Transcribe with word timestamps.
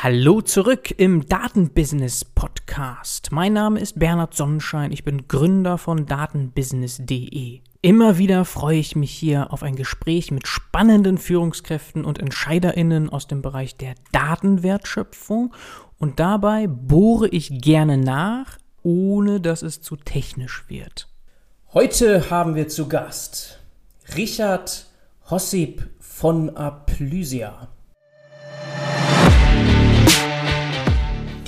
Hallo 0.00 0.40
zurück 0.42 0.94
im 0.96 1.26
Datenbusiness 1.26 2.24
Podcast. 2.24 3.32
Mein 3.32 3.54
Name 3.54 3.80
ist 3.80 3.98
Bernhard 3.98 4.32
Sonnenschein, 4.32 4.92
ich 4.92 5.02
bin 5.02 5.26
Gründer 5.26 5.76
von 5.76 6.06
datenbusiness.de. 6.06 7.62
Immer 7.82 8.16
wieder 8.16 8.44
freue 8.44 8.78
ich 8.78 8.94
mich 8.94 9.10
hier 9.10 9.52
auf 9.52 9.64
ein 9.64 9.74
Gespräch 9.74 10.30
mit 10.30 10.46
spannenden 10.46 11.18
Führungskräften 11.18 12.04
und 12.04 12.20
Entscheiderinnen 12.20 13.10
aus 13.10 13.26
dem 13.26 13.42
Bereich 13.42 13.76
der 13.76 13.96
Datenwertschöpfung 14.12 15.52
und 15.98 16.20
dabei 16.20 16.68
bohre 16.68 17.26
ich 17.26 17.60
gerne 17.60 17.98
nach, 17.98 18.56
ohne 18.84 19.40
dass 19.40 19.62
es 19.62 19.82
zu 19.82 19.96
technisch 19.96 20.64
wird. 20.68 21.08
Heute 21.74 22.30
haben 22.30 22.54
wir 22.54 22.68
zu 22.68 22.88
Gast 22.88 23.58
Richard 24.14 24.86
Hossip 25.28 25.90
von 25.98 26.56
Aplysia. 26.56 27.66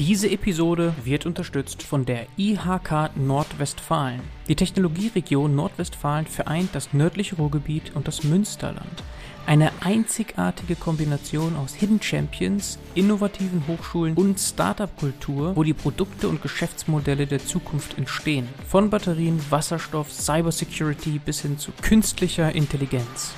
Diese 0.01 0.30
Episode 0.30 0.95
wird 1.04 1.27
unterstützt 1.27 1.82
von 1.82 2.07
der 2.07 2.27
IHK 2.39 3.11
Nordwestfalen. 3.17 4.22
Die 4.49 4.57
Technologieregion 4.57 5.54
Nordwestfalen 5.54 6.25
vereint 6.25 6.71
das 6.72 6.95
nördliche 6.95 7.36
Ruhrgebiet 7.36 7.95
und 7.95 8.08
das 8.08 8.25
Münsterland. 8.25 9.05
Eine 9.44 9.71
einzigartige 9.82 10.75
Kombination 10.75 11.55
aus 11.55 11.75
Hidden 11.75 12.00
Champions, 12.00 12.79
innovativen 12.94 13.64
Hochschulen 13.68 14.14
und 14.14 14.41
Startup-Kultur, 14.41 15.55
wo 15.55 15.64
die 15.64 15.75
Produkte 15.75 16.30
und 16.30 16.41
Geschäftsmodelle 16.41 17.27
der 17.27 17.44
Zukunft 17.44 17.99
entstehen. 17.99 18.49
Von 18.67 18.89
Batterien, 18.89 19.39
Wasserstoff, 19.50 20.11
Cybersecurity 20.11 21.19
bis 21.19 21.43
hin 21.43 21.58
zu 21.58 21.72
künstlicher 21.82 22.55
Intelligenz. 22.55 23.35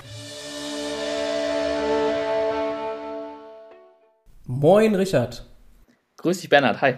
Moin 4.47 4.95
Richard. 4.95 5.52
Grüß 6.23 6.41
dich, 6.41 6.49
Bernhard. 6.49 6.81
Hi. 6.81 6.95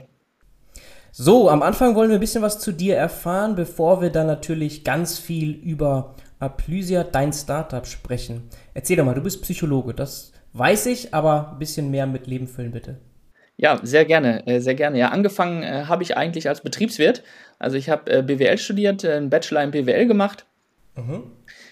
So, 1.11 1.49
am 1.49 1.63
Anfang 1.63 1.95
wollen 1.95 2.11
wir 2.11 2.19
ein 2.19 2.21
bisschen 2.21 2.43
was 2.43 2.59
zu 2.59 2.73
dir 2.73 2.97
erfahren, 2.97 3.55
bevor 3.55 4.03
wir 4.03 4.11
dann 4.11 4.27
natürlich 4.27 4.85
ganz 4.85 5.19
viel 5.19 5.53
über 5.53 6.15
Aplysia, 6.41 7.05
dein 7.05 7.33
Startup, 7.33 7.87
sprechen. 7.87 8.51
Erzähl 8.75 8.99
doch 8.99 9.05
mal, 9.07 9.15
du 9.15 9.23
bist 9.23 9.41
Psychologe, 9.41 9.95
das 9.95 10.33
weiß 10.53 10.87
ich, 10.87 11.15
aber 11.15 11.53
ein 11.53 11.59
bisschen 11.59 11.91
mehr 11.91 12.07
mit 12.07 12.27
Leben 12.27 12.47
füllen, 12.47 12.73
bitte. 12.73 12.99
Ja, 13.57 13.81
sehr 13.83 14.05
gerne, 14.05 14.47
äh, 14.47 14.61
sehr 14.61 14.75
gerne. 14.75 14.99
Ja, 14.99 15.09
angefangen 15.09 15.63
äh, 15.63 15.85
habe 15.87 16.03
ich 16.03 16.19
eigentlich 16.19 16.47
als 16.49 16.61
Betriebswirt. 16.61 17.23
Also 17.59 17.79
ich 17.79 17.89
habe 17.89 18.11
äh, 18.11 18.23
BWL 18.23 18.59
studiert, 18.59 19.05
äh, 19.05 19.15
einen 19.15 19.31
Bachelor 19.31 19.63
in 19.63 19.71
BWL 19.71 20.07
gemacht. 20.07 20.45
Mhm. 20.97 21.31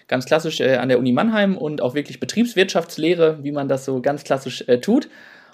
Ganz 0.08 0.24
klassisch 0.24 0.60
an 0.60 0.88
der 0.88 0.98
Uni 0.98 1.12
Mannheim 1.12 1.58
und 1.58 1.82
auch 1.82 1.94
wirklich 1.94 2.18
Betriebswirtschaftslehre, 2.18 3.44
wie 3.44 3.52
man 3.52 3.68
das 3.68 3.84
so 3.84 4.00
ganz 4.00 4.24
klassisch 4.24 4.64
tut. 4.80 5.08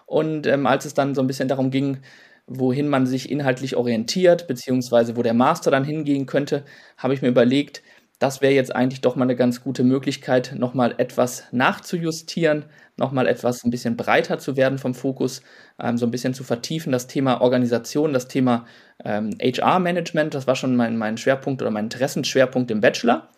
Und 0.09 0.47
ähm, 0.47 0.67
als 0.67 0.87
es 0.87 0.95
dann 0.95 1.15
so 1.15 1.21
ein 1.21 1.27
bisschen 1.27 1.49
darum 1.49 1.71
ging, 1.71 1.99
wohin 2.47 2.89
man 2.89 3.07
sich 3.07 3.31
inhaltlich 3.31 3.77
orientiert, 3.77 4.49
beziehungsweise 4.49 5.17
wo 5.17 5.23
der 5.23 5.35
Master 5.35 5.71
dann 5.71 5.85
hingehen 5.85 6.25
könnte, 6.25 6.65
habe 6.97 7.13
ich 7.13 7.21
mir 7.21 7.29
überlegt, 7.29 7.83
das 8.19 8.41
wäre 8.41 8.55
jetzt 8.55 8.75
eigentlich 8.75 9.03
doch 9.03 9.17
mal 9.17 9.25
eine 9.25 9.37
ganz 9.37 9.63
gute 9.63 9.85
Möglichkeit, 9.85 10.55
nochmal 10.57 10.95
etwas 10.97 11.45
nachzujustieren, 11.53 12.65
nochmal 12.97 13.29
etwas 13.29 13.63
ein 13.63 13.71
bisschen 13.71 13.99
breiter 13.99 14.39
zu 14.39 14.57
werden 14.57 14.79
vom 14.79 14.95
Fokus, 14.95 15.43
ähm, 15.79 15.99
so 15.99 16.07
ein 16.07 16.11
bisschen 16.11 16.33
zu 16.33 16.43
vertiefen, 16.43 16.91
das 16.91 17.07
Thema 17.07 17.43
Organisation, 17.43 18.15
das 18.15 18.29
Thema 18.29 18.65
ähm, 19.05 19.31
HR-Management, 19.41 20.35
das 20.35 20.47
war 20.47 20.57
schon 20.57 20.75
mein, 20.75 20.97
mein 20.97 21.19
Schwerpunkt 21.19 21.61
oder 21.61 21.71
mein 21.71 21.85
Interessenschwerpunkt 21.85 22.71
im 22.71 22.81
Bachelor. 22.81 23.29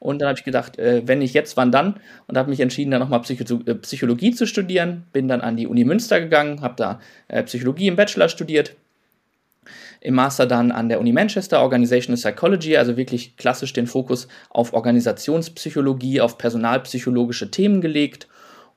Und 0.00 0.20
dann 0.20 0.28
habe 0.28 0.38
ich 0.38 0.44
gedacht, 0.44 0.78
äh, 0.78 1.02
wenn 1.06 1.20
nicht 1.20 1.34
jetzt, 1.34 1.56
wann 1.56 1.70
dann? 1.70 2.00
Und 2.26 2.36
habe 2.36 2.50
mich 2.50 2.60
entschieden, 2.60 2.90
dann 2.90 3.00
nochmal 3.00 3.20
Psycho 3.20 3.60
äh, 3.66 3.74
Psychologie 3.76 4.32
zu 4.32 4.46
studieren. 4.46 5.04
Bin 5.12 5.28
dann 5.28 5.42
an 5.42 5.56
die 5.56 5.66
Uni 5.66 5.84
Münster 5.84 6.20
gegangen, 6.20 6.62
habe 6.62 6.74
da 6.76 7.00
äh, 7.28 7.42
Psychologie 7.44 7.86
im 7.86 7.96
Bachelor 7.96 8.28
studiert. 8.28 8.74
Im 10.00 10.14
Master 10.14 10.46
dann 10.46 10.72
an 10.72 10.88
der 10.88 10.98
Uni 10.98 11.12
Manchester 11.12 11.60
Organizational 11.60 12.16
Psychology, 12.16 12.78
also 12.78 12.96
wirklich 12.96 13.36
klassisch 13.36 13.74
den 13.74 13.86
Fokus 13.86 14.26
auf 14.48 14.72
Organisationspsychologie, 14.72 16.22
auf 16.22 16.38
personalpsychologische 16.38 17.50
Themen 17.50 17.82
gelegt 17.82 18.26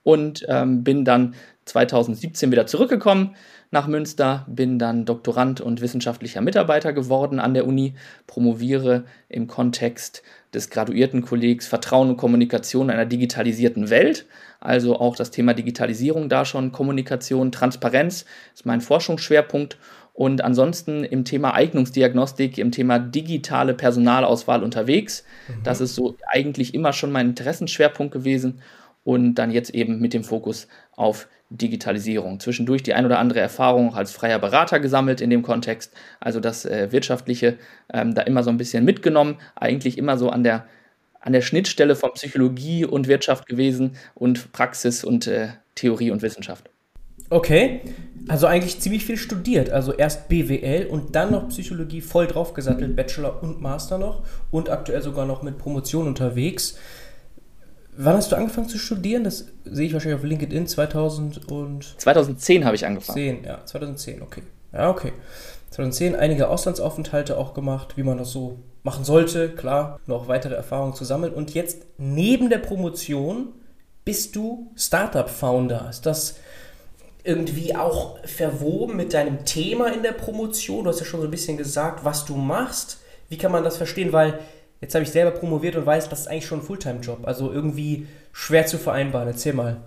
und 0.03 0.45
ähm, 0.49 0.83
bin 0.83 1.05
dann 1.05 1.35
2017 1.65 2.51
wieder 2.51 2.67
zurückgekommen 2.67 3.35
nach 3.73 3.87
Münster, 3.87 4.45
bin 4.47 4.77
dann 4.77 5.03
Doktorand 5.03 5.59
und 5.59 5.81
wissenschaftlicher 5.81 6.41
Mitarbeiter 6.41 6.93
geworden 6.93 7.39
an 7.39 7.55
der 7.55 7.65
Uni, 7.65 7.95
promoviere 8.27 9.05
im 9.29 9.47
Kontext 9.47 10.21
des 10.53 10.69
Graduiertenkollegs 10.69 11.67
Vertrauen 11.67 12.09
und 12.09 12.17
Kommunikation 12.17 12.89
in 12.89 12.91
einer 12.91 13.07
digitalisierten 13.07 13.89
Welt. 13.89 14.27
Also 14.59 14.99
auch 14.99 15.15
das 15.15 15.31
Thema 15.31 15.55
Digitalisierung 15.55 16.29
da 16.29 16.45
schon, 16.45 16.71
Kommunikation, 16.71 17.51
Transparenz 17.51 18.25
ist 18.53 18.67
mein 18.67 18.79
Forschungsschwerpunkt. 18.79 19.77
Und 20.13 20.43
ansonsten 20.43 21.03
im 21.03 21.25
Thema 21.25 21.55
Eignungsdiagnostik, 21.55 22.59
im 22.59 22.71
Thema 22.71 22.99
digitale 22.99 23.73
Personalauswahl 23.73 24.61
unterwegs. 24.61 25.25
Mhm. 25.47 25.63
Das 25.63 25.81
ist 25.81 25.95
so 25.95 26.15
eigentlich 26.27 26.75
immer 26.75 26.93
schon 26.93 27.11
mein 27.11 27.29
Interessenschwerpunkt 27.29 28.13
gewesen. 28.13 28.61
Und 29.03 29.35
dann 29.35 29.51
jetzt 29.51 29.71
eben 29.71 29.99
mit 29.99 30.13
dem 30.13 30.23
Fokus 30.23 30.67
auf 30.95 31.27
Digitalisierung. 31.49 32.39
Zwischendurch 32.39 32.83
die 32.83 32.93
ein 32.93 33.05
oder 33.05 33.19
andere 33.19 33.39
Erfahrung 33.39 33.93
als 33.95 34.11
freier 34.11 34.39
Berater 34.39 34.79
gesammelt 34.79 35.21
in 35.21 35.29
dem 35.29 35.43
Kontext. 35.43 35.93
Also 36.19 36.39
das 36.39 36.65
äh, 36.65 36.91
Wirtschaftliche 36.91 37.57
ähm, 37.93 38.15
da 38.15 38.23
immer 38.23 38.43
so 38.43 38.49
ein 38.49 38.57
bisschen 38.57 38.85
mitgenommen. 38.85 39.37
Eigentlich 39.55 39.97
immer 39.97 40.17
so 40.17 40.29
an 40.29 40.43
der, 40.43 40.65
an 41.19 41.33
der 41.33 41.41
Schnittstelle 41.41 41.95
von 41.95 42.13
Psychologie 42.13 42.85
und 42.85 43.07
Wirtschaft 43.07 43.45
gewesen 43.45 43.97
und 44.15 44.51
Praxis 44.51 45.03
und 45.03 45.27
äh, 45.27 45.49
Theorie 45.75 46.11
und 46.11 46.21
Wissenschaft. 46.21 46.69
Okay, 47.29 47.81
also 48.27 48.47
eigentlich 48.47 48.79
ziemlich 48.79 49.05
viel 49.05 49.17
studiert. 49.17 49.69
Also 49.69 49.93
erst 49.93 50.29
BWL 50.29 50.87
und 50.87 51.15
dann 51.15 51.31
noch 51.31 51.49
Psychologie 51.49 52.01
voll 52.01 52.27
draufgesattelt, 52.27 52.95
Bachelor 52.95 53.41
und 53.41 53.61
Master 53.61 53.97
noch 53.97 54.23
und 54.51 54.69
aktuell 54.69 55.01
sogar 55.01 55.25
noch 55.25 55.41
mit 55.41 55.57
Promotion 55.57 56.07
unterwegs. 56.07 56.77
Wann 57.97 58.15
hast 58.15 58.31
du 58.31 58.35
angefangen 58.35 58.69
zu 58.69 58.77
studieren? 58.77 59.23
Das 59.23 59.45
sehe 59.65 59.87
ich 59.87 59.93
wahrscheinlich 59.93 60.19
auf 60.19 60.25
LinkedIn 60.25 60.67
2000 60.67 61.51
und 61.51 61.95
2010 61.99 62.65
habe 62.65 62.75
ich 62.75 62.85
angefangen. 62.85 63.15
10, 63.15 63.43
ja, 63.43 63.65
2010, 63.65 64.21
okay. 64.21 64.43
Ja, 64.71 64.89
okay. 64.89 65.13
2010 65.69 66.15
einige 66.15 66.49
Auslandsaufenthalte 66.49 67.37
auch 67.37 67.53
gemacht, 67.53 67.97
wie 67.97 68.03
man 68.03 68.17
das 68.17 68.31
so 68.31 68.59
machen 68.83 69.03
sollte, 69.03 69.49
klar, 69.49 69.99
noch 70.05 70.27
weitere 70.27 70.55
Erfahrungen 70.55 70.93
zu 70.93 71.05
sammeln 71.05 71.33
und 71.33 71.53
jetzt 71.53 71.83
neben 71.97 72.49
der 72.49 72.59
Promotion 72.59 73.49
bist 74.05 74.35
du 74.35 74.71
Startup 74.75 75.29
Founder. 75.29 75.87
Ist 75.89 76.05
das 76.05 76.35
irgendwie 77.23 77.75
auch 77.75 78.19
verwoben 78.25 78.97
mit 78.97 79.13
deinem 79.13 79.45
Thema 79.45 79.93
in 79.93 80.03
der 80.03 80.11
Promotion? 80.11 80.83
Du 80.83 80.89
hast 80.89 80.99
ja 80.99 81.05
schon 81.05 81.21
so 81.21 81.27
ein 81.27 81.31
bisschen 81.31 81.57
gesagt, 81.57 82.03
was 82.03 82.25
du 82.25 82.35
machst. 82.35 82.97
Wie 83.29 83.37
kann 83.37 83.51
man 83.51 83.63
das 83.63 83.77
verstehen? 83.77 84.11
Weil 84.11 84.39
Jetzt 84.83 84.95
habe 84.95 85.03
ich 85.03 85.11
selber 85.11 85.31
promoviert 85.31 85.77
und 85.77 85.85
weiß, 85.85 86.09
das 86.09 86.19
ist 86.19 86.27
eigentlich 86.27 86.45
schon 86.45 86.59
ein 86.59 86.65
Fulltime-Job. 86.65 87.19
Also 87.25 87.53
irgendwie 87.53 88.05
schwer 88.33 88.65
zu 88.65 88.77
vereinbaren. 88.77 89.29
Erzähl 89.29 89.53
mal. 89.53 89.77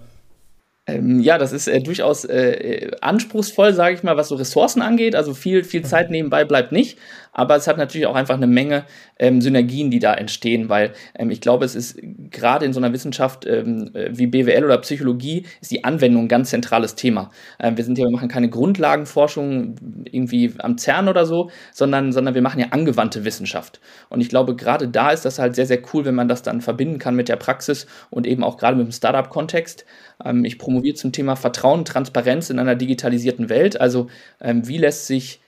Ähm, 0.87 1.21
ja, 1.21 1.37
das 1.37 1.53
ist 1.53 1.67
äh, 1.67 1.81
durchaus 1.81 2.25
äh, 2.25 2.91
anspruchsvoll, 3.01 3.73
sage 3.73 3.97
ich 3.97 4.03
mal, 4.05 4.17
was 4.17 4.29
so 4.29 4.37
Ressourcen 4.37 4.83
angeht. 4.83 5.17
Also 5.17 5.35
viel, 5.35 5.65
viel 5.65 5.81
mhm. 5.81 5.87
Zeit 5.87 6.11
nebenbei 6.11 6.45
bleibt 6.45 6.71
nicht. 6.71 6.99
Aber 7.37 7.55
es 7.55 7.67
hat 7.67 7.77
natürlich 7.77 8.07
auch 8.07 8.15
einfach 8.15 8.37
eine 8.37 8.47
Menge 8.47 8.85
ähm, 9.19 9.43
Synergien, 9.43 9.91
die 9.91 9.99
da 9.99 10.15
entstehen, 10.15 10.71
weil 10.71 10.93
ähm, 11.19 11.31
ich 11.31 11.43
glaube, 11.43 11.67
es 11.67 11.75
ist 11.75 12.01
gerade 12.31 12.65
in 12.65 12.73
so 12.73 12.81
einer 12.81 12.95
Wissenschaft 12.95 13.45
ähm, 13.47 13.91
äh, 13.93 14.09
wie 14.11 14.27
BWL 14.27 14.65
oder 14.65 14.79
Psychologie 14.79 15.45
ist 15.61 15.71
die 15.71 15.85
Anwendung 15.85 16.25
ein 16.25 16.29
ganz 16.29 16.49
zentrales 16.49 16.95
Thema. 16.95 17.31
Ähm, 17.61 17.77
wir 17.77 17.85
sind 17.85 17.99
hier, 17.99 18.07
wir 18.07 18.13
machen 18.13 18.29
keine 18.29 18.49
Grundlagenforschung 18.49 19.75
irgendwie 20.11 20.55
am 20.59 20.79
CERN 20.79 21.09
oder 21.09 21.27
so, 21.27 21.51
sondern, 21.73 22.11
sondern 22.13 22.35
wir 22.35 22.43
machen 22.43 22.59
ja 22.59 22.69
angewandte 22.71 23.27
Wissenschaft. 23.27 23.81
Und 24.09 24.23
ich 24.23 24.31
glaube, 24.31 24.57
gerade 24.57 24.89
da 24.89 25.11
ist 25.11 25.27
das 25.27 25.39
halt 25.39 25.57
sehr, 25.57 25.67
sehr 25.67 25.83
cool, 25.93 26.07
wenn 26.07 26.15
man 26.15 26.29
das 26.29 26.41
dann 26.43 26.63
verbinden 26.63 26.99
kann 26.99 27.17
mit 27.17 27.29
der 27.29 27.37
Praxis 27.37 27.87
und 28.09 28.27
eben 28.27 28.43
auch 28.43 28.57
gerade 28.57 28.79
mit 28.79 28.87
dem 28.87 28.93
Startup-Kontext. 28.93 29.85
Ähm, 30.25 30.47
ich 30.47 30.57
promoviere 30.77 30.95
zum 30.95 31.13
Thema 31.13 31.37
Vertrauen, 31.37 31.87
Transparenz 31.87 32.51
in 32.51 32.59
einer 32.59 32.75
digitalisierten 32.75 33.49
Welt. 33.49 33.81
Also 33.81 34.09
ähm, 34.41 34.69
wie 34.69 34.77
lässt 34.77 35.07
sich 35.07 35.41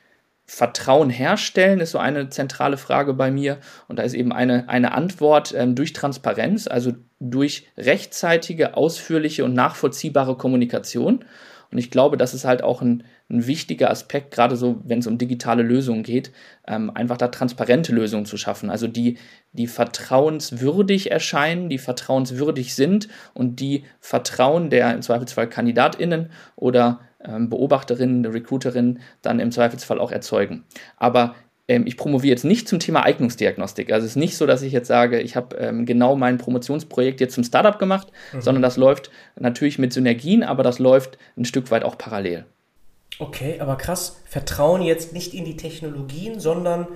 Vertrauen 0.47 1.11
herstellen, 1.11 1.81
ist 1.81 1.91
so 1.91 1.99
eine 1.99 2.31
zentrale 2.31 2.79
Frage 2.79 3.13
bei 3.13 3.31
mir. 3.31 3.59
Und 3.89 3.99
da 3.99 4.03
ist 4.03 4.15
eben 4.15 4.33
eine, 4.33 4.71
eine 4.71 4.93
Antwort 4.93 5.55
ähm, 5.55 5.75
durch 5.75 5.93
Transparenz, 5.93 6.67
also 6.67 6.95
durch 7.21 7.67
rechtzeitige, 7.77 8.75
ausführliche 8.75 9.45
und 9.45 9.53
nachvollziehbare 9.53 10.37
Kommunikation. 10.39 11.27
Und 11.71 11.77
ich 11.77 11.91
glaube, 11.91 12.17
das 12.17 12.33
ist 12.33 12.47
halt 12.47 12.63
auch 12.63 12.81
ein, 12.81 13.05
ein 13.31 13.47
wichtiger 13.47 13.91
Aspekt, 13.91 14.31
gerade 14.31 14.57
so, 14.57 14.81
wenn 14.85 15.01
es 15.01 15.07
um 15.07 15.19
digitale 15.19 15.63
Lösungen 15.63 16.03
geht, 16.03 16.33
ähm, 16.67 16.91
einfach 16.91 17.19
da 17.19 17.29
transparente 17.29 17.93
Lösungen 17.93 18.25
zu 18.25 18.39
schaffen. 18.39 18.71
Also 18.71 18.87
die, 18.89 19.19
die 19.53 19.67
vertrauenswürdig 19.67 21.11
erscheinen, 21.11 21.69
die 21.69 21.79
vertrauenswürdig 21.79 22.75
sind 22.75 23.09
und 23.35 23.61
die 23.61 23.85
Vertrauen 24.01 24.71
der 24.71 24.95
im 24.95 25.03
Zweifelsfall 25.03 25.49
KandidatInnen 25.49 26.31
oder 26.57 27.01
ähm, 27.23 27.51
Beobachterinnen, 27.51 28.25
Recruiterinnen 28.25 29.01
dann 29.21 29.41
im 29.41 29.53
Zweifelsfall 29.53 29.99
auch 29.99 30.11
erzeugen. 30.11 30.65
Aber 30.97 31.35
ähm, 31.69 31.87
ich 31.87 31.99
promoviere 31.99 32.31
jetzt 32.31 32.45
nicht 32.45 32.67
zum 32.67 32.79
Thema 32.79 33.05
Eignungsdiagnostik. 33.05 33.93
Also 33.93 34.07
es 34.07 34.13
ist 34.13 34.17
nicht 34.17 34.37
so, 34.39 34.47
dass 34.47 34.63
ich 34.63 34.73
jetzt 34.73 34.89
sage, 34.89 35.21
ich 35.21 35.37
habe 35.37 35.57
ähm, 35.57 35.85
genau 35.85 36.17
mein 36.17 36.39
Promotionsprojekt 36.39 37.21
jetzt 37.21 37.35
zum 37.35 37.45
Startup 37.45 37.79
gemacht, 37.79 38.09
mhm. 38.33 38.41
sondern 38.41 38.63
das 38.63 38.79
läuft 38.79 39.11
natürlich 39.39 39.79
mit 39.79 39.93
Synergien, 39.93 40.43
aber 40.43 40.63
das 40.63 40.79
läuft 40.79 41.19
ein 41.37 41.45
Stück 41.45 41.71
weit 41.71 41.85
auch 41.85 41.99
parallel. 41.99 42.47
Okay, 43.19 43.59
aber 43.61 43.77
krass, 43.77 44.21
Vertrauen 44.27 44.83
jetzt 44.83 45.13
nicht 45.13 45.35
in 45.35 45.45
die 45.45 45.57
Technologien, 45.57 46.39
sondern 46.39 46.87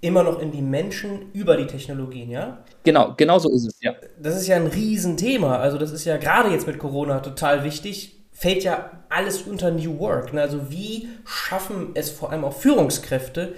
immer 0.00 0.22
noch 0.22 0.40
in 0.40 0.52
die 0.52 0.62
Menschen 0.62 1.32
über 1.32 1.56
die 1.56 1.66
Technologien, 1.66 2.30
ja? 2.30 2.58
Genau, 2.84 3.14
genau 3.16 3.38
so 3.38 3.50
ist 3.50 3.66
es, 3.66 3.80
ja. 3.80 3.94
Das 4.20 4.36
ist 4.36 4.46
ja 4.46 4.56
ein 4.56 4.66
Riesenthema. 4.66 5.58
Also 5.58 5.78
das 5.78 5.92
ist 5.92 6.04
ja 6.04 6.16
gerade 6.16 6.50
jetzt 6.50 6.66
mit 6.66 6.78
Corona 6.78 7.20
total 7.20 7.64
wichtig. 7.64 8.16
Fällt 8.32 8.62
ja 8.62 8.90
alles 9.08 9.42
unter 9.42 9.70
New 9.70 9.98
Work. 9.98 10.32
Ne? 10.32 10.40
Also 10.40 10.70
wie 10.70 11.08
schaffen 11.24 11.90
es 11.94 12.10
vor 12.10 12.30
allem 12.30 12.44
auch 12.44 12.54
Führungskräfte, 12.54 13.54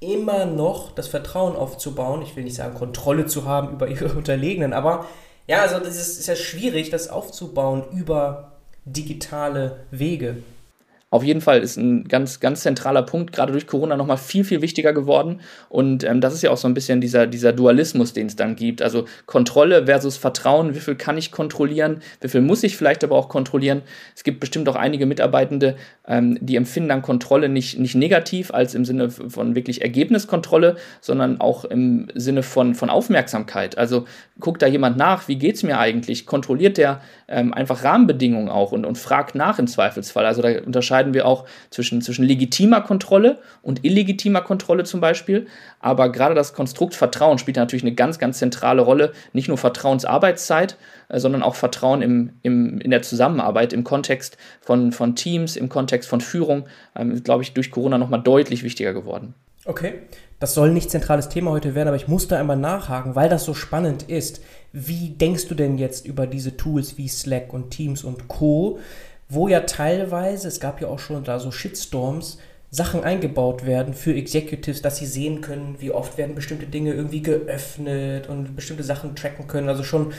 immer 0.00 0.44
noch 0.44 0.92
das 0.92 1.08
Vertrauen 1.08 1.54
aufzubauen? 1.56 2.22
Ich 2.22 2.34
will 2.34 2.44
nicht 2.44 2.56
sagen, 2.56 2.74
Kontrolle 2.74 3.26
zu 3.26 3.44
haben 3.44 3.72
über 3.72 3.88
ihre 3.88 4.12
Unterlegenen, 4.12 4.72
aber 4.72 5.06
ja, 5.48 5.62
also 5.62 5.78
das 5.78 5.96
ist, 5.96 6.18
ist 6.18 6.26
ja 6.26 6.34
schwierig, 6.34 6.90
das 6.90 7.08
aufzubauen 7.08 7.84
über 7.92 8.56
digitale 8.84 9.84
Wege 9.92 10.42
auf 11.16 11.24
jeden 11.24 11.40
Fall 11.40 11.60
ist 11.60 11.76
ein 11.76 12.04
ganz, 12.04 12.40
ganz 12.40 12.62
zentraler 12.62 13.02
Punkt, 13.02 13.32
gerade 13.32 13.52
durch 13.52 13.66
Corona 13.66 13.96
nochmal 13.96 14.18
viel, 14.18 14.44
viel 14.44 14.62
wichtiger 14.62 14.92
geworden. 14.92 15.40
Und 15.68 16.04
ähm, 16.04 16.20
das 16.20 16.34
ist 16.34 16.42
ja 16.42 16.50
auch 16.50 16.56
so 16.56 16.68
ein 16.68 16.74
bisschen 16.74 17.00
dieser, 17.00 17.26
dieser 17.26 17.52
Dualismus, 17.52 18.12
den 18.12 18.26
es 18.26 18.36
dann 18.36 18.54
gibt. 18.54 18.82
Also 18.82 19.06
Kontrolle 19.26 19.86
versus 19.86 20.16
Vertrauen. 20.16 20.74
Wie 20.74 20.80
viel 20.80 20.94
kann 20.94 21.18
ich 21.18 21.32
kontrollieren? 21.32 22.02
Wie 22.20 22.28
viel 22.28 22.42
muss 22.42 22.62
ich 22.62 22.76
vielleicht 22.76 23.02
aber 23.02 23.16
auch 23.16 23.28
kontrollieren? 23.28 23.82
Es 24.14 24.24
gibt 24.24 24.40
bestimmt 24.40 24.68
auch 24.68 24.76
einige 24.76 25.06
Mitarbeitende, 25.06 25.76
ähm, 26.08 26.38
die 26.40 26.56
empfinden 26.56 26.88
dann 26.88 27.02
Kontrolle 27.02 27.48
nicht, 27.48 27.78
nicht 27.78 27.94
negativ 27.94 28.52
als 28.52 28.74
im 28.74 28.84
Sinne 28.84 29.10
von 29.10 29.54
wirklich 29.54 29.82
Ergebniskontrolle, 29.82 30.76
sondern 31.00 31.40
auch 31.40 31.64
im 31.64 32.08
Sinne 32.14 32.42
von, 32.42 32.74
von 32.74 32.90
Aufmerksamkeit. 32.90 33.76
Also 33.78 34.04
guckt 34.38 34.62
da 34.62 34.66
jemand 34.66 34.96
nach, 34.96 35.28
wie 35.28 35.36
geht 35.36 35.56
es 35.56 35.62
mir 35.62 35.78
eigentlich? 35.78 36.26
Kontrolliert 36.26 36.76
der 36.78 37.00
ähm, 37.28 37.52
einfach 37.52 37.82
Rahmenbedingungen 37.84 38.48
auch 38.48 38.72
und, 38.72 38.84
und 38.84 38.98
fragt 38.98 39.34
nach 39.34 39.58
im 39.58 39.66
Zweifelsfall. 39.66 40.26
Also 40.26 40.42
da 40.42 40.48
unterscheiden 40.64 41.14
wir 41.14 41.26
auch 41.26 41.44
zwischen, 41.70 42.02
zwischen 42.02 42.24
legitimer 42.24 42.82
Kontrolle 42.82 43.38
und 43.62 43.84
illegitimer 43.84 44.42
Kontrolle 44.42 44.84
zum 44.84 45.00
Beispiel. 45.00 45.46
Aber 45.80 46.10
gerade 46.12 46.34
das 46.34 46.52
Konstrukt 46.54 46.94
Vertrauen 46.94 47.38
spielt 47.38 47.56
natürlich 47.56 47.84
eine 47.84 47.94
ganz, 47.94 48.18
ganz 48.18 48.38
zentrale 48.38 48.82
Rolle. 48.82 49.12
Nicht 49.32 49.48
nur 49.48 49.58
Vertrauensarbeitszeit, 49.58 50.76
äh, 51.08 51.18
sondern 51.18 51.42
auch 51.42 51.54
Vertrauen 51.54 52.02
im, 52.02 52.30
im, 52.42 52.80
in 52.80 52.90
der 52.90 53.02
Zusammenarbeit, 53.02 53.72
im 53.72 53.84
Kontext 53.84 54.36
von, 54.60 54.92
von 54.92 55.14
Teams, 55.14 55.56
im 55.56 55.68
Kontext 55.68 55.95
von 56.04 56.20
Führung, 56.20 56.66
ähm, 56.94 57.22
glaube 57.22 57.42
ich, 57.42 57.54
durch 57.54 57.70
Corona 57.70 57.96
nochmal 57.96 58.22
deutlich 58.22 58.62
wichtiger 58.62 58.92
geworden. 58.92 59.34
Okay, 59.64 59.94
das 60.38 60.52
soll 60.52 60.70
nicht 60.70 60.90
zentrales 60.90 61.28
Thema 61.28 61.52
heute 61.52 61.74
werden, 61.74 61.88
aber 61.88 61.96
ich 61.96 62.08
musste 62.08 62.36
einmal 62.36 62.56
nachhaken, 62.58 63.14
weil 63.14 63.28
das 63.28 63.44
so 63.44 63.54
spannend 63.54 64.02
ist. 64.02 64.42
Wie 64.72 65.10
denkst 65.10 65.48
du 65.48 65.54
denn 65.54 65.78
jetzt 65.78 66.06
über 66.06 66.26
diese 66.26 66.56
Tools 66.56 66.98
wie 66.98 67.08
Slack 67.08 67.54
und 67.54 67.70
Teams 67.70 68.04
und 68.04 68.28
Co? 68.28 68.78
wo 69.28 69.48
ja 69.48 69.60
teilweise, 69.60 70.48
es 70.48 70.60
gab 70.60 70.80
ja 70.80 70.88
auch 70.88 70.98
schon 70.98 71.24
da 71.24 71.38
so 71.38 71.50
Shitstorms, 71.50 72.38
Sachen 72.70 73.04
eingebaut 73.04 73.64
werden 73.64 73.94
für 73.94 74.14
Executives, 74.14 74.82
dass 74.82 74.98
sie 74.98 75.06
sehen 75.06 75.40
können, 75.40 75.76
wie 75.78 75.92
oft 75.92 76.18
werden 76.18 76.34
bestimmte 76.34 76.66
Dinge 76.66 76.92
irgendwie 76.92 77.22
geöffnet 77.22 78.28
und 78.28 78.54
bestimmte 78.54 78.82
Sachen 78.82 79.16
tracken 79.16 79.46
können. 79.46 79.68
Also 79.68 79.82
schon 79.82 80.12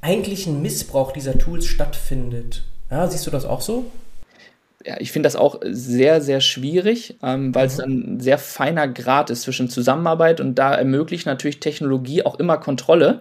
eigentlich 0.00 0.46
ein 0.46 0.62
Missbrauch 0.62 1.12
dieser 1.12 1.38
Tools 1.38 1.66
stattfindet. 1.66 2.64
Ja, 2.90 3.06
siehst 3.06 3.26
du 3.26 3.30
das 3.30 3.44
auch 3.44 3.60
so? 3.60 3.86
Ja, 4.84 4.96
ich 4.98 5.12
finde 5.12 5.26
das 5.26 5.36
auch 5.36 5.60
sehr, 5.62 6.22
sehr 6.22 6.40
schwierig, 6.40 7.18
ähm, 7.22 7.54
weil 7.54 7.66
es 7.66 7.78
mhm. 7.78 7.84
ein 7.84 8.20
sehr 8.20 8.38
feiner 8.38 8.88
Grad 8.88 9.28
ist 9.28 9.42
zwischen 9.42 9.68
Zusammenarbeit 9.68 10.40
und 10.40 10.54
da 10.54 10.74
ermöglicht 10.74 11.26
natürlich 11.26 11.60
Technologie 11.60 12.24
auch 12.24 12.38
immer 12.38 12.56
Kontrolle. 12.56 13.20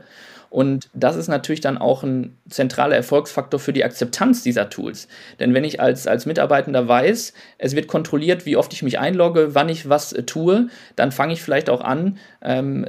Und 0.50 0.90
das 0.94 1.16
ist 1.16 1.28
natürlich 1.28 1.62
dann 1.62 1.78
auch 1.78 2.04
ein 2.04 2.36
zentraler 2.50 2.96
Erfolgsfaktor 2.96 3.60
für 3.60 3.74
die 3.74 3.84
Akzeptanz 3.84 4.42
dieser 4.42 4.70
Tools. 4.70 5.08
Denn 5.40 5.54
wenn 5.54 5.64
ich 5.64 5.80
als, 5.80 6.08
als 6.08 6.26
Mitarbeitender 6.26 6.88
weiß, 6.88 7.34
es 7.60 7.76
wird 7.76 7.88
kontrolliert, 7.88 8.46
wie 8.46 8.58
oft 8.58 8.74
ich 8.74 8.82
mich 8.82 8.98
einlogge, 8.98 9.54
wann 9.54 9.70
ich 9.70 9.90
was 9.90 10.14
äh, 10.14 10.24
tue, 10.24 10.70
dann 10.96 11.12
fange 11.12 11.34
ich 11.34 11.42
vielleicht 11.42 11.70
auch 11.70 11.82
an, 11.82 12.18
ähm, 12.42 12.86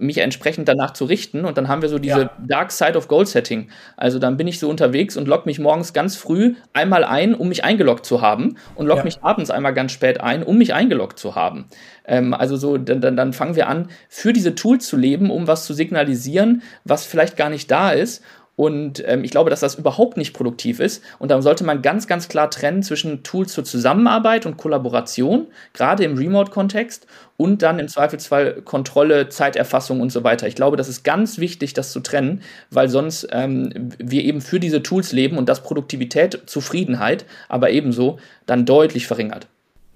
mich 0.00 0.18
entsprechend 0.18 0.68
danach 0.68 0.92
zu 0.92 1.04
richten. 1.04 1.44
Und 1.44 1.58
dann 1.58 1.68
haben 1.68 1.82
wir 1.82 1.88
so 1.88 1.98
diese 1.98 2.22
ja. 2.22 2.30
Dark 2.46 2.72
Side 2.72 2.96
of 2.96 3.08
Goal 3.08 3.26
Setting. 3.26 3.68
Also 3.96 4.18
dann 4.18 4.36
bin 4.36 4.48
ich 4.48 4.58
so 4.58 4.68
unterwegs 4.68 5.16
und 5.16 5.28
logge 5.28 5.44
mich 5.46 5.58
morgens 5.58 5.92
ganz 5.92 6.16
früh 6.16 6.54
einmal 6.72 7.04
ein, 7.04 7.34
um 7.34 7.48
mich 7.48 7.64
eingeloggt 7.64 8.06
zu 8.06 8.20
haben 8.20 8.56
und 8.74 8.86
logge 8.86 9.00
ja. 9.00 9.04
mich 9.04 9.22
abends 9.22 9.50
einmal 9.50 9.74
ganz 9.74 9.92
spät 9.92 10.20
ein, 10.20 10.42
um 10.42 10.58
mich 10.58 10.74
eingeloggt 10.74 11.18
zu 11.18 11.34
haben. 11.34 11.66
Ähm, 12.06 12.34
also 12.34 12.56
so, 12.56 12.76
dann, 12.78 13.00
dann, 13.00 13.16
dann 13.16 13.32
fangen 13.32 13.56
wir 13.56 13.68
an, 13.68 13.88
für 14.08 14.32
diese 14.32 14.54
Tools 14.54 14.86
zu 14.86 14.96
leben, 14.96 15.30
um 15.30 15.46
was 15.46 15.64
zu 15.64 15.74
signalisieren, 15.74 16.62
was 16.84 17.04
vielleicht 17.04 17.36
gar 17.36 17.50
nicht 17.50 17.70
da 17.70 17.90
ist. 17.90 18.22
Und 18.60 19.02
ähm, 19.06 19.24
ich 19.24 19.30
glaube, 19.30 19.48
dass 19.48 19.60
das 19.60 19.76
überhaupt 19.76 20.18
nicht 20.18 20.34
produktiv 20.34 20.80
ist. 20.80 21.02
Und 21.18 21.30
dann 21.30 21.40
sollte 21.40 21.64
man 21.64 21.80
ganz, 21.80 22.06
ganz 22.06 22.28
klar 22.28 22.50
trennen 22.50 22.82
zwischen 22.82 23.22
Tools 23.22 23.54
zur 23.54 23.64
Zusammenarbeit 23.64 24.44
und 24.44 24.58
Kollaboration, 24.58 25.46
gerade 25.72 26.04
im 26.04 26.18
Remote-Kontext, 26.18 27.06
und 27.38 27.62
dann 27.62 27.78
im 27.78 27.88
Zweifelsfall 27.88 28.60
Kontrolle, 28.60 29.30
Zeiterfassung 29.30 30.02
und 30.02 30.12
so 30.12 30.24
weiter. 30.24 30.46
Ich 30.46 30.56
glaube, 30.56 30.76
das 30.76 30.90
ist 30.90 31.04
ganz 31.04 31.38
wichtig, 31.38 31.72
das 31.72 31.90
zu 31.90 32.00
trennen, 32.00 32.42
weil 32.70 32.90
sonst 32.90 33.28
ähm, 33.32 33.94
wir 33.96 34.24
eben 34.24 34.42
für 34.42 34.60
diese 34.60 34.82
Tools 34.82 35.12
leben 35.12 35.38
und 35.38 35.48
das 35.48 35.62
Produktivität, 35.62 36.42
Zufriedenheit, 36.44 37.24
aber 37.48 37.70
ebenso 37.70 38.18
dann 38.44 38.66
deutlich 38.66 39.06
verringert. 39.06 39.46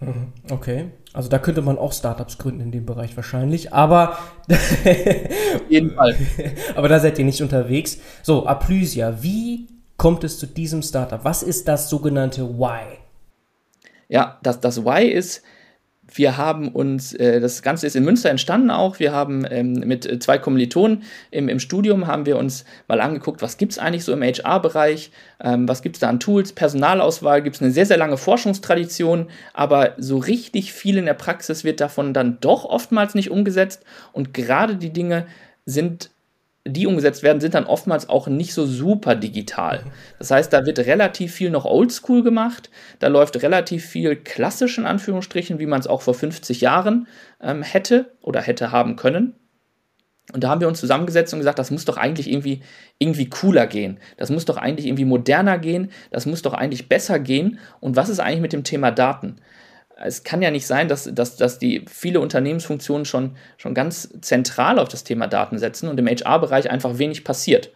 Mhm. 0.00 0.32
Okay. 0.50 0.86
Also 1.14 1.28
da 1.28 1.38
könnte 1.38 1.62
man 1.62 1.78
auch 1.78 1.92
Startups 1.92 2.38
gründen 2.38 2.60
in 2.60 2.72
dem 2.72 2.86
Bereich 2.86 3.16
wahrscheinlich, 3.16 3.72
aber 3.72 4.18
jeden 5.68 5.94
Fall. 5.94 6.16
aber 6.74 6.88
da 6.88 6.98
seid 6.98 7.20
ihr 7.20 7.24
nicht 7.24 7.40
unterwegs. 7.40 7.98
So, 8.24 8.46
Aplysia, 8.46 9.22
wie 9.22 9.68
kommt 9.96 10.24
es 10.24 10.40
zu 10.40 10.48
diesem 10.48 10.82
Startup? 10.82 11.24
Was 11.24 11.44
ist 11.44 11.68
das 11.68 11.88
sogenannte 11.88 12.58
Why? 12.58 12.98
Ja, 14.08 14.40
das, 14.42 14.58
das 14.58 14.84
Why 14.84 15.04
ist, 15.06 15.44
wir 16.12 16.36
haben 16.36 16.68
uns, 16.68 17.14
äh, 17.14 17.40
das 17.40 17.62
Ganze 17.62 17.86
ist 17.86 17.96
in 17.96 18.04
Münster 18.04 18.30
entstanden 18.30 18.70
auch, 18.70 18.98
wir 18.98 19.12
haben 19.12 19.46
ähm, 19.50 19.72
mit 19.72 20.06
äh, 20.06 20.18
zwei 20.18 20.38
Kommilitonen 20.38 21.02
im, 21.30 21.48
im 21.48 21.58
Studium, 21.58 22.06
haben 22.06 22.26
wir 22.26 22.36
uns 22.36 22.64
mal 22.88 23.00
angeguckt, 23.00 23.42
was 23.42 23.56
gibt 23.56 23.72
es 23.72 23.78
eigentlich 23.78 24.04
so 24.04 24.12
im 24.12 24.22
HR-Bereich, 24.22 25.10
ähm, 25.40 25.68
was 25.68 25.82
gibt 25.82 25.96
es 25.96 26.00
da 26.00 26.08
an 26.08 26.20
Tools, 26.20 26.52
Personalauswahl, 26.52 27.42
gibt 27.42 27.56
es 27.56 27.62
eine 27.62 27.70
sehr, 27.70 27.86
sehr 27.86 27.96
lange 27.96 28.16
Forschungstradition, 28.16 29.28
aber 29.52 29.94
so 29.98 30.18
richtig 30.18 30.72
viel 30.72 30.98
in 30.98 31.06
der 31.06 31.14
Praxis 31.14 31.64
wird 31.64 31.80
davon 31.80 32.14
dann 32.14 32.38
doch 32.40 32.64
oftmals 32.64 33.14
nicht 33.14 33.30
umgesetzt. 33.30 33.82
Und 34.12 34.34
gerade 34.34 34.76
die 34.76 34.92
Dinge 34.92 35.26
sind 35.66 36.10
die 36.66 36.86
umgesetzt 36.86 37.22
werden, 37.22 37.40
sind 37.40 37.54
dann 37.54 37.66
oftmals 37.66 38.08
auch 38.08 38.26
nicht 38.26 38.54
so 38.54 38.64
super 38.64 39.14
digital. 39.14 39.84
Das 40.18 40.30
heißt, 40.30 40.52
da 40.52 40.64
wird 40.64 40.78
relativ 40.78 41.34
viel 41.34 41.50
noch 41.50 41.66
oldschool 41.66 42.22
gemacht, 42.22 42.70
da 43.00 43.08
läuft 43.08 43.42
relativ 43.42 43.84
viel 43.84 44.16
klassisch 44.16 44.78
in 44.78 44.86
Anführungsstrichen, 44.86 45.58
wie 45.58 45.66
man 45.66 45.80
es 45.80 45.86
auch 45.86 46.00
vor 46.00 46.14
50 46.14 46.62
Jahren 46.62 47.06
ähm, 47.42 47.62
hätte 47.62 48.12
oder 48.22 48.40
hätte 48.40 48.72
haben 48.72 48.96
können. 48.96 49.34
Und 50.32 50.42
da 50.42 50.48
haben 50.48 50.62
wir 50.62 50.68
uns 50.68 50.80
zusammengesetzt 50.80 51.34
und 51.34 51.40
gesagt, 51.40 51.58
das 51.58 51.70
muss 51.70 51.84
doch 51.84 51.98
eigentlich 51.98 52.30
irgendwie, 52.30 52.62
irgendwie 52.98 53.28
cooler 53.28 53.66
gehen. 53.66 54.00
Das 54.16 54.30
muss 54.30 54.46
doch 54.46 54.56
eigentlich 54.56 54.86
irgendwie 54.86 55.04
moderner 55.04 55.58
gehen. 55.58 55.90
Das 56.10 56.24
muss 56.24 56.40
doch 56.40 56.54
eigentlich 56.54 56.88
besser 56.88 57.18
gehen. 57.18 57.58
Und 57.80 57.96
was 57.96 58.08
ist 58.08 58.20
eigentlich 58.20 58.40
mit 58.40 58.54
dem 58.54 58.64
Thema 58.64 58.90
Daten? 58.90 59.36
Es 59.96 60.24
kann 60.24 60.42
ja 60.42 60.50
nicht 60.50 60.66
sein, 60.66 60.88
dass, 60.88 61.08
dass, 61.12 61.36
dass 61.36 61.58
die 61.58 61.84
viele 61.88 62.20
Unternehmensfunktionen 62.20 63.04
schon, 63.04 63.36
schon 63.56 63.74
ganz 63.74 64.08
zentral 64.20 64.78
auf 64.78 64.88
das 64.88 65.04
Thema 65.04 65.26
Daten 65.26 65.58
setzen 65.58 65.88
und 65.88 65.98
im 65.98 66.06
HR-Bereich 66.06 66.70
einfach 66.70 66.98
wenig 66.98 67.24
passiert. 67.24 67.70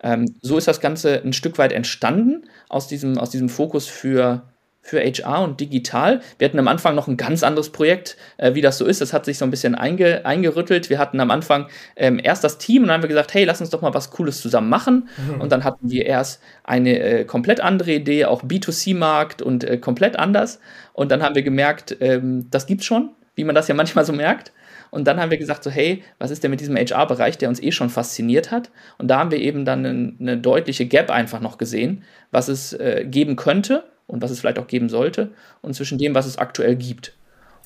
Ähm, 0.00 0.26
so 0.40 0.56
ist 0.56 0.68
das 0.68 0.80
Ganze 0.80 1.20
ein 1.22 1.32
Stück 1.32 1.58
weit 1.58 1.72
entstanden 1.72 2.48
aus 2.68 2.86
diesem, 2.86 3.18
aus 3.18 3.30
diesem 3.30 3.48
Fokus 3.48 3.88
für, 3.88 4.42
für 4.88 5.00
HR 5.00 5.42
und 5.42 5.60
digital. 5.60 6.20
Wir 6.38 6.48
hatten 6.48 6.58
am 6.58 6.66
Anfang 6.66 6.94
noch 6.94 7.08
ein 7.08 7.18
ganz 7.18 7.42
anderes 7.42 7.70
Projekt, 7.70 8.16
äh, 8.38 8.54
wie 8.54 8.62
das 8.62 8.78
so 8.78 8.86
ist. 8.86 9.00
Das 9.00 9.12
hat 9.12 9.26
sich 9.26 9.36
so 9.36 9.44
ein 9.44 9.50
bisschen 9.50 9.74
einge, 9.74 10.24
eingerüttelt. 10.24 10.88
Wir 10.88 10.98
hatten 10.98 11.20
am 11.20 11.30
Anfang 11.30 11.66
ähm, 11.96 12.18
erst 12.22 12.42
das 12.42 12.56
Team 12.56 12.82
und 12.82 12.88
dann 12.88 12.94
haben 12.94 13.02
wir 13.02 13.08
gesagt, 13.08 13.34
hey, 13.34 13.44
lass 13.44 13.60
uns 13.60 13.70
doch 13.70 13.82
mal 13.82 13.92
was 13.92 14.10
Cooles 14.10 14.40
zusammen 14.40 14.70
machen. 14.70 15.08
Mhm. 15.18 15.42
Und 15.42 15.52
dann 15.52 15.62
hatten 15.64 15.90
wir 15.90 16.06
erst 16.06 16.40
eine 16.64 16.98
äh, 16.98 17.24
komplett 17.24 17.60
andere 17.60 17.92
Idee, 17.92 18.24
auch 18.24 18.42
B2C-Markt 18.42 19.42
und 19.42 19.62
äh, 19.64 19.76
komplett 19.76 20.18
anders. 20.18 20.58
Und 20.94 21.12
dann 21.12 21.22
haben 21.22 21.34
wir 21.34 21.42
gemerkt, 21.42 21.96
ähm, 22.00 22.46
das 22.50 22.66
gibt's 22.66 22.86
schon, 22.86 23.10
wie 23.34 23.44
man 23.44 23.54
das 23.54 23.68
ja 23.68 23.74
manchmal 23.76 24.06
so 24.06 24.14
merkt. 24.14 24.52
Und 24.90 25.06
dann 25.06 25.20
haben 25.20 25.30
wir 25.30 25.36
gesagt, 25.36 25.64
so, 25.64 25.70
hey, 25.70 26.02
was 26.18 26.30
ist 26.30 26.42
denn 26.42 26.50
mit 26.50 26.60
diesem 26.60 26.76
HR-Bereich, 26.76 27.36
der 27.36 27.50
uns 27.50 27.62
eh 27.62 27.72
schon 27.72 27.90
fasziniert 27.90 28.50
hat? 28.50 28.70
Und 28.96 29.08
da 29.08 29.18
haben 29.18 29.30
wir 29.30 29.38
eben 29.38 29.66
dann 29.66 29.84
eine, 29.84 30.14
eine 30.18 30.38
deutliche 30.38 30.86
Gap 30.86 31.10
einfach 31.10 31.40
noch 31.40 31.58
gesehen, 31.58 32.04
was 32.30 32.48
es 32.48 32.72
äh, 32.72 33.04
geben 33.06 33.36
könnte 33.36 33.84
und 34.08 34.20
was 34.20 34.32
es 34.32 34.40
vielleicht 34.40 34.58
auch 34.58 34.66
geben 34.66 34.88
sollte 34.88 35.30
und 35.62 35.74
zwischen 35.74 35.98
dem, 35.98 36.16
was 36.16 36.26
es 36.26 36.36
aktuell 36.38 36.74
gibt. 36.74 37.14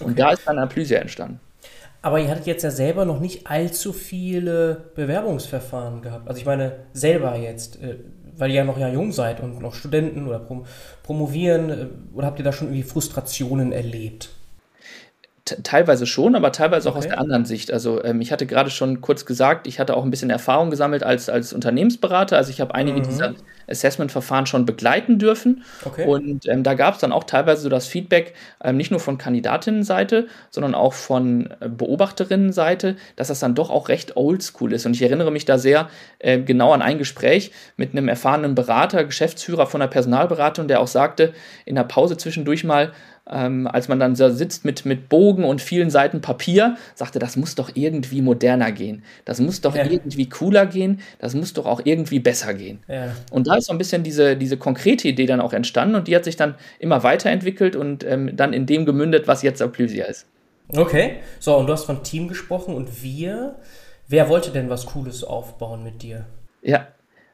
Und 0.02 0.12
okay. 0.12 0.20
da 0.20 0.30
ist 0.32 0.46
dann 0.46 0.58
Aplysia 0.58 0.98
entstanden. 0.98 1.40
Aber 2.02 2.18
ihr 2.18 2.28
hattet 2.28 2.46
jetzt 2.46 2.64
ja 2.64 2.70
selber 2.70 3.04
noch 3.04 3.20
nicht 3.20 3.46
allzu 3.46 3.92
viele 3.92 4.90
Bewerbungsverfahren 4.96 6.02
gehabt. 6.02 6.28
Also 6.28 6.40
ich 6.40 6.46
meine, 6.46 6.80
selber 6.92 7.36
jetzt. 7.36 7.80
Äh, 7.80 7.96
weil 8.36 8.50
ihr 8.50 8.56
ja 8.56 8.64
noch 8.64 8.78
ja 8.78 8.88
jung 8.88 9.12
seid 9.12 9.40
und 9.40 9.60
noch 9.60 9.74
Studenten 9.74 10.26
oder 10.26 10.38
prom 10.38 10.64
promovieren, 11.02 11.70
äh, 11.70 11.86
oder 12.14 12.26
habt 12.26 12.38
ihr 12.38 12.44
da 12.44 12.52
schon 12.52 12.68
irgendwie 12.68 12.82
Frustrationen 12.82 13.72
erlebt? 13.72 14.30
Teilweise 15.44 16.06
schon, 16.06 16.36
aber 16.36 16.52
teilweise 16.52 16.88
auch 16.88 16.96
okay. 16.96 17.06
aus 17.06 17.08
der 17.08 17.18
anderen 17.18 17.44
Sicht. 17.44 17.72
Also 17.72 18.02
ähm, 18.04 18.20
ich 18.20 18.30
hatte 18.30 18.46
gerade 18.46 18.70
schon 18.70 19.00
kurz 19.00 19.26
gesagt, 19.26 19.66
ich 19.66 19.80
hatte 19.80 19.96
auch 19.96 20.04
ein 20.04 20.10
bisschen 20.10 20.30
Erfahrung 20.30 20.70
gesammelt 20.70 21.02
als, 21.02 21.28
als 21.28 21.52
Unternehmensberater. 21.52 22.36
Also 22.36 22.50
ich 22.50 22.60
habe 22.60 22.74
einige 22.74 23.00
mhm. 23.00 23.04
dieser 23.04 23.34
Assessment-Verfahren 23.68 24.46
schon 24.46 24.66
begleiten 24.66 25.18
dürfen. 25.18 25.64
Okay. 25.84 26.06
Und 26.06 26.46
ähm, 26.48 26.62
da 26.62 26.74
gab 26.74 26.94
es 26.94 27.00
dann 27.00 27.10
auch 27.10 27.24
teilweise 27.24 27.62
so 27.62 27.68
das 27.68 27.88
Feedback, 27.88 28.34
ähm, 28.62 28.76
nicht 28.76 28.92
nur 28.92 29.00
von 29.00 29.18
Kandidatinnenseite, 29.18 30.28
sondern 30.50 30.76
auch 30.76 30.92
von 30.92 31.52
äh, 31.60 31.68
Beobachterinnenseite, 31.68 32.96
dass 33.16 33.28
das 33.28 33.40
dann 33.40 33.56
doch 33.56 33.70
auch 33.70 33.88
recht 33.88 34.16
oldschool 34.16 34.72
ist. 34.72 34.86
Und 34.86 34.94
ich 34.94 35.02
erinnere 35.02 35.32
mich 35.32 35.44
da 35.44 35.58
sehr 35.58 35.88
äh, 36.20 36.38
genau 36.38 36.72
an 36.72 36.82
ein 36.82 36.98
Gespräch 36.98 37.50
mit 37.76 37.92
einem 37.92 38.06
erfahrenen 38.08 38.54
Berater, 38.54 39.04
Geschäftsführer 39.04 39.66
von 39.66 39.82
einer 39.82 39.90
Personalberatung, 39.90 40.68
der 40.68 40.80
auch 40.80 40.86
sagte, 40.86 41.32
in 41.64 41.74
der 41.74 41.84
Pause 41.84 42.16
zwischendurch 42.16 42.62
mal, 42.62 42.92
ähm, 43.30 43.66
als 43.66 43.88
man 43.88 44.00
dann 44.00 44.16
so 44.16 44.28
sitzt 44.30 44.64
mit, 44.64 44.84
mit 44.84 45.08
Bogen 45.08 45.44
und 45.44 45.60
vielen 45.60 45.90
Seiten 45.90 46.20
Papier, 46.20 46.76
sagte, 46.94 47.18
das 47.18 47.36
muss 47.36 47.54
doch 47.54 47.70
irgendwie 47.74 48.20
moderner 48.20 48.72
gehen. 48.72 49.04
Das 49.24 49.40
muss 49.40 49.60
doch 49.60 49.76
ja. 49.76 49.84
irgendwie 49.84 50.28
cooler 50.28 50.66
gehen. 50.66 51.00
Das 51.18 51.34
muss 51.34 51.52
doch 51.52 51.66
auch 51.66 51.82
irgendwie 51.84 52.18
besser 52.18 52.54
gehen. 52.54 52.82
Ja. 52.88 53.14
Und 53.30 53.46
da 53.46 53.56
ist 53.56 53.66
so 53.66 53.72
ein 53.72 53.78
bisschen 53.78 54.02
diese, 54.02 54.36
diese 54.36 54.56
konkrete 54.56 55.08
Idee 55.08 55.26
dann 55.26 55.40
auch 55.40 55.52
entstanden 55.52 55.94
und 55.94 56.08
die 56.08 56.16
hat 56.16 56.24
sich 56.24 56.36
dann 56.36 56.56
immer 56.78 57.02
weiterentwickelt 57.02 57.76
und 57.76 58.04
ähm, 58.04 58.36
dann 58.36 58.52
in 58.52 58.66
dem 58.66 58.86
gemündet, 58.86 59.28
was 59.28 59.42
jetzt 59.42 59.62
Applysia 59.62 60.06
ist. 60.06 60.26
Okay, 60.68 61.16
so 61.38 61.56
und 61.56 61.66
du 61.66 61.72
hast 61.72 61.84
von 61.84 62.02
Team 62.02 62.28
gesprochen 62.28 62.74
und 62.74 63.02
wir. 63.02 63.56
Wer 64.08 64.28
wollte 64.28 64.50
denn 64.50 64.68
was 64.68 64.86
Cooles 64.86 65.22
aufbauen 65.22 65.84
mit 65.84 66.02
dir? 66.02 66.26
Ja, 66.60 66.88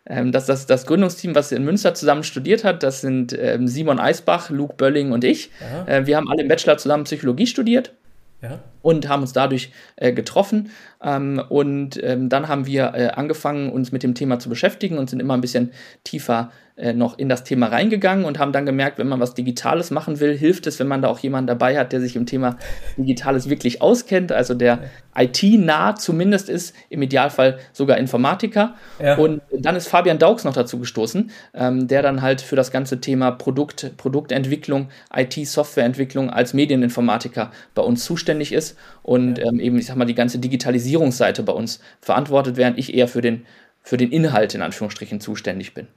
ähm, 0.09 0.33
das, 0.33 0.47
das, 0.47 0.67
das 0.67 0.87
Gründungsteam, 0.87 1.35
was 1.35 1.53
in 1.53 1.65
Münster 1.65 1.95
zusammen 1.95 2.25
studiert 2.25 2.65
hat, 2.65 2.83
das 2.83 3.00
sind 3.00 3.37
ähm, 3.38 3.69
Simon 3.69 4.00
Eisbach, 4.00 4.50
Luke 4.50 4.75
Bölling 4.77 5.12
und 5.12 5.25
ich. 5.25 5.50
Äh, 5.87 6.07
wir 6.07 6.17
haben 6.17 6.29
alle 6.31 6.43
im 6.43 6.49
Bachelor 6.49 6.79
zusammen 6.79 7.05
Psychologie 7.05 7.47
studiert. 7.47 7.93
Ja. 8.41 8.61
Und 8.83 9.09
haben 9.09 9.23
uns 9.23 9.33
dadurch 9.33 9.73
äh, 9.97 10.12
getroffen. 10.12 10.71
Ähm, 11.03 11.43
und 11.49 12.00
ähm, 12.03 12.29
dann 12.29 12.47
haben 12.47 12.67
wir 12.67 12.95
äh, 12.95 13.09
angefangen, 13.09 13.71
uns 13.71 13.91
mit 13.91 14.05
dem 14.05 14.15
Thema 14.15 14.38
zu 14.38 14.49
beschäftigen 14.49 14.97
und 14.97 15.11
sind 15.11 15.19
immer 15.19 15.35
ein 15.35 15.41
bisschen 15.41 15.73
tiefer 16.05 16.53
äh, 16.78 16.92
noch 16.92 17.18
in 17.18 17.28
das 17.28 17.42
Thema 17.42 17.66
reingegangen 17.66 18.25
und 18.25 18.38
haben 18.38 18.52
dann 18.52 18.64
gemerkt, 18.64 18.99
wenn 18.99 19.08
man 19.08 19.18
was 19.18 19.35
Digitales 19.35 19.90
machen 19.90 20.20
will, 20.20 20.38
hilft 20.38 20.66
es, 20.68 20.78
wenn 20.78 20.87
man 20.87 21.02
da 21.02 21.08
auch 21.08 21.18
jemanden 21.18 21.49
dabei 21.49 21.76
hat, 21.76 21.92
der 21.92 22.00
sich 22.00 22.14
im 22.14 22.25
Thema 22.25 22.56
Digitales 22.97 23.49
wirklich 23.50 23.82
auskennt, 23.82 24.30
also 24.30 24.54
der 24.54 24.78
IT-nah 25.16 25.97
zumindest 25.97 26.49
ist, 26.49 26.76
im 26.88 27.02
Idealfall 27.02 27.58
sogar 27.73 27.99
Informatiker. 27.99 28.76
Ja. 29.02 29.16
Und 29.16 29.42
dann 29.52 29.75
ist 29.75 29.88
Fabian 29.88 30.20
Dauks 30.20 30.44
noch 30.44 30.52
dazu 30.52 30.78
gestoßen, 30.78 31.32
ähm, 31.54 31.88
der 31.88 32.02
dann 32.02 32.23
halt 32.23 32.40
für 32.40 32.54
das 32.54 32.70
ganze 32.70 33.00
Thema 33.00 33.32
Produkt, 33.32 33.97
Produktentwicklung, 33.97 34.88
IT-Softwareentwicklung 35.12 36.30
als 36.30 36.54
Medieninformatiker 36.54 37.50
bei 37.75 37.82
uns 37.82 38.04
zuständig 38.04 38.52
ist 38.52 38.78
und 39.02 39.40
ähm, 39.40 39.58
eben, 39.58 39.78
ich 39.78 39.87
sag 39.87 39.97
mal, 39.97 40.04
die 40.04 40.14
ganze 40.14 40.38
Digitalisierungsseite 40.38 41.42
bei 41.42 41.52
uns 41.52 41.80
verantwortet, 42.00 42.56
während 42.56 42.78
ich 42.78 42.94
eher 42.94 43.08
für 43.08 43.20
den, 43.20 43.47
für 43.82 43.97
den 43.97 44.12
Inhalt 44.12 44.54
in 44.54 44.62
Anführungsstrichen 44.62 45.20
zuständig 45.20 45.75
bin. 45.75 45.88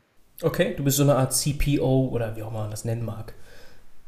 Okay, 0.43 0.73
du 0.75 0.83
bist 0.83 0.97
so 0.97 1.03
eine 1.03 1.17
Art 1.17 1.33
CPO 1.33 2.09
oder 2.11 2.35
wie 2.35 2.41
auch 2.41 2.49
immer 2.49 2.61
man 2.61 2.71
das 2.71 2.83
nennen 2.83 3.05
mag. 3.05 3.35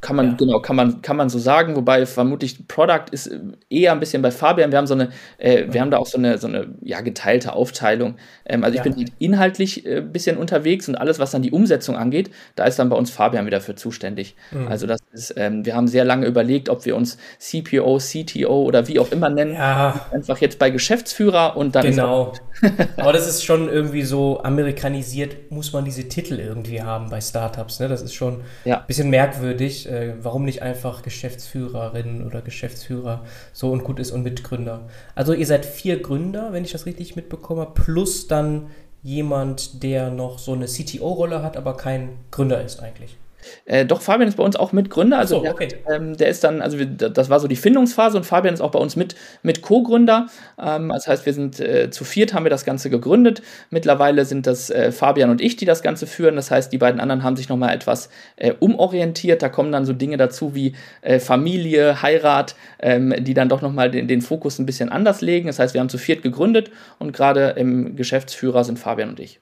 Kann 0.04 0.18
man, 0.18 0.32
ja. 0.32 0.36
genau, 0.38 0.60
kann 0.60 0.76
man, 0.76 1.02
kann 1.02 1.16
man 1.16 1.30
so 1.30 1.40
sagen, 1.40 1.78
wobei 1.78 2.06
vermutlich 2.06 2.68
Product 2.68 3.06
ist 3.12 3.32
eher 3.70 3.94
ein 3.94 4.02
bisschen 4.02 4.22
bei 4.22 4.32
Fabian. 4.32 4.70
Wir 4.70 4.78
haben 4.78 4.86
so 4.86 4.96
eine, 4.96 5.12
äh, 5.38 5.64
wir 5.70 5.80
haben 5.80 5.92
da 5.92 5.98
auch 5.98 6.08
so 6.08 6.18
eine, 6.18 6.38
so 6.38 6.48
eine 6.48 6.76
ja, 6.82 7.00
geteilte 7.00 7.54
Aufteilung. 7.54 8.16
Ähm, 8.46 8.66
also 8.66 8.78
ich 8.78 8.84
ja. 8.84 8.92
bin 8.92 9.10
inhaltlich 9.18 9.86
ein 9.86 9.92
äh, 9.92 10.02
bisschen 10.02 10.36
unterwegs 10.36 10.90
und 10.90 10.96
alles, 10.96 11.20
was 11.20 11.32
dann 11.32 11.42
die 11.42 11.52
Umsetzung 11.52 11.96
angeht, 11.96 12.32
da 12.58 12.66
ist 12.66 12.80
dann 12.80 12.90
bei 12.90 12.98
uns 12.98 13.12
Fabian 13.12 13.46
wieder 13.46 13.62
für 13.62 13.76
zuständig. 13.76 14.36
Mhm. 14.52 14.68
Also 14.68 14.88
das 14.88 15.00
ist, 15.14 15.36
ähm, 15.38 15.66
wir 15.66 15.74
haben 15.74 15.88
sehr 15.88 16.04
lange 16.04 16.26
überlegt, 16.26 16.68
ob 16.68 16.84
wir 16.84 16.98
uns 16.98 17.18
CPO, 17.40 18.00
CTO 18.00 18.64
oder 18.64 18.90
wie 18.90 19.00
auch 19.00 19.10
immer 19.10 19.30
nennen. 19.30 19.54
Ja. 19.54 20.08
Einfach 20.12 20.40
jetzt 20.40 20.60
bei 20.60 20.70
Geschäftsführer 20.70 21.56
und 21.56 21.76
dann. 21.76 21.86
Genau. 21.86 22.34
Aber 22.98 23.14
das 23.14 23.26
ist 23.26 23.46
schon 23.46 23.70
irgendwie 23.70 24.04
so 24.04 24.44
amerikanisiert, 24.44 25.50
muss 25.50 25.72
man 25.72 25.86
diese 25.86 26.10
Titel 26.10 26.40
irgendwie 26.40 26.82
haben 26.82 27.10
bei 27.10 27.22
Startups. 27.22 27.80
Ne? 27.80 27.88
Das 27.88 28.02
ist 28.02 28.14
schon 28.14 28.42
ein 28.66 28.78
bisschen 28.86 29.10
merkwürdig 29.10 29.88
äh, 29.94 30.16
warum 30.22 30.44
nicht 30.44 30.62
einfach 30.62 31.04
Geschäftsführerin 31.04 32.26
oder 32.26 32.42
Geschäftsführer 32.42 33.24
so 33.54 33.72
und 33.72 33.84
gut 33.84 34.00
ist 34.00 34.12
und 34.12 34.24
Mitgründer. 34.24 34.88
Also 35.16 35.34
ihr 35.34 35.46
seid 35.46 35.66
vier 35.66 36.02
Gründer, 36.02 36.52
wenn 36.52 36.66
ich 36.66 36.72
das 36.72 36.86
richtig 36.86 37.16
mitbekomme, 37.16 37.68
plus 37.74 38.28
dann 38.28 38.70
jemand, 39.04 39.84
der 39.84 40.10
noch 40.10 40.40
so 40.40 40.54
eine 40.54 40.66
CTO-Rolle 40.66 41.44
hat, 41.44 41.58
aber 41.58 41.78
kein 41.78 42.18
Gründer 42.32 42.64
ist 42.64 42.80
eigentlich. 42.82 43.18
Äh, 43.66 43.86
doch, 43.86 44.02
Fabian 44.02 44.28
ist 44.28 44.38
bei 44.38 44.44
uns 44.44 44.56
auch 44.56 44.72
Mitgründer. 44.72 45.18
Also 45.18 45.44
so, 45.44 45.50
okay. 45.50 45.68
der, 45.68 45.96
ähm, 45.96 46.18
der, 46.18 46.28
ist 46.28 46.44
dann, 46.44 46.62
also 46.62 46.80
wir, 46.80 46.86
das 46.86 47.30
war 47.30 47.40
so 47.40 47.48
die 47.48 47.56
Findungsphase 47.56 48.18
und 48.18 48.24
Fabian 48.26 48.54
ist 48.54 48.62
auch 48.62 48.72
bei 48.72 48.80
uns 48.80 48.96
mit, 48.96 49.16
mit 49.42 49.62
Co-Gründer. 49.62 50.28
Ähm, 50.62 50.90
das 50.90 51.08
heißt, 51.08 51.26
wir 51.26 51.34
sind 51.34 51.60
äh, 51.60 51.90
zu 51.90 52.04
viert, 52.04 52.34
haben 52.34 52.46
wir 52.46 52.50
das 52.50 52.66
Ganze 52.66 52.90
gegründet. 52.90 53.42
Mittlerweile 53.70 54.26
sind 54.26 54.48
das 54.48 54.70
äh, 54.70 54.92
Fabian 54.92 55.30
und 55.30 55.42
ich, 55.42 55.56
die 55.56 55.66
das 55.66 55.82
Ganze 55.82 56.08
führen. 56.08 56.36
Das 56.36 56.52
heißt, 56.52 56.72
die 56.72 56.78
beiden 56.78 57.00
anderen 57.00 57.24
haben 57.24 57.36
sich 57.36 57.50
nochmal 57.50 57.74
etwas 57.74 58.10
äh, 58.36 58.54
umorientiert. 58.60 59.42
Da 59.42 59.50
kommen 59.50 59.72
dann 59.72 59.86
so 59.86 59.94
Dinge 59.94 60.18
dazu 60.18 60.56
wie 60.56 60.74
äh, 61.02 61.20
Familie, 61.20 62.02
Heirat, 62.02 62.56
ähm, 62.80 63.14
die 63.20 63.34
dann 63.34 63.50
doch 63.50 63.62
nochmal 63.62 63.92
den, 63.92 64.08
den 64.08 64.22
Fokus 64.22 64.60
ein 64.60 64.66
bisschen 64.66 64.90
anders 64.90 65.22
legen. 65.22 65.48
Das 65.48 65.60
heißt, 65.60 65.74
wir 65.74 65.82
haben 65.82 65.90
zu 65.90 65.98
viert 65.98 66.22
gegründet 66.22 66.72
und 67.00 67.14
gerade 67.14 67.50
im 67.58 67.96
Geschäftsführer 67.96 68.64
sind 68.64 68.80
Fabian 68.80 69.10
und 69.10 69.20
ich. 69.20 69.40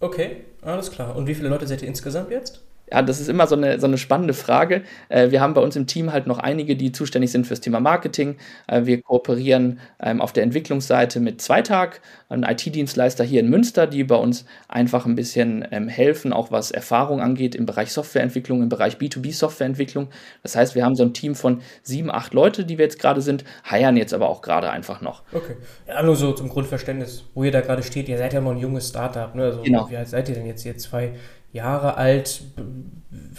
Okay, 0.00 0.44
alles 0.62 0.90
klar. 0.90 1.16
Und 1.16 1.26
wie 1.26 1.34
viele 1.34 1.48
Leute 1.48 1.66
seid 1.66 1.82
ihr 1.82 1.88
insgesamt 1.88 2.30
jetzt? 2.30 2.60
Ja, 2.92 3.00
das 3.00 3.18
ist 3.18 3.28
immer 3.28 3.46
so 3.46 3.56
eine, 3.56 3.80
so 3.80 3.86
eine 3.86 3.96
spannende 3.96 4.34
Frage. 4.34 4.82
Äh, 5.08 5.30
wir 5.30 5.40
haben 5.40 5.54
bei 5.54 5.62
uns 5.62 5.74
im 5.74 5.86
Team 5.86 6.12
halt 6.12 6.26
noch 6.26 6.38
einige, 6.38 6.76
die 6.76 6.92
zuständig 6.92 7.32
sind 7.32 7.46
fürs 7.46 7.60
Thema 7.60 7.80
Marketing. 7.80 8.36
Äh, 8.66 8.84
wir 8.84 9.00
kooperieren 9.00 9.80
ähm, 10.00 10.20
auf 10.20 10.32
der 10.32 10.42
Entwicklungsseite 10.42 11.18
mit 11.18 11.40
Zweitag, 11.40 12.00
einem 12.28 12.44
IT-Dienstleister 12.44 13.24
hier 13.24 13.40
in 13.40 13.48
Münster, 13.48 13.86
die 13.86 14.04
bei 14.04 14.16
uns 14.16 14.44
einfach 14.68 15.06
ein 15.06 15.14
bisschen 15.14 15.66
ähm, 15.70 15.88
helfen, 15.88 16.32
auch 16.34 16.50
was 16.50 16.70
Erfahrung 16.70 17.22
angeht 17.22 17.54
im 17.54 17.64
Bereich 17.64 17.90
Softwareentwicklung, 17.90 18.62
im 18.62 18.68
Bereich 18.68 18.96
B2B-Softwareentwicklung. 18.96 20.08
Das 20.42 20.54
heißt, 20.54 20.74
wir 20.74 20.84
haben 20.84 20.94
so 20.94 21.04
ein 21.04 21.14
Team 21.14 21.34
von 21.34 21.62
sieben, 21.82 22.10
acht 22.10 22.34
Leute, 22.34 22.66
die 22.66 22.76
wir 22.76 22.84
jetzt 22.84 22.98
gerade 22.98 23.22
sind, 23.22 23.44
heiern 23.68 23.96
jetzt 23.96 24.12
aber 24.12 24.28
auch 24.28 24.42
gerade 24.42 24.70
einfach 24.70 25.00
noch. 25.00 25.22
Okay. 25.32 25.56
Ja, 25.88 26.02
nur 26.02 26.16
so 26.16 26.32
zum 26.32 26.50
Grundverständnis, 26.50 27.24
wo 27.32 27.44
ihr 27.44 27.52
da 27.52 27.62
gerade 27.62 27.82
steht. 27.82 28.08
Ihr 28.10 28.18
seid 28.18 28.34
ja 28.34 28.42
noch 28.42 28.50
ein 28.50 28.58
junges 28.58 28.90
Startup. 28.90 29.34
Ne? 29.34 29.44
Also, 29.44 29.62
genau. 29.62 29.88
Wie 29.88 29.96
alt 29.96 30.08
seid 30.08 30.28
ihr 30.28 30.34
denn 30.34 30.46
jetzt? 30.46 30.64
Ihr 30.66 30.76
zwei 30.76 31.14
Jahre 31.54 31.96
alt, 31.96 32.42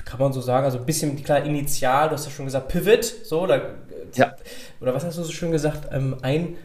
kann 0.05 0.19
man 0.19 0.33
so 0.33 0.41
sagen, 0.41 0.65
also 0.65 0.79
ein 0.79 0.85
bisschen, 0.85 1.21
klar, 1.21 1.43
initial, 1.43 2.07
du 2.09 2.15
hast 2.15 2.25
ja 2.25 2.31
schon 2.31 2.45
gesagt, 2.45 2.69
Pivot, 2.69 3.03
so, 3.03 3.45
da, 3.45 3.61
ja. 4.13 4.35
oder 4.79 4.93
was 4.93 5.03
hast 5.03 5.17
du 5.17 5.23
so 5.23 5.31
schön 5.31 5.51
gesagt, 5.51 5.89
ähm, 5.91 6.15
ein, 6.21 6.55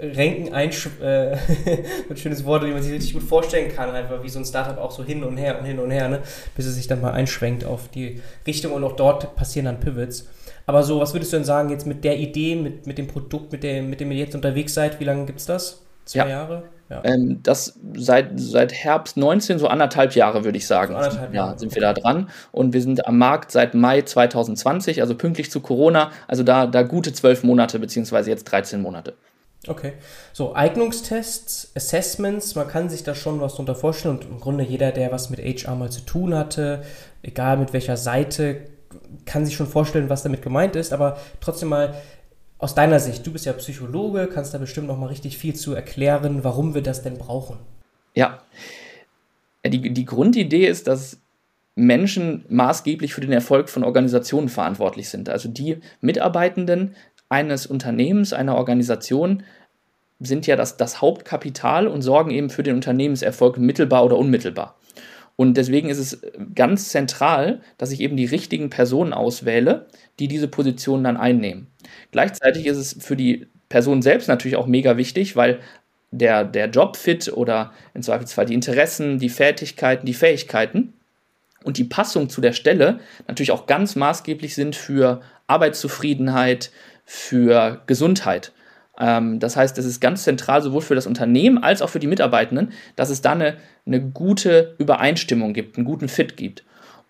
Renken, 0.00 0.52
ein, 0.52 0.70
äh, 1.00 1.36
ein 2.10 2.16
schönes 2.16 2.44
Wort, 2.44 2.64
wie 2.64 2.72
man 2.72 2.82
sich 2.82 2.92
richtig 2.92 3.12
gut 3.12 3.22
vorstellen 3.22 3.72
kann, 3.72 3.90
einfach 3.90 4.24
wie 4.24 4.28
so 4.28 4.40
ein 4.40 4.44
Startup 4.44 4.76
auch 4.78 4.90
so 4.90 5.04
hin 5.04 5.22
und 5.22 5.36
her 5.36 5.60
und 5.60 5.64
hin 5.64 5.78
und 5.78 5.92
her, 5.92 6.08
ne, 6.08 6.20
bis 6.56 6.66
es 6.66 6.74
sich 6.74 6.88
dann 6.88 7.00
mal 7.00 7.12
einschwenkt 7.12 7.64
auf 7.64 7.88
die 7.88 8.20
Richtung 8.44 8.72
und 8.72 8.82
auch 8.82 8.96
dort 8.96 9.36
passieren 9.36 9.66
dann 9.66 9.78
Pivots. 9.78 10.28
Aber 10.66 10.82
so, 10.82 10.98
was 10.98 11.14
würdest 11.14 11.32
du 11.32 11.36
denn 11.36 11.44
sagen 11.44 11.70
jetzt 11.70 11.86
mit 11.86 12.02
der 12.02 12.18
Idee, 12.18 12.56
mit, 12.56 12.88
mit 12.88 12.98
dem 12.98 13.06
Produkt, 13.06 13.52
mit 13.52 13.62
dem, 13.62 13.88
mit 13.88 14.00
dem 14.00 14.10
ihr 14.10 14.18
jetzt 14.18 14.34
unterwegs 14.34 14.74
seid, 14.74 14.98
wie 14.98 15.04
lange 15.04 15.26
gibt 15.26 15.38
es 15.38 15.46
das? 15.46 15.82
Zwei 16.12 16.20
ja. 16.20 16.28
Jahre? 16.28 16.62
Ja. 16.90 17.00
Ähm, 17.04 17.42
das 17.42 17.78
seit, 17.94 18.32
seit 18.38 18.72
Herbst 18.72 19.16
19, 19.16 19.58
so 19.58 19.66
anderthalb 19.68 20.14
Jahre 20.14 20.44
würde 20.44 20.58
ich 20.58 20.66
sagen. 20.66 20.92
So 20.92 20.98
anderthalb 20.98 21.32
Jahre. 21.32 21.52
Ja, 21.52 21.58
sind 21.58 21.74
wir 21.74 21.80
da 21.80 21.94
dran. 21.94 22.28
Und 22.50 22.74
wir 22.74 22.82
sind 22.82 23.06
am 23.06 23.16
Markt 23.16 23.50
seit 23.50 23.74
Mai 23.74 24.02
2020, 24.02 25.00
also 25.00 25.14
pünktlich 25.14 25.50
zu 25.50 25.60
Corona. 25.60 26.10
Also 26.28 26.42
da, 26.42 26.66
da 26.66 26.82
gute 26.82 27.14
zwölf 27.14 27.44
Monate, 27.44 27.78
beziehungsweise 27.78 28.30
jetzt 28.30 28.44
13 28.44 28.82
Monate. 28.82 29.14
Okay. 29.68 29.92
So, 30.32 30.54
Eignungstests, 30.54 31.72
Assessments, 31.74 32.56
man 32.56 32.68
kann 32.68 32.90
sich 32.90 33.04
da 33.04 33.14
schon 33.14 33.40
was 33.40 33.54
drunter 33.54 33.74
vorstellen. 33.74 34.18
Und 34.18 34.24
im 34.24 34.40
Grunde 34.40 34.64
jeder, 34.64 34.92
der 34.92 35.12
was 35.12 35.30
mit 35.30 35.40
HR 35.40 35.76
mal 35.76 35.90
zu 35.90 36.02
tun 36.02 36.34
hatte, 36.34 36.82
egal 37.22 37.56
mit 37.56 37.72
welcher 37.72 37.96
Seite, 37.96 38.66
kann 39.24 39.46
sich 39.46 39.54
schon 39.54 39.66
vorstellen, 39.66 40.10
was 40.10 40.24
damit 40.24 40.42
gemeint 40.42 40.76
ist. 40.76 40.92
Aber 40.92 41.16
trotzdem 41.40 41.70
mal, 41.70 41.94
aus 42.62 42.76
deiner 42.76 43.00
Sicht, 43.00 43.26
du 43.26 43.32
bist 43.32 43.44
ja 43.44 43.52
Psychologe, 43.54 44.28
kannst 44.32 44.54
da 44.54 44.58
bestimmt 44.58 44.86
noch 44.86 44.96
mal 44.96 45.06
richtig 45.06 45.36
viel 45.36 45.54
zu 45.54 45.74
erklären, 45.74 46.44
warum 46.44 46.74
wir 46.74 46.82
das 46.82 47.02
denn 47.02 47.18
brauchen. 47.18 47.58
Ja, 48.14 48.40
die, 49.66 49.92
die 49.92 50.04
Grundidee 50.04 50.66
ist, 50.66 50.86
dass 50.86 51.18
Menschen 51.74 52.44
maßgeblich 52.48 53.14
für 53.14 53.20
den 53.20 53.32
Erfolg 53.32 53.68
von 53.68 53.82
Organisationen 53.82 54.48
verantwortlich 54.48 55.08
sind. 55.08 55.28
Also 55.28 55.48
die 55.48 55.78
Mitarbeitenden 56.00 56.94
eines 57.28 57.66
Unternehmens, 57.66 58.32
einer 58.32 58.56
Organisation 58.56 59.42
sind 60.20 60.46
ja 60.46 60.54
das, 60.54 60.76
das 60.76 61.00
Hauptkapital 61.00 61.88
und 61.88 62.02
sorgen 62.02 62.30
eben 62.30 62.48
für 62.48 62.62
den 62.62 62.76
Unternehmenserfolg 62.76 63.58
mittelbar 63.58 64.04
oder 64.04 64.16
unmittelbar. 64.16 64.78
Und 65.34 65.56
deswegen 65.56 65.88
ist 65.88 65.98
es 65.98 66.22
ganz 66.54 66.90
zentral, 66.90 67.60
dass 67.76 67.90
ich 67.90 68.00
eben 68.00 68.16
die 68.16 68.26
richtigen 68.26 68.70
Personen 68.70 69.12
auswähle, 69.12 69.86
die 70.20 70.28
diese 70.28 70.46
Positionen 70.46 71.02
dann 71.02 71.16
einnehmen. 71.16 71.71
Gleichzeitig 72.12 72.66
ist 72.66 72.76
es 72.76 72.96
für 73.00 73.16
die 73.16 73.48
Person 73.68 74.02
selbst 74.02 74.28
natürlich 74.28 74.56
auch 74.56 74.66
mega 74.66 74.96
wichtig, 74.96 75.34
weil 75.34 75.58
der, 76.10 76.44
der 76.44 76.68
Jobfit 76.68 77.32
oder 77.32 77.72
im 77.94 78.02
Zweifelsfall 78.02 78.46
die 78.46 78.54
Interessen, 78.54 79.18
die 79.18 79.30
Fertigkeiten, 79.30 80.06
die 80.06 80.14
Fähigkeiten 80.14 80.92
und 81.64 81.78
die 81.78 81.84
Passung 81.84 82.28
zu 82.28 82.40
der 82.40 82.52
Stelle 82.52 83.00
natürlich 83.26 83.50
auch 83.50 83.66
ganz 83.66 83.96
maßgeblich 83.96 84.54
sind 84.54 84.76
für 84.76 85.22
Arbeitszufriedenheit, 85.46 86.70
für 87.04 87.80
Gesundheit. 87.86 88.52
Ähm, 88.98 89.40
das 89.40 89.56
heißt, 89.56 89.78
es 89.78 89.86
ist 89.86 90.00
ganz 90.00 90.24
zentral 90.24 90.60
sowohl 90.60 90.82
für 90.82 90.94
das 90.94 91.06
Unternehmen 91.06 91.58
als 91.58 91.80
auch 91.80 91.88
für 91.88 91.98
die 91.98 92.06
Mitarbeitenden, 92.06 92.72
dass 92.94 93.08
es 93.08 93.22
da 93.22 93.32
eine, 93.32 93.56
eine 93.86 94.02
gute 94.02 94.74
Übereinstimmung 94.78 95.54
gibt, 95.54 95.76
einen 95.76 95.86
guten 95.86 96.08
Fit 96.08 96.36
gibt. 96.36 96.62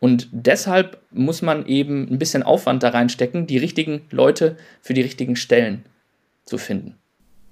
Und 0.03 0.31
deshalb 0.33 1.01
muss 1.13 1.43
man 1.43 1.65
eben 1.67 2.09
ein 2.11 2.19
bisschen 2.19 2.43
Aufwand 2.43 2.83
da 2.83 2.89
reinstecken, 2.89 3.47
die 3.47 3.57
richtigen 3.57 4.01
Leute 4.11 4.57
für 4.81 4.95
die 4.95 5.01
richtigen 5.01 5.37
Stellen 5.37 5.85
zu 6.45 6.59
finden. 6.59 6.99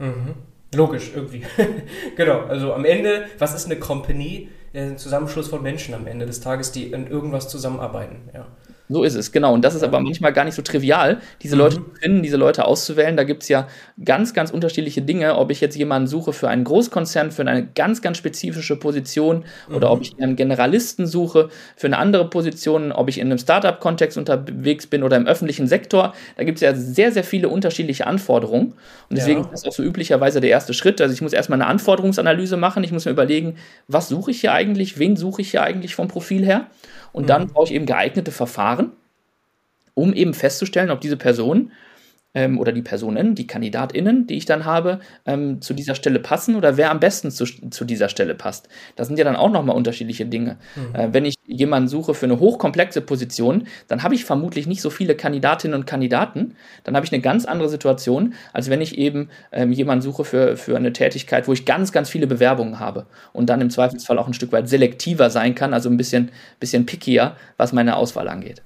Mhm. 0.00 0.35
Logisch, 0.75 1.12
irgendwie. 1.14 1.45
genau, 2.16 2.40
also 2.40 2.75
am 2.75 2.85
Ende, 2.85 3.26
was 3.38 3.54
ist 3.54 3.66
eine 3.66 3.76
Company? 3.76 4.49
Ein 4.75 4.99
Zusammenschluss 4.99 5.47
von 5.47 5.62
Menschen 5.62 5.95
am 5.95 6.09
Ende 6.09 6.26
des 6.26 6.40
Tages, 6.40 6.73
die 6.73 6.90
in 6.90 7.07
irgendwas 7.07 7.49
zusammenarbeiten. 7.49 8.28
Ja. 8.35 8.49
So 8.92 9.04
ist 9.04 9.14
es, 9.14 9.30
genau. 9.30 9.54
Und 9.54 9.64
das 9.64 9.76
ist 9.76 9.85
aber 9.85 10.00
manchmal 10.00 10.32
gar 10.32 10.44
nicht 10.44 10.56
so 10.56 10.62
trivial, 10.62 11.20
diese 11.42 11.54
Leute 11.54 11.78
mhm. 11.78 11.85
zu 11.85 12.00
finden, 12.00 12.23
diese 12.25 12.37
Leute 12.37 12.64
auszuwählen. 12.64 13.16
Da 13.16 13.23
gibt 13.23 13.44
es 13.44 13.49
ja 13.49 13.68
ganz, 14.04 14.35
ganz 14.35 14.50
unterschiedliche 14.50 15.00
Dinge, 15.00 15.38
ob 15.38 15.52
ich 15.52 15.61
jetzt 15.61 15.76
jemanden 15.76 16.09
suche 16.09 16.32
für 16.32 16.49
einen 16.49 16.64
Großkonzern, 16.64 17.30
für 17.30 17.42
eine 17.42 17.66
ganz, 17.66 18.02
ganz 18.02 18.18
spezifische 18.18 18.75
Position 18.75 19.44
mhm. 19.68 19.76
oder 19.76 19.92
ob 19.92 20.02
ich 20.02 20.20
einen 20.20 20.35
Generalisten 20.35 21.06
suche 21.06 21.50
für 21.76 21.87
eine 21.87 21.99
andere 21.99 22.28
Position, 22.28 22.90
ob 22.90 23.09
ich 23.09 23.18
in 23.18 23.28
einem 23.28 23.38
Startup-Kontext 23.38 24.18
unterwegs 24.18 24.88
bin 24.88 25.04
oder 25.04 25.16
im 25.16 25.28
öffentlichen 25.28 25.68
Sektor. 25.68 26.12
Da 26.37 26.42
gibt 26.42 26.59
es 26.59 26.62
ja 26.62 26.75
sehr, 26.75 27.12
sehr 27.12 27.23
viele 27.23 27.49
unterschiedliche 27.49 28.09
Anforderungen. 28.09 28.73
Und 29.09 29.16
deswegen 29.16 29.42
ja. 29.42 29.47
ist 29.47 29.64
das 29.64 29.64
auch 29.66 29.76
so 29.76 29.85
üblicherweise 29.85 30.40
der 30.40 30.50
erste 30.50 30.75
Schritt. 30.75 31.00
Also 31.00 31.14
ich 31.14 31.23
muss 31.23 31.32
erstmal 31.32 31.62
eine 31.62 31.70
Anforderungsanalyse 31.70 32.56
machen. 32.56 32.82
Ich 32.82 32.90
muss 32.90 33.04
mir 33.04 33.12
überlegen, 33.12 33.54
was 33.87 34.09
suche 34.09 34.32
ich 34.32 34.40
hier 34.40 34.52
eigentlich, 34.52 34.99
wen 34.99 35.16
suche 35.16 35.42
ich 35.42 35.52
hier 35.52 35.62
eigentlich 35.62 35.94
vom 35.94 36.09
Profil 36.09 36.44
her. 36.44 36.66
Und 37.12 37.25
mhm. 37.25 37.29
dann 37.29 37.47
brauche 37.49 37.67
ich 37.67 37.73
eben 37.73 37.87
geeignete 37.87 38.33
Verfahren, 38.33 38.93
um 39.95 40.12
eben 40.12 40.35
festzustellen, 40.35 40.90
ob 40.90 41.00
diese 41.00 41.17
Person 41.17 41.73
ähm, 42.34 42.58
oder 42.58 42.72
die 42.72 42.82
Personen, 42.82 43.34
die 43.34 43.46
KandidatInnen, 43.46 44.26
die 44.26 44.37
ich 44.37 44.44
dann 44.44 44.64
habe, 44.64 45.00
ähm, 45.26 45.60
zu 45.60 45.75
dieser 45.75 45.94
Stelle 45.94 46.20
passen 46.20 46.54
oder 46.56 46.76
wer 46.76 46.90
am 46.90 47.00
besten 47.00 47.30
zu, 47.30 47.44
zu 47.44 47.84
dieser 47.84 48.08
Stelle 48.08 48.34
passt. 48.34 48.68
Das 48.96 49.08
sind 49.08 49.18
ja 49.18 49.25
dann 49.25 49.37
auch 49.37 49.50
nochmal 49.50 49.76
unterschiedliche 49.76 50.26
Dinge. 50.26 50.56
Mhm. 50.76 50.94
Äh, 50.94 51.12
wenn 51.12 51.25
ich 51.25 51.34
jemanden 51.46 51.88
suche 51.88 52.14
für 52.14 52.26
eine 52.26 52.38
hochkomplexe 52.38 53.00
Position, 53.00 53.66
dann 53.88 54.02
habe 54.02 54.14
ich 54.14 54.25
vermutlich 54.25 54.66
nicht 54.66 54.80
so 54.80 54.90
viele 54.90 55.16
Kandidatinnen 55.16 55.75
und 55.75 55.87
Kandidaten. 55.87 56.54
Dann 56.84 56.94
habe 56.94 57.04
ich 57.04 57.12
eine 57.12 57.22
ganz 57.22 57.44
andere 57.44 57.68
Situation, 57.68 58.34
als 58.52 58.70
wenn 58.70 58.80
ich 58.80 58.96
eben 58.96 59.28
ähm, 59.52 59.72
jemanden 59.72 60.02
suche 60.02 60.25
für, 60.25 60.56
für 60.56 60.76
eine 60.76 60.92
Tätigkeit, 60.92 61.49
wo 61.49 61.52
ich 61.52 61.64
ganz, 61.64 61.90
ganz 61.92 62.08
viele 62.08 62.26
Bewerbungen 62.26 62.78
habe 62.78 63.06
und 63.32 63.50
dann 63.50 63.60
im 63.60 63.70
Zweifelsfall 63.70 64.18
auch 64.18 64.28
ein 64.28 64.34
Stück 64.34 64.52
weit 64.52 64.68
selektiver 64.68 65.30
sein 65.30 65.54
kann, 65.54 65.75
also 65.75 65.88
ein 65.88 65.96
bisschen, 65.96 66.30
bisschen 66.60 66.87
pickier, 66.87 67.34
was 67.56 67.72
meine 67.72 67.96
Auswahl 67.96 68.28
angeht. 68.28 68.62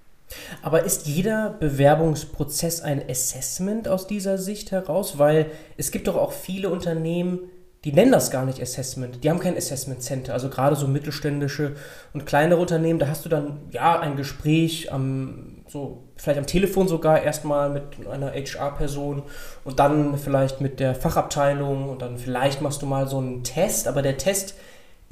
Aber 0.63 0.85
ist 0.85 1.07
jeder 1.07 1.51
Bewerbungsprozess 1.51 2.81
ein 2.81 3.03
Assessment 3.09 3.89
aus 3.89 4.07
dieser 4.07 4.39
Sicht 4.39 4.73
heraus? 4.73 5.19
Weil 5.19 5.47
es 5.77 5.91
gibt 5.91 6.09
doch 6.09 6.17
auch 6.17 6.33
viele 6.33 6.71
Unternehmen, 6.71 7.41
die 7.85 7.93
nennen 7.93 8.13
das 8.13 8.31
gar 8.31 8.47
nicht 8.47 8.63
Assessment. 8.63 9.23
Die 9.23 9.29
haben 9.29 9.41
kein 9.41 9.57
Assessment 9.57 10.03
Center. 10.03 10.33
Also 10.33 10.49
gerade 10.49 10.75
so 10.75 10.89
mittelständische 10.89 11.77
und 12.15 12.25
kleinere 12.25 12.59
Unternehmen, 12.59 12.99
da 12.99 13.09
hast 13.09 13.27
du 13.27 13.29
dann 13.29 13.61
ja 13.71 14.01
ein 14.01 14.17
Gespräch 14.17 14.91
am, 14.91 15.65
so 15.69 16.05
vielleicht 16.17 16.39
am 16.39 16.47
Telefon 16.47 16.89
sogar 16.89 17.23
erstmal 17.23 17.69
mit 17.69 17.85
einer 18.11 18.33
HR-Person 18.33 19.23
und 19.65 19.79
dann 19.79 20.17
vielleicht 20.17 20.63
mit 20.63 20.81
der 20.81 20.95
Fachabteilung 20.95 21.91
und 21.91 22.01
dann 22.01 22.17
vielleicht 22.17 22.63
machst 22.63 22.81
du 22.81 22.87
mal 22.87 23.07
so 23.07 23.19
einen 23.19 23.45
Test, 23.45 23.87
aber 23.87 24.01
der 24.01 24.17
Test 24.17 24.55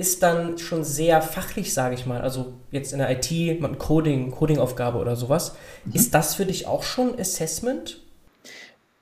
ist 0.03 0.23
dann 0.25 0.59
schon 0.59 0.83
sehr 0.83 1.23
fachlich, 1.23 1.73
sage 1.73 1.95
ich 1.95 2.07
mal. 2.07 2.21
Also 2.21 2.55
jetzt 2.73 2.93
in 2.93 2.99
der 2.99 3.09
IT, 3.11 3.31
mit 3.61 3.79
Coding, 3.79 4.33
Coding-Aufgabe 4.33 4.99
oder 4.99 5.15
sowas. 5.15 5.55
Mhm. 5.85 5.95
Ist 5.95 6.13
das 6.13 6.35
für 6.35 6.45
dich 6.45 6.67
auch 6.67 6.83
schon 6.83 7.19
Assessment? 7.19 8.01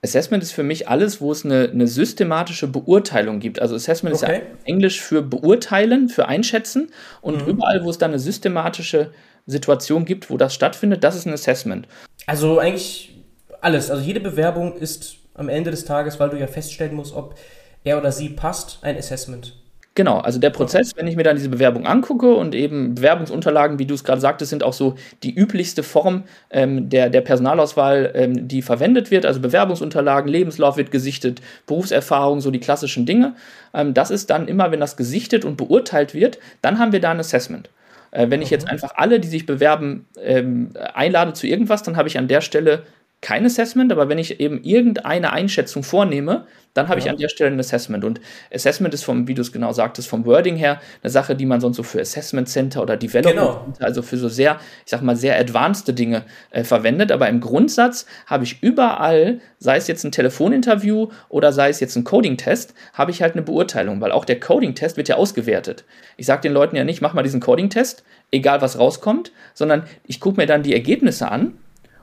Assessment 0.02 0.42
ist 0.42 0.52
für 0.52 0.62
mich 0.62 0.88
alles, 0.88 1.22
wo 1.22 1.32
es 1.32 1.44
eine, 1.46 1.70
eine 1.70 1.86
systematische 1.86 2.68
Beurteilung 2.68 3.40
gibt. 3.40 3.62
Also 3.62 3.74
Assessment 3.74 4.14
okay. 4.14 4.24
ist 4.24 4.42
ja 4.42 4.46
Englisch 4.64 5.00
für 5.00 5.22
beurteilen, 5.22 6.10
für 6.10 6.28
einschätzen. 6.28 6.90
Und 7.22 7.42
mhm. 7.42 7.48
überall, 7.48 7.82
wo 7.82 7.88
es 7.88 7.96
dann 7.96 8.10
eine 8.10 8.18
systematische 8.18 9.10
Situation 9.46 10.04
gibt, 10.04 10.28
wo 10.28 10.36
das 10.36 10.54
stattfindet, 10.54 11.02
das 11.02 11.16
ist 11.16 11.26
ein 11.26 11.32
Assessment. 11.32 11.88
Also 12.26 12.58
eigentlich 12.58 13.16
alles. 13.62 13.90
Also 13.90 14.02
jede 14.02 14.20
Bewerbung 14.20 14.76
ist 14.76 15.16
am 15.32 15.48
Ende 15.48 15.70
des 15.70 15.86
Tages, 15.86 16.20
weil 16.20 16.28
du 16.28 16.38
ja 16.38 16.46
feststellen 16.46 16.94
musst, 16.94 17.14
ob 17.14 17.38
er 17.84 17.96
oder 17.96 18.12
sie 18.12 18.28
passt, 18.28 18.80
ein 18.82 18.98
Assessment. 18.98 19.56
Genau, 19.96 20.18
also 20.18 20.38
der 20.38 20.50
Prozess, 20.50 20.92
wenn 20.96 21.08
ich 21.08 21.16
mir 21.16 21.24
dann 21.24 21.34
diese 21.34 21.48
Bewerbung 21.48 21.84
angucke 21.84 22.32
und 22.32 22.54
eben 22.54 22.94
Bewerbungsunterlagen, 22.94 23.80
wie 23.80 23.86
du 23.86 23.94
es 23.94 24.04
gerade 24.04 24.20
sagtest, 24.20 24.50
sind 24.50 24.62
auch 24.62 24.72
so 24.72 24.94
die 25.24 25.34
üblichste 25.34 25.82
Form 25.82 26.22
ähm, 26.50 26.88
der, 26.88 27.10
der 27.10 27.22
Personalauswahl, 27.22 28.12
ähm, 28.14 28.46
die 28.46 28.62
verwendet 28.62 29.10
wird. 29.10 29.26
Also 29.26 29.40
Bewerbungsunterlagen, 29.40 30.30
Lebenslauf 30.30 30.76
wird 30.76 30.92
gesichtet, 30.92 31.42
Berufserfahrung, 31.66 32.40
so 32.40 32.52
die 32.52 32.60
klassischen 32.60 33.04
Dinge. 33.04 33.34
Ähm, 33.74 33.92
das 33.92 34.12
ist 34.12 34.30
dann 34.30 34.46
immer, 34.46 34.70
wenn 34.70 34.78
das 34.78 34.96
gesichtet 34.96 35.44
und 35.44 35.56
beurteilt 35.56 36.14
wird, 36.14 36.38
dann 36.62 36.78
haben 36.78 36.92
wir 36.92 37.00
da 37.00 37.10
ein 37.10 37.18
Assessment. 37.18 37.68
Äh, 38.12 38.30
wenn 38.30 38.42
ich 38.42 38.50
jetzt 38.50 38.66
mhm. 38.66 38.70
einfach 38.70 38.92
alle, 38.94 39.18
die 39.18 39.28
sich 39.28 39.44
bewerben, 39.44 40.06
ähm, 40.22 40.70
einlade 40.94 41.32
zu 41.32 41.48
irgendwas, 41.48 41.82
dann 41.82 41.96
habe 41.96 42.08
ich 42.08 42.16
an 42.16 42.28
der 42.28 42.42
Stelle 42.42 42.84
kein 43.20 43.44
Assessment, 43.44 43.92
aber 43.92 44.08
wenn 44.08 44.18
ich 44.18 44.40
eben 44.40 44.62
irgendeine 44.62 45.32
Einschätzung 45.32 45.82
vornehme, 45.82 46.46
dann 46.74 46.88
habe 46.88 47.00
ja. 47.00 47.06
ich 47.06 47.10
an 47.10 47.16
der 47.18 47.28
Stelle 47.28 47.50
ein 47.50 47.58
Assessment. 47.58 48.04
Und 48.04 48.20
Assessment 48.54 48.94
ist 48.94 49.02
vom, 49.02 49.26
wie 49.26 49.34
du 49.34 49.42
es 49.42 49.52
genau 49.52 49.72
sagtest, 49.72 50.08
vom 50.08 50.24
Wording 50.24 50.56
her 50.56 50.80
eine 51.02 51.10
Sache, 51.10 51.34
die 51.34 51.44
man 51.44 51.60
sonst 51.60 51.76
so 51.76 51.82
für 51.82 52.00
Assessment 52.00 52.48
Center 52.48 52.82
oder 52.82 52.96
Development 52.96 53.36
genau. 53.36 53.64
Center, 53.64 53.84
also 53.84 54.02
für 54.02 54.16
so 54.16 54.28
sehr, 54.28 54.60
ich 54.84 54.90
sag 54.90 55.02
mal, 55.02 55.16
sehr 55.16 55.38
advanced 55.38 55.98
Dinge 55.98 56.22
äh, 56.50 56.62
verwendet. 56.62 57.10
Aber 57.12 57.28
im 57.28 57.40
Grundsatz 57.40 58.06
habe 58.26 58.44
ich 58.44 58.62
überall, 58.62 59.40
sei 59.58 59.76
es 59.76 59.88
jetzt 59.88 60.04
ein 60.04 60.12
Telefoninterview 60.12 61.08
oder 61.28 61.52
sei 61.52 61.68
es 61.70 61.80
jetzt 61.80 61.96
ein 61.96 62.04
Coding-Test, 62.04 62.72
habe 62.94 63.10
ich 63.10 63.20
halt 63.20 63.32
eine 63.34 63.42
Beurteilung, 63.42 64.00
weil 64.00 64.12
auch 64.12 64.24
der 64.24 64.38
Coding-Test 64.38 64.96
wird 64.96 65.08
ja 65.08 65.16
ausgewertet. 65.16 65.84
Ich 66.16 66.26
sage 66.26 66.42
den 66.42 66.52
Leuten 66.52 66.76
ja 66.76 66.84
nicht, 66.84 67.02
mach 67.02 67.14
mal 67.14 67.22
diesen 67.22 67.40
Coding-Test, 67.40 68.04
egal 68.30 68.62
was 68.62 68.78
rauskommt, 68.78 69.32
sondern 69.54 69.82
ich 70.06 70.20
gucke 70.20 70.40
mir 70.40 70.46
dann 70.46 70.62
die 70.62 70.72
Ergebnisse 70.72 71.30
an 71.30 71.54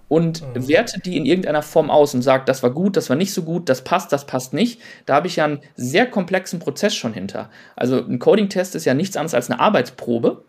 und 0.09 0.41
mhm. 0.41 0.67
werte 0.67 0.99
die 0.99 1.17
in 1.17 1.25
irgendeiner 1.25 1.61
Form 1.61 1.89
aus 1.89 2.13
und 2.13 2.21
sage, 2.21 2.43
das 2.45 2.63
war 2.63 2.69
gut, 2.69 2.95
das 2.95 3.09
war 3.09 3.17
nicht 3.17 3.33
so 3.33 3.43
gut, 3.43 3.69
das 3.69 3.83
passt, 3.83 4.11
das 4.13 4.25
passt 4.25 4.53
nicht. 4.53 4.79
Da 5.05 5.15
habe 5.15 5.27
ich 5.27 5.37
ja 5.37 5.45
einen 5.45 5.59
sehr 5.75 6.05
komplexen 6.05 6.59
Prozess 6.59 6.95
schon 6.95 7.13
hinter. 7.13 7.49
Also 7.75 7.97
ein 7.97 8.19
Coding-Test 8.19 8.75
ist 8.75 8.85
ja 8.85 8.93
nichts 8.93 9.17
anderes 9.17 9.33
als 9.33 9.49
eine 9.49 9.59
Arbeitsprobe. 9.59 10.43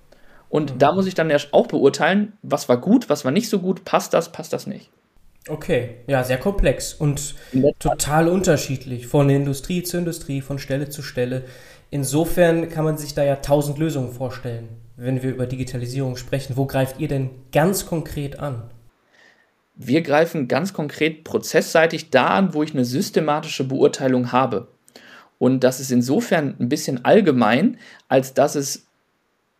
Und 0.48 0.74
mhm. 0.74 0.78
da 0.78 0.92
muss 0.92 1.06
ich 1.06 1.14
dann 1.14 1.30
ja 1.30 1.38
auch 1.52 1.66
beurteilen, 1.66 2.34
was 2.42 2.68
war 2.68 2.80
gut, 2.80 3.10
was 3.10 3.24
war 3.24 3.32
nicht 3.32 3.48
so 3.48 3.58
gut, 3.58 3.84
passt 3.84 4.14
das, 4.14 4.32
passt 4.32 4.52
das 4.52 4.66
nicht. 4.66 4.90
Okay, 5.48 5.96
ja, 6.06 6.24
sehr 6.24 6.36
komplex 6.36 6.92
und 6.92 7.34
total 7.78 8.28
unterschiedlich 8.28 9.06
von 9.06 9.30
Industrie 9.30 9.82
zu 9.82 9.96
Industrie, 9.96 10.42
von 10.42 10.58
Stelle 10.58 10.90
zu 10.90 11.02
Stelle. 11.02 11.44
Insofern 11.90 12.68
kann 12.68 12.84
man 12.84 12.98
sich 12.98 13.14
da 13.14 13.24
ja 13.24 13.36
tausend 13.36 13.78
Lösungen 13.78 14.12
vorstellen, 14.12 14.68
wenn 14.96 15.22
wir 15.22 15.30
über 15.30 15.46
Digitalisierung 15.46 16.16
sprechen. 16.16 16.56
Wo 16.56 16.66
greift 16.66 17.00
ihr 17.00 17.08
denn 17.08 17.30
ganz 17.50 17.86
konkret 17.86 18.38
an? 18.38 18.64
Wir 19.78 20.02
greifen 20.02 20.48
ganz 20.48 20.72
konkret 20.72 21.22
prozessseitig 21.22 22.10
da 22.10 22.26
an, 22.26 22.52
wo 22.52 22.64
ich 22.64 22.74
eine 22.74 22.84
systematische 22.84 23.62
Beurteilung 23.64 24.32
habe. 24.32 24.68
Und 25.38 25.62
das 25.62 25.78
ist 25.78 25.92
insofern 25.92 26.56
ein 26.58 26.68
bisschen 26.68 27.04
allgemein, 27.04 27.78
als 28.08 28.34
dass 28.34 28.56
es 28.56 28.88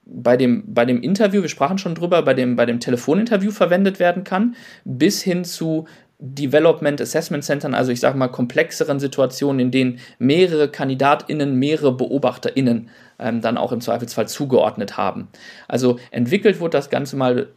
bei 0.04 0.37
dem, 0.37 0.64
bei 0.66 0.85
dem 0.85 1.02
Interview, 1.02 1.42
wir 1.42 1.48
sprachen 1.48 1.78
schon 1.78 1.94
drüber, 1.94 2.22
bei 2.22 2.35
dem, 2.35 2.57
bei 2.57 2.66
dem 2.66 2.81
Telefoninterview 2.81 3.52
verwendet 3.52 4.00
werden 4.00 4.24
kann, 4.24 4.57
bis 4.85 5.22
hin 5.22 5.44
zu 5.44 5.87
Development 6.18 7.00
Assessment 7.00 7.44
Centern, 7.44 7.74
also 7.74 7.92
ich 7.92 8.00
sage 8.00 8.18
mal 8.18 8.26
komplexeren 8.26 8.98
Situationen, 8.98 9.61
in 9.61 9.70
denen 9.70 10.00
mehrere 10.18 10.68
KandidatInnen, 10.68 11.54
mehrere 11.54 11.96
BeobachterInnen 11.96 12.88
ähm, 13.20 13.40
dann 13.40 13.57
auch 13.57 13.70
im 13.70 13.81
Zweifelsfall 13.81 14.26
zugeordnet 14.26 14.96
haben. 14.96 15.28
Also 15.68 16.00
entwickelt 16.11 16.59
wurde 16.59 16.76
das 16.76 16.90
Ganze 16.90 17.16
mal 17.16 17.50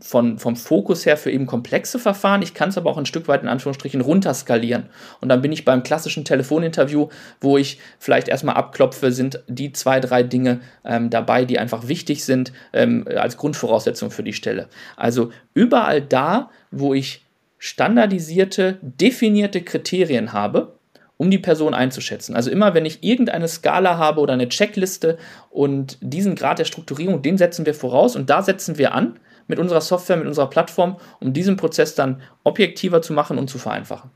von, 0.00 0.38
vom 0.38 0.56
Fokus 0.56 1.06
her 1.06 1.16
für 1.16 1.30
eben 1.30 1.46
komplexe 1.46 1.98
Verfahren. 1.98 2.42
Ich 2.42 2.54
kann 2.54 2.68
es 2.68 2.78
aber 2.78 2.90
auch 2.90 2.98
ein 2.98 3.06
Stück 3.06 3.28
weit 3.28 3.42
in 3.42 3.48
Anführungsstrichen 3.48 4.00
runterskalieren. 4.00 4.86
Und 5.20 5.28
dann 5.28 5.42
bin 5.42 5.52
ich 5.52 5.64
beim 5.64 5.82
klassischen 5.82 6.24
Telefoninterview, 6.24 7.08
wo 7.40 7.58
ich 7.58 7.78
vielleicht 7.98 8.28
erstmal 8.28 8.56
abklopfe, 8.56 9.12
sind 9.12 9.42
die 9.48 9.72
zwei, 9.72 10.00
drei 10.00 10.22
Dinge 10.22 10.60
ähm, 10.84 11.10
dabei, 11.10 11.44
die 11.44 11.58
einfach 11.58 11.88
wichtig 11.88 12.24
sind 12.24 12.52
ähm, 12.72 13.06
als 13.16 13.36
Grundvoraussetzung 13.36 14.10
für 14.10 14.22
die 14.22 14.32
Stelle. 14.32 14.68
Also 14.96 15.30
überall 15.54 16.00
da, 16.00 16.50
wo 16.70 16.94
ich 16.94 17.24
standardisierte, 17.58 18.78
definierte 18.82 19.62
Kriterien 19.62 20.32
habe, 20.32 20.74
um 21.16 21.30
die 21.32 21.38
Person 21.38 21.74
einzuschätzen. 21.74 22.36
Also 22.36 22.50
immer, 22.50 22.74
wenn 22.74 22.86
ich 22.86 23.02
irgendeine 23.02 23.48
Skala 23.48 23.98
habe 23.98 24.20
oder 24.20 24.34
eine 24.34 24.48
Checkliste 24.48 25.18
und 25.50 25.98
diesen 26.00 26.36
Grad 26.36 26.60
der 26.60 26.64
Strukturierung, 26.64 27.22
den 27.22 27.36
setzen 27.36 27.66
wir 27.66 27.74
voraus 27.74 28.14
und 28.14 28.30
da 28.30 28.42
setzen 28.42 28.78
wir 28.78 28.94
an 28.94 29.18
mit 29.48 29.58
unserer 29.58 29.80
Software, 29.80 30.16
mit 30.16 30.26
unserer 30.26 30.48
Plattform, 30.48 30.96
um 31.20 31.32
diesen 31.32 31.56
Prozess 31.56 31.94
dann 31.94 32.22
objektiver 32.44 33.02
zu 33.02 33.12
machen 33.12 33.38
und 33.38 33.48
zu 33.48 33.58
vereinfachen. 33.58 34.10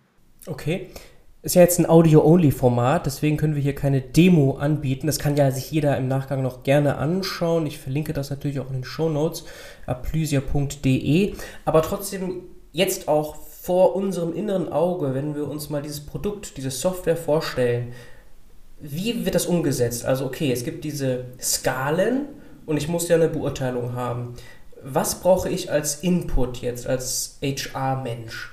Okay. 0.46 0.88
Ist 1.44 1.56
ja 1.56 1.62
jetzt 1.62 1.80
ein 1.80 1.86
Audio-Only-Format, 1.86 3.04
deswegen 3.04 3.36
können 3.36 3.56
wir 3.56 3.62
hier 3.62 3.74
keine 3.74 4.00
Demo 4.00 4.58
anbieten. 4.58 5.08
Das 5.08 5.18
kann 5.18 5.36
ja 5.36 5.50
sich 5.50 5.72
jeder 5.72 5.96
im 5.96 6.06
Nachgang 6.06 6.40
noch 6.40 6.62
gerne 6.62 6.98
anschauen. 6.98 7.66
Ich 7.66 7.80
verlinke 7.80 8.12
das 8.12 8.30
natürlich 8.30 8.60
auch 8.60 8.68
in 8.68 8.74
den 8.74 8.84
Show 8.84 9.08
Notes, 9.08 9.44
aplysia.de. 9.86 11.34
Aber 11.64 11.82
trotzdem 11.82 12.42
jetzt 12.70 13.08
auch 13.08 13.34
vor 13.34 13.96
unserem 13.96 14.34
inneren 14.34 14.72
Auge, 14.72 15.14
wenn 15.14 15.34
wir 15.34 15.48
uns 15.48 15.68
mal 15.68 15.82
dieses 15.82 16.00
Produkt, 16.00 16.56
diese 16.56 16.70
Software 16.70 17.16
vorstellen, 17.16 17.92
wie 18.80 19.24
wird 19.24 19.34
das 19.34 19.46
umgesetzt? 19.46 20.04
Also 20.04 20.26
okay, 20.26 20.52
es 20.52 20.64
gibt 20.64 20.84
diese 20.84 21.24
Skalen 21.40 22.26
und 22.66 22.76
ich 22.76 22.88
muss 22.88 23.08
ja 23.08 23.16
eine 23.16 23.28
Beurteilung 23.28 23.94
haben. 23.94 24.34
Was 24.84 25.20
brauche 25.20 25.48
ich 25.48 25.70
als 25.70 26.02
Input 26.02 26.58
jetzt, 26.58 26.86
als 26.86 27.38
HR-Mensch? 27.42 28.50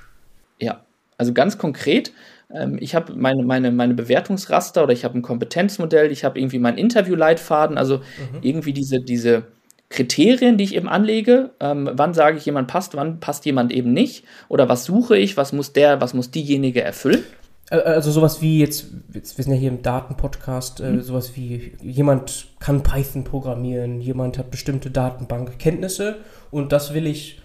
Ja, 0.58 0.84
also 1.16 1.32
ganz 1.32 1.58
konkret, 1.58 2.12
ähm, 2.52 2.78
ich 2.80 2.94
habe 2.94 3.14
meine, 3.14 3.42
meine, 3.42 3.70
meine 3.70 3.94
Bewertungsraster 3.94 4.82
oder 4.82 4.92
ich 4.92 5.04
habe 5.04 5.18
ein 5.18 5.22
Kompetenzmodell, 5.22 6.10
ich 6.10 6.24
habe 6.24 6.38
irgendwie 6.38 6.58
meinen 6.58 6.78
Interviewleitfaden, 6.78 7.78
also 7.78 7.98
mhm. 7.98 8.38
irgendwie 8.42 8.72
diese, 8.72 9.00
diese 9.00 9.44
Kriterien, 9.88 10.56
die 10.56 10.64
ich 10.64 10.76
eben 10.76 10.88
anlege. 10.88 11.50
Ähm, 11.60 11.90
wann 11.92 12.14
sage 12.14 12.38
ich, 12.38 12.46
jemand 12.46 12.68
passt, 12.68 12.94
wann 12.94 13.20
passt 13.20 13.44
jemand 13.44 13.72
eben 13.72 13.92
nicht? 13.92 14.24
Oder 14.48 14.68
was 14.68 14.84
suche 14.84 15.16
ich, 15.16 15.36
was 15.36 15.52
muss 15.52 15.72
der, 15.72 16.00
was 16.00 16.14
muss 16.14 16.30
diejenige 16.30 16.82
erfüllen? 16.82 17.24
Also 17.70 18.10
sowas 18.10 18.42
wie 18.42 18.58
jetzt, 18.58 18.86
jetzt 19.14 19.38
wir 19.38 19.44
sind 19.44 19.54
ja 19.54 19.60
hier 19.60 19.70
im 19.70 19.82
Datenpodcast, 19.82 20.80
äh, 20.80 20.90
mhm. 20.90 21.02
sowas 21.02 21.36
wie 21.36 21.76
jemand 21.80 22.48
kann 22.58 22.82
Python 22.82 23.22
programmieren, 23.22 24.00
jemand 24.00 24.38
hat 24.38 24.50
bestimmte 24.50 24.90
Datenbankkenntnisse 24.90 26.16
und 26.50 26.72
das 26.72 26.94
will 26.94 27.06
ich 27.06 27.40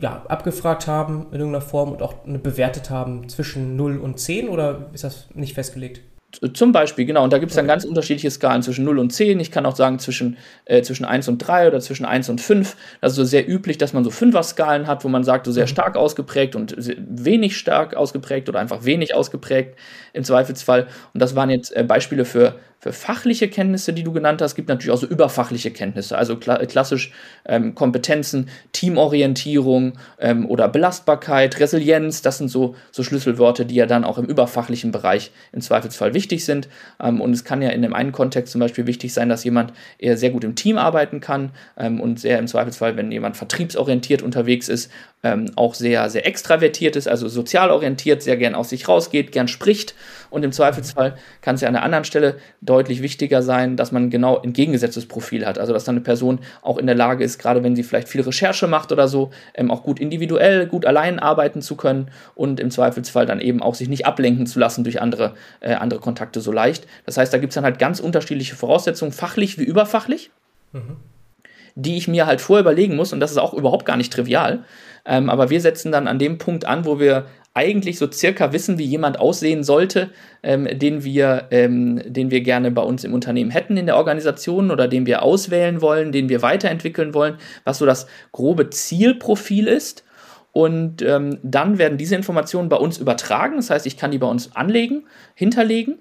ja, 0.00 0.24
abgefragt 0.26 0.88
haben 0.88 1.26
in 1.30 1.38
irgendeiner 1.38 1.60
Form 1.60 1.92
und 1.92 2.02
auch 2.02 2.14
bewertet 2.24 2.90
haben 2.90 3.28
zwischen 3.28 3.76
0 3.76 3.98
und 3.98 4.18
10 4.18 4.48
oder 4.48 4.90
ist 4.92 5.04
das 5.04 5.28
nicht 5.34 5.54
festgelegt? 5.54 6.00
Zum 6.52 6.72
Beispiel, 6.72 7.06
genau. 7.06 7.24
Und 7.24 7.32
da 7.32 7.38
gibt 7.38 7.50
es 7.50 7.56
dann 7.56 7.66
ganz 7.66 7.84
unterschiedliche 7.84 8.30
Skalen 8.30 8.62
zwischen 8.62 8.84
0 8.84 8.98
und 8.98 9.10
10. 9.10 9.40
Ich 9.40 9.50
kann 9.50 9.64
auch 9.64 9.76
sagen 9.76 9.98
zwischen, 9.98 10.36
äh, 10.66 10.82
zwischen 10.82 11.04
1 11.04 11.28
und 11.28 11.38
3 11.38 11.68
oder 11.68 11.80
zwischen 11.80 12.04
1 12.04 12.28
und 12.28 12.40
5. 12.40 12.76
Also 13.00 13.24
sehr 13.24 13.48
üblich, 13.48 13.78
dass 13.78 13.92
man 13.92 14.04
so 14.04 14.10
Fünfer-Skalen 14.10 14.86
hat, 14.86 15.04
wo 15.04 15.08
man 15.08 15.24
sagt, 15.24 15.46
so 15.46 15.52
sehr 15.52 15.64
mhm. 15.64 15.68
stark 15.68 15.96
ausgeprägt 15.96 16.54
und 16.54 16.74
wenig 16.76 17.56
stark 17.56 17.94
ausgeprägt 17.94 18.48
oder 18.48 18.60
einfach 18.60 18.84
wenig 18.84 19.14
ausgeprägt 19.14 19.78
im 20.12 20.24
Zweifelsfall. 20.24 20.86
Und 21.14 21.22
das 21.22 21.34
waren 21.34 21.50
jetzt 21.50 21.74
äh, 21.74 21.84
Beispiele 21.84 22.24
für, 22.24 22.56
für 22.78 22.92
fachliche 22.92 23.48
Kenntnisse, 23.48 23.92
die 23.92 24.02
du 24.02 24.12
genannt 24.12 24.42
hast. 24.42 24.52
Es 24.52 24.54
gibt 24.54 24.68
natürlich 24.68 24.92
auch 24.92 25.00
so 25.00 25.06
überfachliche 25.06 25.70
Kenntnisse, 25.70 26.16
also 26.16 26.36
kla 26.36 26.64
klassisch 26.66 27.12
ähm, 27.46 27.74
Kompetenzen, 27.74 28.48
Teamorientierung 28.72 29.94
ähm, 30.18 30.48
oder 30.48 30.68
Belastbarkeit, 30.68 31.58
Resilienz. 31.58 32.22
Das 32.22 32.38
sind 32.38 32.48
so, 32.48 32.76
so 32.92 33.02
Schlüsselworte, 33.02 33.66
die 33.66 33.74
ja 33.74 33.86
dann 33.86 34.04
auch 34.04 34.18
im 34.18 34.26
überfachlichen 34.26 34.92
Bereich 34.92 35.32
im 35.52 35.60
Zweifelsfall 35.60 36.14
wichtig 36.14 36.44
sind. 36.44 36.68
Ähm, 37.02 37.20
und 37.20 37.32
es 37.32 37.44
kann 37.44 37.62
ja 37.62 37.70
in 37.70 37.82
dem 37.82 37.94
einen 37.94 38.12
Kontext 38.12 38.52
zum 38.52 38.60
Beispiel 38.60 38.86
wichtig 38.86 39.12
sein, 39.12 39.28
dass 39.28 39.44
jemand 39.44 39.72
eher 39.98 40.16
sehr 40.16 40.30
gut 40.30 40.44
im 40.44 40.54
Team 40.54 40.78
arbeiten 40.78 41.20
kann 41.20 41.50
ähm, 41.76 42.00
und 42.00 42.20
sehr 42.20 42.38
im 42.38 42.46
Zweifelsfall, 42.46 42.96
wenn 42.96 43.10
jemand 43.10 43.36
vertriebsorientiert 43.36 44.22
unterwegs 44.22 44.68
ist, 44.68 44.90
ähm, 45.22 45.50
auch 45.56 45.74
sehr, 45.74 46.08
sehr 46.10 46.26
extravertiert 46.26 46.94
ist, 46.94 47.08
also 47.08 47.28
sozial 47.28 47.70
orientiert, 47.70 48.22
sehr 48.22 48.36
gern 48.36 48.54
aus 48.54 48.68
sich 48.68 48.86
rausgeht, 48.86 49.32
gern 49.32 49.48
spricht. 49.48 49.94
Und 50.30 50.44
im 50.44 50.52
Zweifelsfall 50.52 51.16
kann 51.40 51.54
es 51.54 51.60
ja 51.60 51.68
an 51.68 51.76
einer 51.76 51.84
anderen 51.84 52.04
Stelle 52.04 52.36
deutlich 52.60 53.02
wichtiger 53.02 53.42
sein, 53.42 53.76
dass 53.76 53.92
man 53.92 54.10
genau 54.10 54.38
entgegengesetztes 54.38 55.06
Profil 55.06 55.46
hat. 55.46 55.58
Also 55.58 55.72
dass 55.72 55.84
dann 55.84 55.96
eine 55.96 56.02
Person 56.02 56.40
auch 56.62 56.78
in 56.78 56.86
der 56.86 56.94
Lage 56.94 57.24
ist, 57.24 57.38
gerade 57.38 57.62
wenn 57.62 57.76
sie 57.76 57.82
vielleicht 57.82 58.08
viel 58.08 58.20
Recherche 58.20 58.66
macht 58.66 58.92
oder 58.92 59.08
so, 59.08 59.30
ähm, 59.54 59.70
auch 59.70 59.82
gut 59.82 60.00
individuell, 60.00 60.66
gut 60.66 60.86
allein 60.86 61.18
arbeiten 61.18 61.62
zu 61.62 61.76
können 61.76 62.10
und 62.34 62.60
im 62.60 62.70
Zweifelsfall 62.70 63.26
dann 63.26 63.40
eben 63.40 63.62
auch 63.62 63.74
sich 63.74 63.88
nicht 63.88 64.06
ablenken 64.06 64.46
zu 64.46 64.58
lassen 64.58 64.84
durch 64.84 65.00
andere, 65.00 65.34
äh, 65.60 65.74
andere 65.74 66.00
Kontakte 66.00 66.40
so 66.40 66.52
leicht. 66.52 66.86
Das 67.04 67.16
heißt, 67.16 67.32
da 67.32 67.38
gibt 67.38 67.50
es 67.50 67.54
dann 67.54 67.64
halt 67.64 67.78
ganz 67.78 68.00
unterschiedliche 68.00 68.56
Voraussetzungen, 68.56 69.12
fachlich 69.12 69.58
wie 69.58 69.64
überfachlich. 69.64 70.30
Mhm 70.72 70.96
die 71.76 71.98
ich 71.98 72.08
mir 72.08 72.26
halt 72.26 72.40
vorher 72.40 72.62
überlegen 72.62 72.96
muss, 72.96 73.12
und 73.12 73.20
das 73.20 73.30
ist 73.30 73.36
auch 73.36 73.52
überhaupt 73.52 73.84
gar 73.84 73.98
nicht 73.98 74.12
trivial. 74.12 74.64
Ähm, 75.04 75.30
aber 75.30 75.50
wir 75.50 75.60
setzen 75.60 75.92
dann 75.92 76.08
an 76.08 76.18
dem 76.18 76.38
Punkt 76.38 76.64
an, 76.64 76.86
wo 76.86 76.98
wir 76.98 77.26
eigentlich 77.56 77.98
so 77.98 78.10
circa 78.12 78.52
wissen, 78.52 78.78
wie 78.78 78.84
jemand 78.84 79.18
aussehen 79.18 79.64
sollte, 79.64 80.10
ähm, 80.42 80.68
den, 80.78 81.04
wir, 81.04 81.48
ähm, 81.50 82.02
den 82.04 82.30
wir 82.30 82.42
gerne 82.42 82.70
bei 82.70 82.82
uns 82.82 83.02
im 83.02 83.14
Unternehmen 83.14 83.50
hätten 83.50 83.78
in 83.78 83.86
der 83.86 83.96
Organisation 83.96 84.70
oder 84.70 84.88
den 84.88 85.06
wir 85.06 85.22
auswählen 85.22 85.80
wollen, 85.80 86.12
den 86.12 86.28
wir 86.28 86.42
weiterentwickeln 86.42 87.14
wollen, 87.14 87.36
was 87.64 87.78
so 87.78 87.86
das 87.86 88.06
grobe 88.30 88.68
Zielprofil 88.68 89.68
ist. 89.68 90.04
Und 90.52 91.00
ähm, 91.00 91.38
dann 91.42 91.78
werden 91.78 91.98
diese 91.98 92.14
Informationen 92.14 92.68
bei 92.68 92.76
uns 92.76 92.98
übertragen. 92.98 93.56
Das 93.56 93.70
heißt, 93.70 93.86
ich 93.86 93.96
kann 93.96 94.10
die 94.10 94.18
bei 94.18 94.28
uns 94.28 94.54
anlegen, 94.54 95.04
hinterlegen 95.34 95.98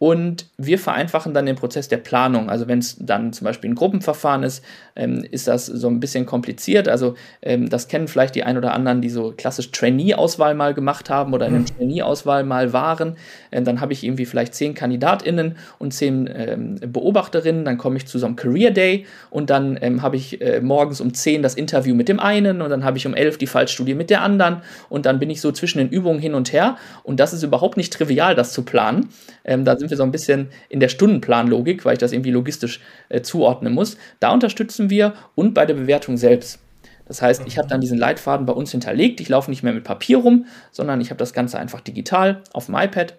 und 0.00 0.46
wir 0.56 0.78
vereinfachen 0.78 1.34
dann 1.34 1.44
den 1.44 1.56
Prozess 1.56 1.86
der 1.86 1.98
Planung. 1.98 2.48
Also 2.48 2.66
wenn 2.66 2.78
es 2.78 2.96
dann 2.98 3.34
zum 3.34 3.44
Beispiel 3.44 3.68
ein 3.68 3.74
Gruppenverfahren 3.74 4.42
ist, 4.42 4.64
ähm, 4.96 5.22
ist 5.30 5.46
das 5.46 5.66
so 5.66 5.88
ein 5.88 6.00
bisschen 6.00 6.24
kompliziert. 6.24 6.88
Also 6.88 7.16
ähm, 7.42 7.68
das 7.68 7.86
kennen 7.86 8.08
vielleicht 8.08 8.34
die 8.34 8.42
ein 8.42 8.56
oder 8.56 8.72
anderen, 8.72 9.02
die 9.02 9.10
so 9.10 9.34
klassisch 9.36 9.70
Trainee-Auswahl 9.72 10.54
mal 10.54 10.72
gemacht 10.72 11.10
haben 11.10 11.34
oder 11.34 11.46
in 11.46 11.54
einem 11.54 11.64
mhm. 11.64 11.76
Trainee-Auswahl 11.76 12.44
mal 12.44 12.72
waren. 12.72 13.16
Ähm, 13.52 13.66
dann 13.66 13.82
habe 13.82 13.92
ich 13.92 14.02
irgendwie 14.02 14.24
vielleicht 14.24 14.54
zehn 14.54 14.72
KandidatInnen 14.72 15.56
und 15.78 15.92
zehn 15.92 16.30
ähm, 16.34 16.80
Beobachterinnen. 16.80 17.66
Dann 17.66 17.76
komme 17.76 17.98
ich 17.98 18.06
zu 18.06 18.18
so 18.18 18.24
einem 18.24 18.36
Career 18.36 18.70
Day 18.70 19.04
und 19.28 19.50
dann 19.50 19.78
ähm, 19.82 20.00
habe 20.00 20.16
ich 20.16 20.40
äh, 20.40 20.62
morgens 20.62 21.02
um 21.02 21.12
zehn 21.12 21.42
das 21.42 21.56
Interview 21.56 21.94
mit 21.94 22.08
dem 22.08 22.20
einen 22.20 22.62
und 22.62 22.70
dann 22.70 22.84
habe 22.84 22.96
ich 22.96 23.06
um 23.06 23.12
elf 23.12 23.36
die 23.36 23.46
Fallstudie 23.46 23.94
mit 23.94 24.08
der 24.08 24.22
anderen 24.22 24.62
und 24.88 25.04
dann 25.04 25.18
bin 25.18 25.28
ich 25.28 25.42
so 25.42 25.52
zwischen 25.52 25.76
den 25.76 25.90
Übungen 25.90 26.20
hin 26.20 26.32
und 26.32 26.54
her. 26.54 26.78
Und 27.02 27.20
das 27.20 27.34
ist 27.34 27.42
überhaupt 27.42 27.76
nicht 27.76 27.92
trivial, 27.92 28.34
das 28.34 28.54
zu 28.54 28.62
planen. 28.62 29.10
Ähm, 29.44 29.66
da 29.66 29.76
sind 29.76 29.89
wir 29.90 29.96
so 29.96 30.02
ein 30.02 30.12
bisschen 30.12 30.48
in 30.68 30.80
der 30.80 30.88
Stundenplanlogik, 30.88 31.84
weil 31.84 31.94
ich 31.94 31.98
das 31.98 32.12
irgendwie 32.12 32.30
logistisch 32.30 32.80
äh, 33.08 33.20
zuordnen 33.22 33.74
muss. 33.74 33.96
Da 34.20 34.32
unterstützen 34.32 34.90
wir 34.90 35.14
und 35.34 35.54
bei 35.54 35.66
der 35.66 35.74
Bewertung 35.74 36.16
selbst. 36.16 36.60
Das 37.06 37.22
heißt, 37.22 37.42
ich 37.46 37.58
habe 37.58 37.66
dann 37.66 37.80
diesen 37.80 37.98
Leitfaden 37.98 38.46
bei 38.46 38.52
uns 38.52 38.70
hinterlegt. 38.70 39.20
Ich 39.20 39.28
laufe 39.28 39.50
nicht 39.50 39.64
mehr 39.64 39.72
mit 39.72 39.82
Papier 39.82 40.18
rum, 40.18 40.46
sondern 40.70 41.00
ich 41.00 41.10
habe 41.10 41.18
das 41.18 41.32
Ganze 41.32 41.58
einfach 41.58 41.80
digital 41.80 42.42
auf 42.52 42.66
dem 42.66 42.76
iPad, 42.76 43.16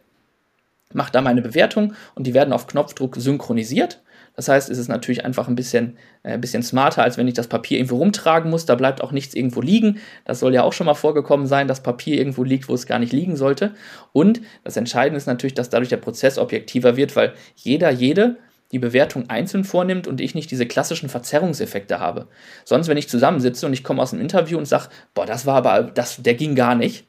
mache 0.93 1.11
da 1.11 1.21
meine 1.21 1.41
Bewertung 1.41 1.93
und 2.15 2.27
die 2.27 2.33
werden 2.33 2.53
auf 2.53 2.67
Knopfdruck 2.67 3.15
synchronisiert. 3.17 4.01
Das 4.35 4.47
heißt, 4.47 4.69
es 4.69 4.77
ist 4.77 4.87
natürlich 4.87 5.25
einfach 5.25 5.47
ein 5.47 5.55
bisschen, 5.55 5.97
äh, 6.23 6.37
bisschen 6.37 6.63
smarter, 6.63 7.03
als 7.03 7.17
wenn 7.17 7.27
ich 7.27 7.33
das 7.33 7.47
Papier 7.47 7.77
irgendwo 7.77 7.97
rumtragen 7.97 8.49
muss. 8.49 8.65
Da 8.65 8.75
bleibt 8.75 9.01
auch 9.01 9.11
nichts 9.11 9.33
irgendwo 9.33 9.61
liegen. 9.61 9.99
Das 10.25 10.39
soll 10.39 10.53
ja 10.53 10.63
auch 10.63 10.73
schon 10.73 10.85
mal 10.85 10.93
vorgekommen 10.93 11.47
sein, 11.47 11.67
dass 11.67 11.83
Papier 11.83 12.17
irgendwo 12.17 12.43
liegt, 12.43 12.69
wo 12.69 12.73
es 12.73 12.85
gar 12.85 12.99
nicht 12.99 13.11
liegen 13.11 13.35
sollte. 13.35 13.73
Und 14.13 14.41
das 14.63 14.77
Entscheidende 14.77 15.17
ist 15.17 15.27
natürlich, 15.27 15.53
dass 15.53 15.69
dadurch 15.69 15.89
der 15.89 15.97
Prozess 15.97 16.37
objektiver 16.37 16.95
wird, 16.95 17.15
weil 17.15 17.33
jeder, 17.55 17.91
jede 17.91 18.37
die 18.71 18.79
Bewertung 18.79 19.29
einzeln 19.29 19.65
vornimmt 19.65 20.07
und 20.07 20.21
ich 20.21 20.33
nicht 20.33 20.49
diese 20.49 20.65
klassischen 20.65 21.09
Verzerrungseffekte 21.09 21.99
habe. 21.99 22.27
Sonst, 22.63 22.87
wenn 22.87 22.97
ich 22.97 23.09
zusammensitze 23.09 23.65
und 23.65 23.73
ich 23.73 23.83
komme 23.83 24.01
aus 24.01 24.13
einem 24.13 24.21
Interview 24.21 24.57
und 24.57 24.65
sage, 24.65 24.87
boah, 25.13 25.25
das 25.25 25.45
war 25.45 25.55
aber, 25.55 25.83
das, 25.83 26.23
der 26.23 26.35
ging 26.35 26.55
gar 26.55 26.75
nicht, 26.75 27.05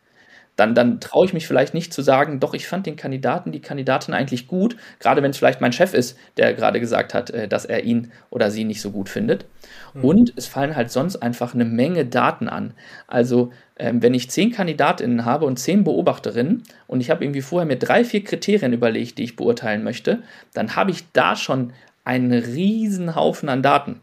dann, 0.62 0.76
dann 0.76 1.00
traue 1.00 1.26
ich 1.26 1.32
mich 1.32 1.48
vielleicht 1.48 1.74
nicht 1.74 1.92
zu 1.92 2.02
sagen, 2.02 2.38
doch, 2.38 2.54
ich 2.54 2.68
fand 2.68 2.86
den 2.86 2.94
Kandidaten, 2.94 3.50
die 3.50 3.60
Kandidatin 3.60 4.14
eigentlich 4.14 4.46
gut, 4.46 4.76
gerade 5.00 5.20
wenn 5.20 5.32
es 5.32 5.36
vielleicht 5.36 5.60
mein 5.60 5.72
Chef 5.72 5.92
ist, 5.92 6.16
der 6.36 6.54
gerade 6.54 6.78
gesagt 6.78 7.14
hat, 7.14 7.30
äh, 7.30 7.48
dass 7.48 7.64
er 7.64 7.82
ihn 7.82 8.12
oder 8.30 8.50
sie 8.50 8.62
nicht 8.62 8.80
so 8.80 8.92
gut 8.92 9.08
findet. 9.08 9.46
Mhm. 9.92 10.04
Und 10.04 10.32
es 10.36 10.46
fallen 10.46 10.76
halt 10.76 10.92
sonst 10.92 11.16
einfach 11.16 11.54
eine 11.54 11.64
Menge 11.64 12.06
Daten 12.06 12.48
an. 12.48 12.74
Also, 13.08 13.52
ähm, 13.76 14.02
wenn 14.02 14.14
ich 14.14 14.30
zehn 14.30 14.52
Kandidatinnen 14.52 15.24
habe 15.24 15.46
und 15.46 15.58
zehn 15.58 15.82
Beobachterinnen 15.82 16.62
und 16.86 17.00
ich 17.00 17.10
habe 17.10 17.24
irgendwie 17.24 17.42
vorher 17.42 17.66
mir 17.66 17.76
drei, 17.76 18.04
vier 18.04 18.22
Kriterien 18.22 18.72
überlegt, 18.72 19.18
die 19.18 19.24
ich 19.24 19.34
beurteilen 19.34 19.82
möchte, 19.82 20.22
dann 20.54 20.76
habe 20.76 20.92
ich 20.92 21.10
da 21.12 21.34
schon 21.34 21.72
einen 22.04 22.32
riesen 22.32 23.16
Haufen 23.16 23.48
an 23.48 23.62
Daten. 23.62 24.00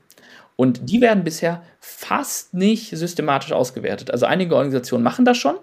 Und 0.58 0.89
die 0.89 1.00
werden 1.00 1.24
bisher 1.24 1.63
fast 1.80 2.54
nicht 2.54 2.89
systematisch 2.89 3.54
ausgewertet. 3.54 4.12
Also 4.12 4.26
einige 4.26 4.56
Organisationen 4.56 5.06
machen 5.06 5.24
das 5.24 5.38
schon, 5.38 5.56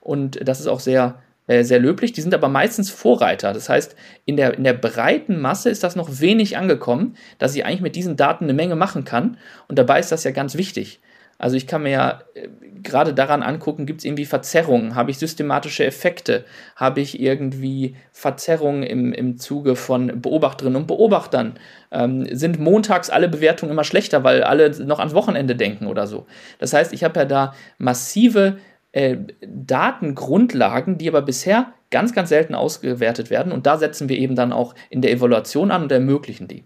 und 0.00 0.40
das 0.46 0.60
ist 0.60 0.66
auch 0.66 0.80
sehr, 0.80 1.22
äh, 1.46 1.62
sehr 1.62 1.78
löblich. 1.78 2.12
Die 2.12 2.22
sind 2.22 2.34
aber 2.34 2.48
meistens 2.48 2.90
Vorreiter. 2.90 3.52
Das 3.52 3.68
heißt, 3.68 3.94
in 4.24 4.36
der, 4.36 4.54
in 4.54 4.64
der 4.64 4.72
breiten 4.72 5.40
Masse 5.40 5.70
ist 5.70 5.84
das 5.84 5.96
noch 5.96 6.20
wenig 6.20 6.56
angekommen, 6.56 7.16
dass 7.38 7.54
ich 7.54 7.64
eigentlich 7.64 7.82
mit 7.82 7.96
diesen 7.96 8.16
Daten 8.16 8.44
eine 8.44 8.54
Menge 8.54 8.76
machen 8.76 9.04
kann. 9.04 9.36
Und 9.68 9.78
dabei 9.78 10.00
ist 10.00 10.12
das 10.12 10.24
ja 10.24 10.30
ganz 10.30 10.56
wichtig. 10.56 11.00
Also 11.40 11.56
ich 11.56 11.66
kann 11.66 11.84
mir 11.84 11.90
ja 11.90 12.20
äh, 12.34 12.48
gerade 12.82 13.14
daran 13.14 13.42
angucken, 13.42 13.86
gibt 13.86 14.00
es 14.00 14.04
irgendwie 14.04 14.26
Verzerrungen? 14.26 14.94
Habe 14.94 15.10
ich 15.10 15.18
systematische 15.18 15.86
Effekte? 15.86 16.44
Habe 16.76 17.00
ich 17.00 17.18
irgendwie 17.18 17.96
Verzerrungen 18.12 18.82
im, 18.82 19.14
im 19.14 19.38
Zuge 19.38 19.74
von 19.74 20.20
Beobachterinnen 20.20 20.82
und 20.82 20.86
Beobachtern? 20.86 21.54
Ähm, 21.90 22.26
sind 22.30 22.60
montags 22.60 23.08
alle 23.08 23.28
Bewertungen 23.28 23.72
immer 23.72 23.84
schlechter, 23.84 24.22
weil 24.22 24.42
alle 24.42 24.70
noch 24.84 24.98
ans 24.98 25.14
Wochenende 25.14 25.56
denken 25.56 25.86
oder 25.86 26.06
so? 26.06 26.26
Das 26.58 26.74
heißt, 26.74 26.92
ich 26.92 27.04
habe 27.04 27.20
ja 27.20 27.24
da 27.24 27.54
massive 27.78 28.58
äh, 28.92 29.16
Datengrundlagen, 29.40 30.98
die 30.98 31.08
aber 31.08 31.22
bisher 31.22 31.72
ganz, 31.90 32.12
ganz 32.12 32.28
selten 32.28 32.54
ausgewertet 32.54 33.30
werden. 33.30 33.52
Und 33.52 33.66
da 33.66 33.78
setzen 33.78 34.08
wir 34.08 34.18
eben 34.18 34.36
dann 34.36 34.52
auch 34.52 34.74
in 34.90 35.02
der 35.02 35.12
Evaluation 35.12 35.70
an 35.70 35.82
und 35.82 35.92
ermöglichen 35.92 36.48
die. 36.48 36.64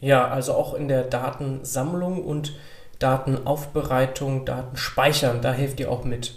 Ja, 0.00 0.28
also 0.28 0.52
auch 0.54 0.74
in 0.74 0.88
der 0.88 1.02
Datensammlung 1.02 2.24
und 2.24 2.54
Datenaufbereitung, 2.98 4.44
Datenspeichern, 4.44 5.40
da 5.40 5.52
hilft 5.52 5.80
ihr 5.80 5.90
auch 5.90 6.04
mit. 6.04 6.34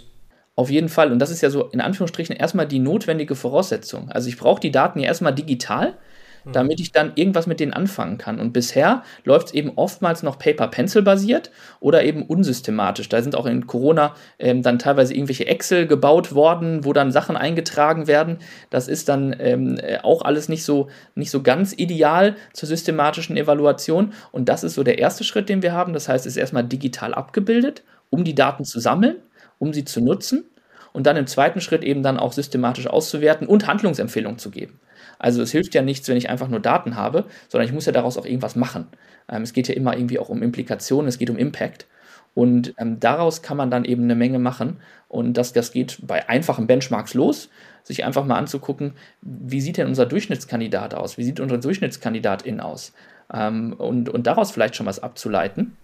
Auf 0.54 0.70
jeden 0.70 0.88
Fall. 0.88 1.12
Und 1.12 1.18
das 1.18 1.30
ist 1.30 1.40
ja 1.40 1.50
so 1.50 1.64
in 1.68 1.80
Anführungsstrichen 1.80 2.36
erstmal 2.36 2.66
die 2.66 2.78
notwendige 2.78 3.34
Voraussetzung. 3.34 4.10
Also 4.10 4.28
ich 4.28 4.36
brauche 4.36 4.60
die 4.60 4.70
Daten 4.70 5.00
ja 5.00 5.06
erstmal 5.06 5.34
digital. 5.34 5.94
Mhm. 6.44 6.52
damit 6.52 6.80
ich 6.80 6.92
dann 6.92 7.12
irgendwas 7.14 7.46
mit 7.46 7.60
denen 7.60 7.72
anfangen 7.72 8.18
kann. 8.18 8.40
Und 8.40 8.52
bisher 8.52 9.02
läuft 9.24 9.48
es 9.48 9.54
eben 9.54 9.72
oftmals 9.76 10.22
noch 10.22 10.38
Paper-Pencil 10.38 11.02
basiert 11.02 11.50
oder 11.80 12.04
eben 12.04 12.22
unsystematisch. 12.22 13.08
Da 13.08 13.22
sind 13.22 13.36
auch 13.36 13.46
in 13.46 13.66
Corona 13.66 14.14
ähm, 14.38 14.62
dann 14.62 14.78
teilweise 14.78 15.14
irgendwelche 15.14 15.46
Excel 15.46 15.86
gebaut 15.86 16.34
worden, 16.34 16.84
wo 16.84 16.92
dann 16.92 17.12
Sachen 17.12 17.36
eingetragen 17.36 18.06
werden. 18.06 18.38
Das 18.70 18.88
ist 18.88 19.08
dann 19.08 19.36
ähm, 19.38 19.78
äh, 19.78 19.98
auch 20.02 20.22
alles 20.22 20.48
nicht 20.48 20.64
so, 20.64 20.88
nicht 21.14 21.30
so 21.30 21.42
ganz 21.42 21.72
ideal 21.76 22.36
zur 22.52 22.68
systematischen 22.68 23.36
Evaluation. 23.36 24.12
Und 24.32 24.48
das 24.48 24.64
ist 24.64 24.74
so 24.74 24.82
der 24.82 24.98
erste 24.98 25.24
Schritt, 25.24 25.48
den 25.48 25.62
wir 25.62 25.72
haben. 25.72 25.92
Das 25.92 26.08
heißt, 26.08 26.26
es 26.26 26.32
ist 26.32 26.38
erstmal 26.38 26.64
digital 26.64 27.14
abgebildet, 27.14 27.82
um 28.10 28.24
die 28.24 28.34
Daten 28.34 28.64
zu 28.64 28.80
sammeln, 28.80 29.16
um 29.58 29.72
sie 29.72 29.84
zu 29.84 30.00
nutzen 30.00 30.44
und 30.92 31.06
dann 31.06 31.16
im 31.16 31.26
zweiten 31.26 31.60
Schritt 31.60 31.84
eben 31.84 32.02
dann 32.02 32.18
auch 32.18 32.32
systematisch 32.32 32.86
auszuwerten 32.86 33.46
und 33.46 33.66
Handlungsempfehlungen 33.66 34.38
zu 34.38 34.50
geben. 34.50 34.78
Also 35.22 35.40
es 35.40 35.52
hilft 35.52 35.74
ja 35.74 35.82
nichts, 35.82 36.08
wenn 36.08 36.16
ich 36.16 36.28
einfach 36.28 36.48
nur 36.48 36.60
Daten 36.60 36.96
habe, 36.96 37.24
sondern 37.48 37.66
ich 37.66 37.72
muss 37.72 37.86
ja 37.86 37.92
daraus 37.92 38.18
auch 38.18 38.26
irgendwas 38.26 38.56
machen. 38.56 38.88
Ähm, 39.28 39.42
es 39.42 39.52
geht 39.52 39.68
ja 39.68 39.74
immer 39.74 39.96
irgendwie 39.96 40.18
auch 40.18 40.28
um 40.28 40.42
Implikationen, 40.42 41.08
es 41.08 41.18
geht 41.18 41.30
um 41.30 41.38
Impact. 41.38 41.86
Und 42.34 42.74
ähm, 42.78 42.98
daraus 42.98 43.42
kann 43.42 43.56
man 43.56 43.70
dann 43.70 43.84
eben 43.84 44.04
eine 44.04 44.14
Menge 44.14 44.38
machen. 44.38 44.78
Und 45.08 45.34
das, 45.34 45.52
das 45.52 45.72
geht 45.72 45.98
bei 46.02 46.28
einfachen 46.28 46.66
Benchmarks 46.66 47.14
los, 47.14 47.50
sich 47.84 48.04
einfach 48.04 48.24
mal 48.24 48.36
anzugucken, 48.36 48.94
wie 49.20 49.60
sieht 49.60 49.76
denn 49.76 49.86
unser 49.86 50.06
Durchschnittskandidat 50.06 50.94
aus? 50.94 51.18
Wie 51.18 51.24
sieht 51.24 51.40
unsere 51.40 51.60
Durchschnittskandidatin 51.60 52.60
aus? 52.60 52.92
Ähm, 53.32 53.74
und, 53.74 54.08
und 54.08 54.26
daraus 54.26 54.50
vielleicht 54.50 54.74
schon 54.74 54.86
was 54.86 55.00
abzuleiten. 55.00 55.76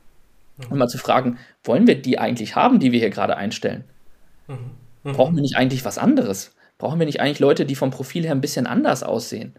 Mhm. 0.56 0.72
Und 0.72 0.78
mal 0.78 0.88
zu 0.88 0.98
fragen, 0.98 1.38
wollen 1.62 1.86
wir 1.86 2.00
die 2.00 2.18
eigentlich 2.18 2.56
haben, 2.56 2.80
die 2.80 2.90
wir 2.90 2.98
hier 2.98 3.10
gerade 3.10 3.36
einstellen? 3.36 3.84
Mhm. 4.48 4.72
Mhm. 5.04 5.12
Brauchen 5.12 5.36
wir 5.36 5.42
nicht 5.42 5.56
eigentlich 5.56 5.84
was 5.84 5.98
anderes? 5.98 6.56
Brauchen 6.78 6.98
wir 6.98 7.06
nicht 7.06 7.20
eigentlich 7.20 7.40
Leute, 7.40 7.66
die 7.66 7.74
vom 7.74 7.90
Profil 7.90 8.24
her 8.24 8.32
ein 8.32 8.40
bisschen 8.40 8.66
anders 8.66 9.02
aussehen? 9.02 9.54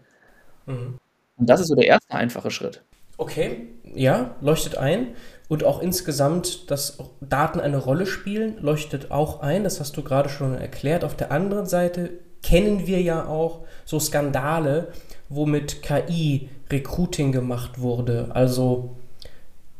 Mhm. 0.66 0.98
Und 1.36 1.48
das 1.48 1.60
ist 1.60 1.68
so 1.68 1.74
der 1.74 1.86
erste 1.86 2.14
einfache 2.14 2.50
Schritt. 2.50 2.82
Okay, 3.16 3.68
ja, 3.94 4.34
leuchtet 4.40 4.76
ein. 4.76 5.08
Und 5.48 5.64
auch 5.64 5.82
insgesamt, 5.82 6.70
dass 6.70 6.98
Daten 7.20 7.60
eine 7.60 7.76
Rolle 7.76 8.06
spielen, 8.06 8.56
leuchtet 8.60 9.10
auch 9.10 9.40
ein. 9.40 9.64
Das 9.64 9.80
hast 9.80 9.96
du 9.96 10.02
gerade 10.02 10.28
schon 10.28 10.56
erklärt. 10.56 11.04
Auf 11.04 11.16
der 11.16 11.32
anderen 11.32 11.66
Seite 11.66 12.10
kennen 12.42 12.86
wir 12.86 13.00
ja 13.02 13.26
auch 13.26 13.66
so 13.84 13.98
Skandale, 13.98 14.88
wo 15.28 15.46
mit 15.46 15.82
KI 15.82 16.48
Recruiting 16.70 17.32
gemacht 17.32 17.80
wurde. 17.80 18.28
Also, 18.30 18.96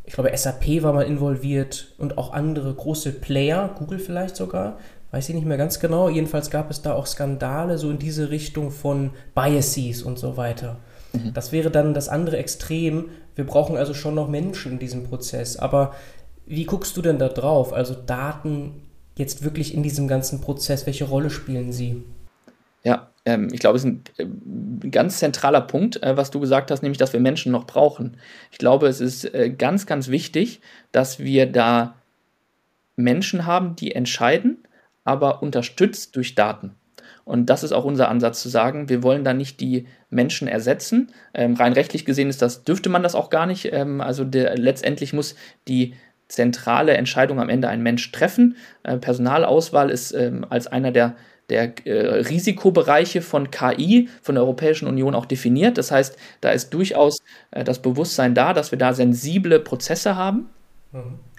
ich 0.04 0.14
glaube, 0.14 0.36
SAP 0.36 0.82
war 0.82 0.92
mal 0.92 1.02
involviert 1.06 1.94
und 1.98 2.18
auch 2.18 2.32
andere 2.32 2.74
große 2.74 3.12
Player, 3.12 3.74
Google 3.78 4.00
vielleicht 4.00 4.36
sogar, 4.36 4.78
weiß 5.10 5.28
ich 5.28 5.34
nicht 5.34 5.46
mehr 5.46 5.56
ganz 5.56 5.80
genau. 5.80 6.08
Jedenfalls 6.08 6.50
gab 6.50 6.70
es 6.70 6.82
da 6.82 6.94
auch 6.94 7.06
Skandale 7.06 7.78
so 7.78 7.90
in 7.90 7.98
diese 7.98 8.30
Richtung 8.30 8.70
von 8.70 9.10
Biases 9.34 10.02
und 10.02 10.18
so 10.18 10.36
weiter. 10.36 10.78
Mhm. 11.12 11.32
Das 11.34 11.52
wäre 11.52 11.70
dann 11.70 11.94
das 11.94 12.08
andere 12.08 12.36
Extrem. 12.36 13.10
Wir 13.34 13.44
brauchen 13.44 13.76
also 13.76 13.94
schon 13.94 14.14
noch 14.14 14.28
Menschen 14.28 14.72
in 14.72 14.78
diesem 14.78 15.04
Prozess. 15.04 15.56
Aber 15.56 15.94
wie 16.46 16.64
guckst 16.64 16.96
du 16.96 17.02
denn 17.02 17.18
da 17.18 17.28
drauf? 17.28 17.72
Also 17.72 17.94
Daten 17.94 18.82
jetzt 19.16 19.44
wirklich 19.44 19.74
in 19.74 19.82
diesem 19.82 20.08
ganzen 20.08 20.40
Prozess, 20.40 20.86
welche 20.86 21.04
Rolle 21.04 21.30
spielen 21.30 21.72
sie? 21.72 22.02
Ja, 22.82 23.10
ähm, 23.24 23.48
ich 23.52 23.60
glaube, 23.60 23.76
es 23.76 23.84
ist 23.84 23.90
ein, 23.90 24.02
äh, 24.16 24.88
ganz 24.88 25.18
zentraler 25.18 25.60
Punkt, 25.60 26.02
äh, 26.02 26.16
was 26.16 26.30
du 26.30 26.40
gesagt 26.40 26.70
hast, 26.70 26.82
nämlich, 26.82 26.98
dass 26.98 27.12
wir 27.12 27.20
Menschen 27.20 27.52
noch 27.52 27.66
brauchen. 27.66 28.16
Ich 28.50 28.58
glaube, 28.58 28.88
es 28.88 29.00
ist 29.00 29.32
äh, 29.34 29.50
ganz, 29.50 29.86
ganz 29.86 30.08
wichtig, 30.08 30.60
dass 30.90 31.18
wir 31.18 31.46
da 31.46 31.96
Menschen 32.96 33.46
haben, 33.46 33.76
die 33.76 33.94
entscheiden, 33.94 34.58
aber 35.04 35.42
unterstützt 35.42 36.16
durch 36.16 36.34
Daten. 36.34 36.74
Und 37.24 37.46
das 37.46 37.62
ist 37.62 37.72
auch 37.72 37.84
unser 37.84 38.08
Ansatz 38.08 38.42
zu 38.42 38.48
sagen, 38.48 38.88
wir 38.88 39.02
wollen 39.02 39.24
da 39.24 39.34
nicht 39.34 39.60
die 39.60 39.86
Menschen 40.08 40.48
ersetzen. 40.48 41.12
Ähm, 41.34 41.54
rein 41.54 41.72
rechtlich 41.72 42.04
gesehen 42.04 42.28
ist 42.28 42.42
das, 42.42 42.64
dürfte 42.64 42.88
man 42.88 43.02
das 43.02 43.14
auch 43.14 43.30
gar 43.30 43.46
nicht. 43.46 43.72
Ähm, 43.72 44.00
also 44.00 44.24
der, 44.24 44.56
letztendlich 44.56 45.12
muss 45.12 45.36
die 45.68 45.94
zentrale 46.28 46.94
Entscheidung 46.94 47.40
am 47.40 47.48
Ende 47.48 47.68
ein 47.68 47.82
Mensch 47.82 48.10
treffen. 48.12 48.56
Äh, 48.82 48.96
Personalauswahl 48.98 49.90
ist 49.90 50.12
ähm, 50.12 50.44
als 50.48 50.66
einer 50.66 50.90
der, 50.90 51.14
der 51.50 51.86
äh, 51.86 52.20
Risikobereiche 52.22 53.22
von 53.22 53.50
KI 53.50 54.08
von 54.22 54.34
der 54.34 54.42
Europäischen 54.42 54.88
Union 54.88 55.14
auch 55.14 55.26
definiert. 55.26 55.78
Das 55.78 55.90
heißt, 55.90 56.16
da 56.40 56.50
ist 56.50 56.70
durchaus 56.74 57.18
äh, 57.50 57.64
das 57.64 57.80
Bewusstsein 57.80 58.34
da, 58.34 58.54
dass 58.54 58.70
wir 58.72 58.78
da 58.78 58.92
sensible 58.92 59.60
Prozesse 59.60 60.16
haben. 60.16 60.48
Mhm 60.92 61.29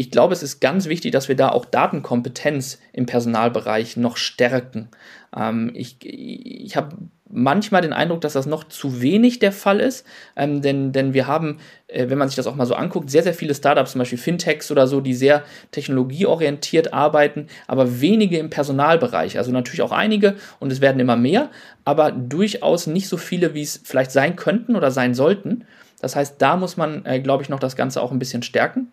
ich 0.00 0.10
glaube, 0.10 0.32
es 0.32 0.42
ist 0.42 0.60
ganz 0.60 0.86
wichtig, 0.86 1.12
dass 1.12 1.28
wir 1.28 1.36
da 1.36 1.50
auch 1.50 1.66
Datenkompetenz 1.66 2.78
im 2.94 3.04
Personalbereich 3.04 3.98
noch 3.98 4.16
stärken. 4.16 4.88
Ähm, 5.36 5.72
ich 5.74 5.98
ich 6.00 6.74
habe 6.74 6.96
manchmal 7.28 7.82
den 7.82 7.92
Eindruck, 7.92 8.22
dass 8.22 8.32
das 8.32 8.46
noch 8.46 8.64
zu 8.64 9.02
wenig 9.02 9.40
der 9.40 9.52
Fall 9.52 9.78
ist, 9.78 10.06
ähm, 10.36 10.62
denn, 10.62 10.92
denn 10.92 11.12
wir 11.12 11.26
haben, 11.26 11.58
äh, 11.86 12.08
wenn 12.08 12.16
man 12.16 12.28
sich 12.28 12.36
das 12.36 12.46
auch 12.46 12.54
mal 12.54 12.64
so 12.64 12.76
anguckt, 12.76 13.10
sehr, 13.10 13.22
sehr 13.22 13.34
viele 13.34 13.54
Startups, 13.54 13.92
zum 13.92 13.98
Beispiel 13.98 14.16
Fintechs 14.16 14.70
oder 14.70 14.86
so, 14.86 15.02
die 15.02 15.12
sehr 15.12 15.44
technologieorientiert 15.70 16.94
arbeiten, 16.94 17.48
aber 17.66 18.00
wenige 18.00 18.38
im 18.38 18.48
Personalbereich. 18.48 19.36
Also 19.36 19.52
natürlich 19.52 19.82
auch 19.82 19.92
einige 19.92 20.36
und 20.60 20.72
es 20.72 20.80
werden 20.80 20.98
immer 20.98 21.16
mehr, 21.16 21.50
aber 21.84 22.10
durchaus 22.10 22.86
nicht 22.86 23.06
so 23.06 23.18
viele, 23.18 23.52
wie 23.52 23.62
es 23.62 23.82
vielleicht 23.84 24.12
sein 24.12 24.34
könnten 24.34 24.76
oder 24.76 24.90
sein 24.90 25.12
sollten. 25.12 25.66
Das 26.00 26.16
heißt, 26.16 26.36
da 26.40 26.56
muss 26.56 26.78
man, 26.78 27.04
äh, 27.04 27.20
glaube 27.20 27.42
ich, 27.42 27.50
noch 27.50 27.60
das 27.60 27.76
Ganze 27.76 28.00
auch 28.00 28.12
ein 28.12 28.18
bisschen 28.18 28.42
stärken. 28.42 28.90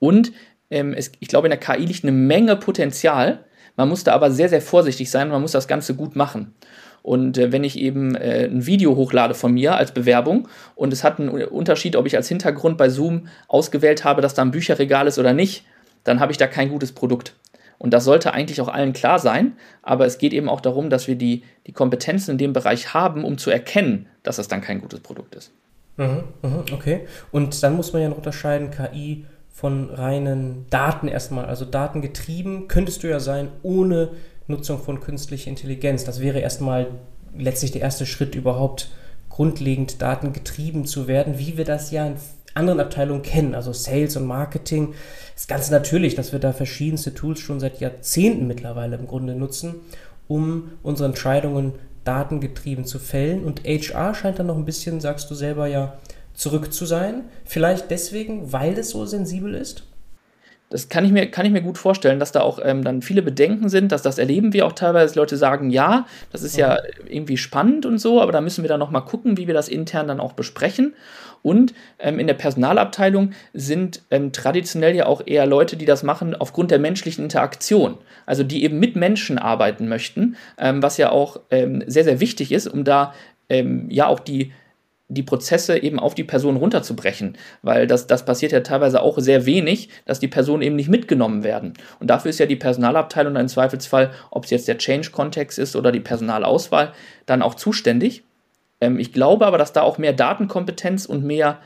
Und 0.00 0.32
ähm, 0.70 0.92
es, 0.92 1.12
ich 1.20 1.28
glaube, 1.28 1.46
in 1.46 1.50
der 1.50 1.60
KI 1.60 1.84
liegt 1.84 2.02
eine 2.02 2.12
Menge 2.12 2.56
Potenzial. 2.56 3.44
Man 3.76 3.88
muss 3.88 4.02
da 4.02 4.12
aber 4.12 4.32
sehr, 4.32 4.48
sehr 4.48 4.60
vorsichtig 4.60 5.10
sein 5.10 5.28
man 5.28 5.40
muss 5.40 5.52
das 5.52 5.68
Ganze 5.68 5.94
gut 5.94 6.16
machen. 6.16 6.54
Und 7.02 7.38
äh, 7.38 7.52
wenn 7.52 7.64
ich 7.64 7.78
eben 7.78 8.14
äh, 8.14 8.46
ein 8.46 8.66
Video 8.66 8.96
hochlade 8.96 9.34
von 9.34 9.52
mir 9.52 9.76
als 9.76 9.92
Bewerbung 9.92 10.48
und 10.74 10.92
es 10.92 11.04
hat 11.04 11.18
einen 11.18 11.30
Unterschied, 11.30 11.96
ob 11.96 12.06
ich 12.06 12.16
als 12.16 12.28
Hintergrund 12.28 12.76
bei 12.76 12.88
Zoom 12.88 13.28
ausgewählt 13.48 14.04
habe, 14.04 14.20
dass 14.20 14.34
da 14.34 14.42
ein 14.42 14.50
Bücherregal 14.50 15.06
ist 15.06 15.18
oder 15.18 15.32
nicht, 15.32 15.64
dann 16.04 16.20
habe 16.20 16.32
ich 16.32 16.38
da 16.38 16.46
kein 16.46 16.68
gutes 16.68 16.92
Produkt. 16.92 17.34
Und 17.78 17.94
das 17.94 18.04
sollte 18.04 18.34
eigentlich 18.34 18.60
auch 18.60 18.68
allen 18.68 18.92
klar 18.92 19.18
sein, 19.18 19.54
aber 19.82 20.04
es 20.04 20.18
geht 20.18 20.34
eben 20.34 20.50
auch 20.50 20.60
darum, 20.60 20.90
dass 20.90 21.08
wir 21.08 21.14
die, 21.14 21.44
die 21.66 21.72
Kompetenzen 21.72 22.32
in 22.32 22.38
dem 22.38 22.52
Bereich 22.52 22.92
haben, 22.92 23.24
um 23.24 23.38
zu 23.38 23.50
erkennen, 23.50 24.06
dass 24.22 24.36
das 24.36 24.48
dann 24.48 24.60
kein 24.60 24.82
gutes 24.82 25.00
Produkt 25.00 25.34
ist. 25.34 25.50
Mhm, 25.96 26.24
mhm 26.42 26.64
okay. 26.72 27.06
Und 27.32 27.62
dann 27.62 27.76
muss 27.76 27.94
man 27.94 28.02
ja 28.02 28.10
noch 28.10 28.18
unterscheiden, 28.18 28.70
KI 28.70 29.24
von 29.50 29.90
reinen 29.90 30.66
Daten 30.70 31.08
erstmal, 31.08 31.46
also 31.46 31.64
datengetrieben, 31.64 32.68
könntest 32.68 33.02
du 33.02 33.08
ja 33.08 33.20
sein 33.20 33.48
ohne 33.62 34.10
Nutzung 34.46 34.78
von 34.78 35.00
künstlicher 35.00 35.50
Intelligenz. 35.50 36.04
Das 36.04 36.20
wäre 36.20 36.40
erstmal 36.40 36.88
letztlich 37.36 37.72
der 37.72 37.82
erste 37.82 38.06
Schritt 38.06 38.34
überhaupt 38.34 38.90
grundlegend 39.28 40.02
datengetrieben 40.02 40.84
zu 40.84 41.06
werden, 41.08 41.38
wie 41.38 41.56
wir 41.56 41.64
das 41.64 41.90
ja 41.90 42.06
in 42.06 42.16
anderen 42.54 42.80
Abteilungen 42.80 43.22
kennen, 43.22 43.54
also 43.54 43.72
Sales 43.72 44.16
und 44.16 44.26
Marketing. 44.26 44.94
ist 45.36 45.48
ganz 45.48 45.70
natürlich, 45.70 46.14
dass 46.14 46.32
wir 46.32 46.40
da 46.40 46.52
verschiedenste 46.52 47.14
Tools 47.14 47.40
schon 47.40 47.60
seit 47.60 47.80
Jahrzehnten 47.80 48.46
mittlerweile 48.46 48.96
im 48.96 49.06
Grunde 49.06 49.34
nutzen, 49.34 49.76
um 50.26 50.72
unsere 50.82 51.08
Entscheidungen 51.08 51.74
datengetrieben 52.04 52.84
zu 52.84 52.98
fällen. 52.98 53.44
Und 53.44 53.64
HR 53.64 54.14
scheint 54.14 54.38
dann 54.38 54.46
noch 54.46 54.56
ein 54.56 54.64
bisschen, 54.64 55.00
sagst 55.00 55.30
du 55.30 55.34
selber 55.34 55.66
ja, 55.66 55.98
zurück 56.40 56.72
zu 56.72 56.86
sein? 56.86 57.24
Vielleicht 57.44 57.90
deswegen, 57.90 58.52
weil 58.52 58.78
es 58.78 58.90
so 58.90 59.04
sensibel 59.04 59.54
ist? 59.54 59.84
Das 60.70 60.88
kann 60.88 61.04
ich 61.04 61.10
mir, 61.10 61.28
kann 61.28 61.44
ich 61.44 61.52
mir 61.52 61.62
gut 61.62 61.78
vorstellen, 61.78 62.20
dass 62.20 62.30
da 62.30 62.42
auch 62.42 62.60
ähm, 62.62 62.84
dann 62.84 63.02
viele 63.02 63.22
Bedenken 63.22 63.68
sind, 63.68 63.90
dass 63.90 64.02
das 64.02 64.18
erleben 64.18 64.52
wir 64.52 64.66
auch 64.66 64.72
teilweise, 64.72 65.06
dass 65.06 65.16
Leute 65.16 65.36
sagen, 65.36 65.70
ja, 65.70 66.06
das 66.30 66.42
ist 66.42 66.56
ja 66.56 66.78
mhm. 67.02 67.08
irgendwie 67.08 67.36
spannend 67.36 67.84
und 67.84 67.98
so, 67.98 68.22
aber 68.22 68.32
da 68.32 68.40
müssen 68.40 68.62
wir 68.62 68.68
dann 68.68 68.78
nochmal 68.78 69.04
gucken, 69.04 69.36
wie 69.36 69.48
wir 69.48 69.54
das 69.54 69.68
intern 69.68 70.06
dann 70.08 70.20
auch 70.20 70.32
besprechen. 70.32 70.94
Und 71.42 71.74
ähm, 71.98 72.18
in 72.18 72.26
der 72.26 72.34
Personalabteilung 72.34 73.32
sind 73.52 74.02
ähm, 74.10 74.32
traditionell 74.32 74.94
ja 74.94 75.06
auch 75.06 75.22
eher 75.26 75.46
Leute, 75.46 75.76
die 75.76 75.86
das 75.86 76.02
machen 76.04 76.34
aufgrund 76.34 76.70
der 76.70 76.78
menschlichen 76.78 77.24
Interaktion. 77.24 77.98
Also 78.24 78.44
die 78.44 78.62
eben 78.62 78.78
mit 78.78 78.94
Menschen 78.94 79.38
arbeiten 79.38 79.88
möchten, 79.88 80.36
ähm, 80.56 80.82
was 80.82 80.98
ja 80.98 81.10
auch 81.10 81.40
ähm, 81.50 81.82
sehr, 81.86 82.04
sehr 82.04 82.20
wichtig 82.20 82.52
ist, 82.52 82.68
um 82.68 82.84
da 82.84 83.12
ähm, 83.48 83.86
ja 83.90 84.06
auch 84.06 84.20
die 84.20 84.52
die 85.10 85.24
Prozesse 85.24 85.82
eben 85.82 85.98
auf 85.98 86.14
die 86.14 86.24
Person 86.24 86.56
runterzubrechen, 86.56 87.36
weil 87.62 87.86
das, 87.86 88.06
das 88.06 88.24
passiert 88.24 88.52
ja 88.52 88.60
teilweise 88.60 89.02
auch 89.02 89.18
sehr 89.18 89.44
wenig, 89.44 89.88
dass 90.06 90.20
die 90.20 90.28
Personen 90.28 90.62
eben 90.62 90.76
nicht 90.76 90.88
mitgenommen 90.88 91.42
werden. 91.42 91.74
Und 91.98 92.08
dafür 92.08 92.30
ist 92.30 92.38
ja 92.38 92.46
die 92.46 92.56
Personalabteilung 92.56 93.34
im 93.36 93.48
Zweifelsfall, 93.48 94.12
ob 94.30 94.44
es 94.44 94.50
jetzt 94.50 94.68
der 94.68 94.78
Change-Kontext 94.78 95.58
ist 95.58 95.74
oder 95.74 95.90
die 95.90 96.00
Personalauswahl, 96.00 96.92
dann 97.26 97.42
auch 97.42 97.56
zuständig. 97.56 98.22
Ähm, 98.80 98.98
ich 98.98 99.12
glaube 99.12 99.46
aber, 99.46 99.58
dass 99.58 99.72
da 99.72 99.82
auch 99.82 99.98
mehr 99.98 100.12
Datenkompetenz 100.12 101.06
und 101.06 101.24
mehr 101.24 101.58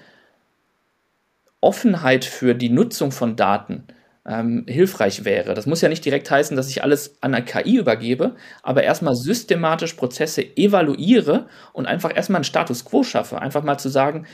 Offenheit 1.61 2.25
für 2.25 2.55
die 2.55 2.71
Nutzung 2.71 3.13
von 3.13 3.37
Daten 3.37 3.85
ähm, 4.27 4.65
hilfreich 4.69 5.25
wäre. 5.25 5.55
Das 5.55 5.67
muss 5.67 5.81
ja 5.81 5.89
nicht 5.89 6.05
direkt 6.05 6.31
heißen, 6.31 6.57
dass 6.57 6.69
ich 6.69 6.83
alles 6.83 7.17
an 7.21 7.35
eine 7.35 7.45
KI 7.45 7.77
übergebe, 7.77 8.37
aber 8.63 8.83
erstmal 8.83 9.15
systematisch 9.15 9.95
Prozesse 9.95 10.45
evaluiere 10.57 11.47
und 11.73 11.87
einfach 11.87 12.15
erstmal 12.15 12.39
einen 12.39 12.45
Status 12.45 12.85
quo 12.85 13.03
schaffe. 13.03 13.41
Einfach 13.41 13.63
mal 13.63 13.79
zu 13.79 13.89
sagen, 13.89 14.27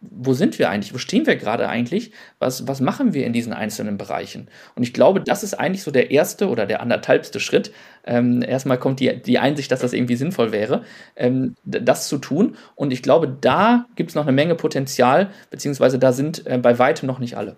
wo 0.00 0.32
sind 0.32 0.58
wir 0.60 0.70
eigentlich? 0.70 0.94
Wo 0.94 0.98
stehen 0.98 1.26
wir 1.26 1.34
gerade 1.34 1.68
eigentlich? 1.68 2.12
Was, 2.38 2.68
was 2.68 2.80
machen 2.80 3.14
wir 3.14 3.26
in 3.26 3.32
diesen 3.32 3.52
einzelnen 3.52 3.98
Bereichen? 3.98 4.48
Und 4.76 4.84
ich 4.84 4.94
glaube, 4.94 5.20
das 5.20 5.42
ist 5.42 5.54
eigentlich 5.54 5.82
so 5.82 5.90
der 5.90 6.12
erste 6.12 6.48
oder 6.48 6.66
der 6.66 6.80
anderthalbste 6.80 7.40
Schritt. 7.40 7.72
Ähm, 8.04 8.42
erstmal 8.42 8.78
kommt 8.78 9.00
die, 9.00 9.20
die 9.20 9.40
Einsicht, 9.40 9.72
dass 9.72 9.80
das 9.80 9.92
irgendwie 9.92 10.14
sinnvoll 10.14 10.52
wäre, 10.52 10.84
ähm, 11.16 11.56
das 11.64 12.08
zu 12.08 12.18
tun. 12.18 12.56
Und 12.76 12.92
ich 12.92 13.02
glaube, 13.02 13.36
da 13.40 13.86
gibt 13.96 14.10
es 14.10 14.14
noch 14.14 14.22
eine 14.22 14.32
Menge 14.32 14.54
Potenzial, 14.54 15.30
beziehungsweise 15.50 15.98
da 15.98 16.12
sind 16.12 16.46
äh, 16.46 16.58
bei 16.58 16.78
weitem 16.78 17.08
noch 17.08 17.18
nicht 17.18 17.36
alle. 17.36 17.56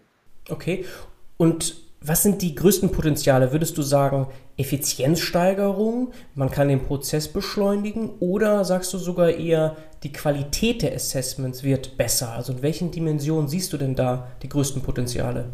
Okay. 0.48 0.86
Und 1.36 1.74
was 2.02 2.22
sind 2.22 2.40
die 2.40 2.54
größten 2.54 2.90
Potenziale? 2.90 3.52
Würdest 3.52 3.76
du 3.76 3.82
sagen, 3.82 4.26
Effizienzsteigerung, 4.56 6.12
man 6.34 6.50
kann 6.50 6.68
den 6.68 6.82
Prozess 6.82 7.28
beschleunigen 7.28 8.10
oder 8.20 8.64
sagst 8.64 8.92
du 8.94 8.98
sogar 8.98 9.30
eher, 9.30 9.76
die 10.02 10.12
Qualität 10.12 10.80
der 10.80 10.94
Assessments 10.94 11.62
wird 11.62 11.98
besser? 11.98 12.32
Also 12.32 12.54
in 12.54 12.62
welchen 12.62 12.90
Dimensionen 12.90 13.48
siehst 13.48 13.72
du 13.72 13.76
denn 13.76 13.94
da 13.94 14.28
die 14.42 14.48
größten 14.48 14.82
Potenziale? 14.82 15.50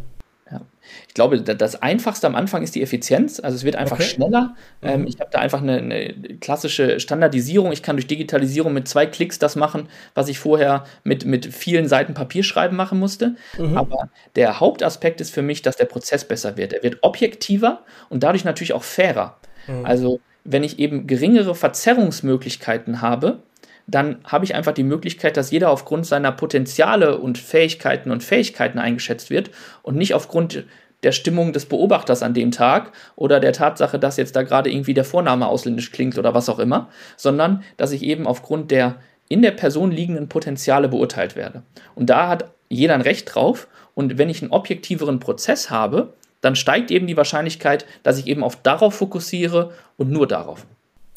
Ich 1.08 1.14
glaube, 1.14 1.40
das 1.40 1.82
Einfachste 1.82 2.26
am 2.26 2.34
Anfang 2.34 2.62
ist 2.62 2.74
die 2.74 2.82
Effizienz. 2.82 3.40
Also 3.40 3.56
es 3.56 3.64
wird 3.64 3.76
einfach 3.76 3.98
okay. 3.98 4.08
schneller. 4.08 4.54
Mhm. 4.80 4.88
Ähm, 4.88 5.06
ich 5.06 5.20
habe 5.20 5.30
da 5.32 5.38
einfach 5.38 5.62
eine, 5.62 5.78
eine, 5.78 6.14
klassische 6.40 7.00
Standardisierung. 7.00 7.72
Ich 7.72 7.82
kann 7.82 7.96
durch 7.96 8.06
Digitalisierung 8.06 8.72
mit 8.72 8.88
zwei 8.88 9.06
Klicks 9.06 9.38
das 9.38 9.56
machen, 9.56 9.88
was 10.14 10.28
ich 10.28 10.38
vorher 10.38 10.84
mit, 11.04 11.24
mit 11.24 11.52
vielen 11.54 11.88
Seiten 11.88 12.14
Papier 12.14 12.42
schreiben 12.42 12.76
machen 12.76 12.98
musste. 12.98 13.36
Mhm. 13.58 13.76
Aber 13.76 14.08
der 14.34 14.60
Hauptaspekt 14.60 15.20
ist 15.20 15.32
für 15.32 15.42
mich, 15.42 15.62
dass 15.62 15.76
der 15.76 15.86
Prozess 15.86 16.26
besser 16.26 16.56
wird. 16.56 16.72
Er 16.72 16.82
wird 16.82 16.98
objektiver 17.02 17.82
und 18.08 18.22
dadurch 18.22 18.44
natürlich 18.44 18.72
auch 18.72 18.84
fairer. 18.84 19.38
Mhm. 19.66 19.84
Also 19.84 20.20
wenn 20.44 20.64
ich 20.64 20.78
eben 20.78 21.06
geringere 21.06 21.54
Verzerrungsmöglichkeiten 21.54 23.02
habe, 23.02 23.42
dann 23.86 24.18
habe 24.24 24.44
ich 24.44 24.54
einfach 24.54 24.72
die 24.72 24.82
Möglichkeit, 24.82 25.36
dass 25.36 25.50
jeder 25.50 25.70
aufgrund 25.70 26.06
seiner 26.06 26.32
Potenziale 26.32 27.18
und 27.18 27.38
Fähigkeiten 27.38 28.10
und 28.10 28.24
Fähigkeiten 28.24 28.78
eingeschätzt 28.78 29.30
wird 29.30 29.50
und 29.82 29.96
nicht 29.96 30.14
aufgrund 30.14 30.64
der 31.02 31.12
Stimmung 31.12 31.52
des 31.52 31.66
Beobachters 31.66 32.22
an 32.22 32.34
dem 32.34 32.50
Tag 32.50 32.92
oder 33.14 33.38
der 33.38 33.52
Tatsache, 33.52 33.98
dass 33.98 34.16
jetzt 34.16 34.34
da 34.34 34.42
gerade 34.42 34.70
irgendwie 34.70 34.94
der 34.94 35.04
Vorname 35.04 35.46
ausländisch 35.46 35.92
klingt 35.92 36.18
oder 36.18 36.34
was 36.34 36.48
auch 36.48 36.58
immer, 36.58 36.88
sondern 37.16 37.62
dass 37.76 37.92
ich 37.92 38.02
eben 38.02 38.26
aufgrund 38.26 38.70
der 38.70 38.96
in 39.28 39.42
der 39.42 39.50
Person 39.50 39.90
liegenden 39.90 40.28
Potenziale 40.28 40.88
beurteilt 40.88 41.36
werde. 41.36 41.62
Und 41.94 42.10
da 42.10 42.28
hat 42.28 42.50
jeder 42.68 42.94
ein 42.94 43.00
Recht 43.00 43.34
drauf. 43.34 43.68
Und 43.94 44.18
wenn 44.18 44.28
ich 44.28 44.42
einen 44.42 44.52
objektiveren 44.52 45.20
Prozess 45.20 45.70
habe, 45.70 46.12
dann 46.40 46.54
steigt 46.54 46.90
eben 46.90 47.06
die 47.06 47.16
Wahrscheinlichkeit, 47.16 47.86
dass 48.02 48.18
ich 48.18 48.26
eben 48.26 48.44
auf 48.44 48.56
darauf 48.56 48.94
fokussiere 48.94 49.72
und 49.96 50.10
nur 50.10 50.28
darauf. 50.28 50.66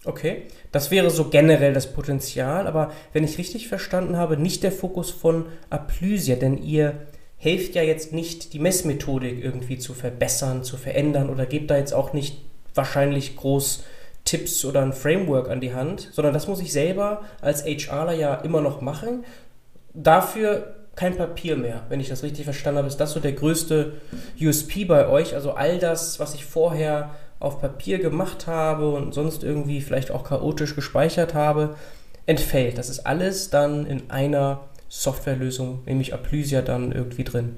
Okay, 0.10 0.48
das 0.72 0.90
wäre 0.90 1.12
so 1.12 1.26
generell 1.26 1.72
das 1.72 1.94
Potenzial, 1.94 2.66
aber 2.66 2.92
wenn 3.14 3.24
ich 3.24 3.38
richtig 3.38 3.68
verstanden 3.68 4.18
habe, 4.18 4.38
nicht 4.38 4.64
der 4.64 4.72
Fokus 4.72 5.12
von 5.12 5.46
Aplysia, 5.70 6.36
denn 6.36 6.58
ihr 6.58 6.96
helft 7.38 7.76
ja 7.76 7.84
jetzt 7.84 8.12
nicht, 8.12 8.54
die 8.54 8.60
Messmethodik 8.60 9.44
irgendwie 9.44 9.78
zu 9.78 9.94
verbessern, 9.94 10.64
zu 10.64 10.78
verändern 10.78 11.30
oder 11.30 11.46
gebt 11.46 11.70
da 11.70 11.78
jetzt 11.78 11.94
auch 11.94 12.12
nicht 12.12 12.42
wahrscheinlich 12.74 13.36
groß 13.36 13.84
Tipps 14.26 14.66
oder 14.66 14.82
ein 14.82 14.94
Framework 14.94 15.48
an 15.48 15.62
die 15.62 15.76
Hand, 15.76 16.10
sondern 16.12 16.34
das 16.34 16.48
muss 16.48 16.60
ich 16.60 16.74
selber 16.74 17.22
als 17.40 17.64
HRler 17.66 18.14
ja 18.14 18.34
immer 18.34 18.62
noch 18.62 18.82
machen. 18.82 19.26
Dafür 19.94 20.74
kein 20.96 21.18
Papier 21.18 21.56
mehr, 21.56 21.84
wenn 21.90 22.00
ich 22.00 22.10
das 22.10 22.24
richtig 22.24 22.46
verstanden 22.46 22.80
habe. 22.80 22.88
Ist 22.88 22.98
das 22.98 23.12
so 23.12 23.20
der 23.20 23.34
größte 23.34 23.94
USP 24.42 24.86
bei 24.86 25.08
euch? 25.08 25.36
Also 25.36 25.52
all 25.52 25.78
das, 25.78 26.20
was 26.20 26.34
ich 26.34 26.46
vorher 26.46 27.12
auf 27.40 27.62
Papier 27.62 28.00
gemacht 28.00 28.48
habe 28.48 28.90
und 28.92 29.14
sonst 29.14 29.44
irgendwie 29.44 29.82
vielleicht 29.82 30.12
auch 30.12 30.24
chaotisch 30.24 30.76
gespeichert 30.76 31.34
habe, 31.34 31.76
entfällt. 32.26 32.78
Das 32.78 32.90
ist 32.90 33.06
alles 33.06 33.50
dann 33.50 33.86
in 33.86 34.10
einer 34.12 34.62
Softwarelösung, 34.90 35.82
nämlich 35.86 36.14
Aplysia, 36.14 36.62
dann 36.62 36.92
irgendwie 36.92 37.24
drin. 37.24 37.56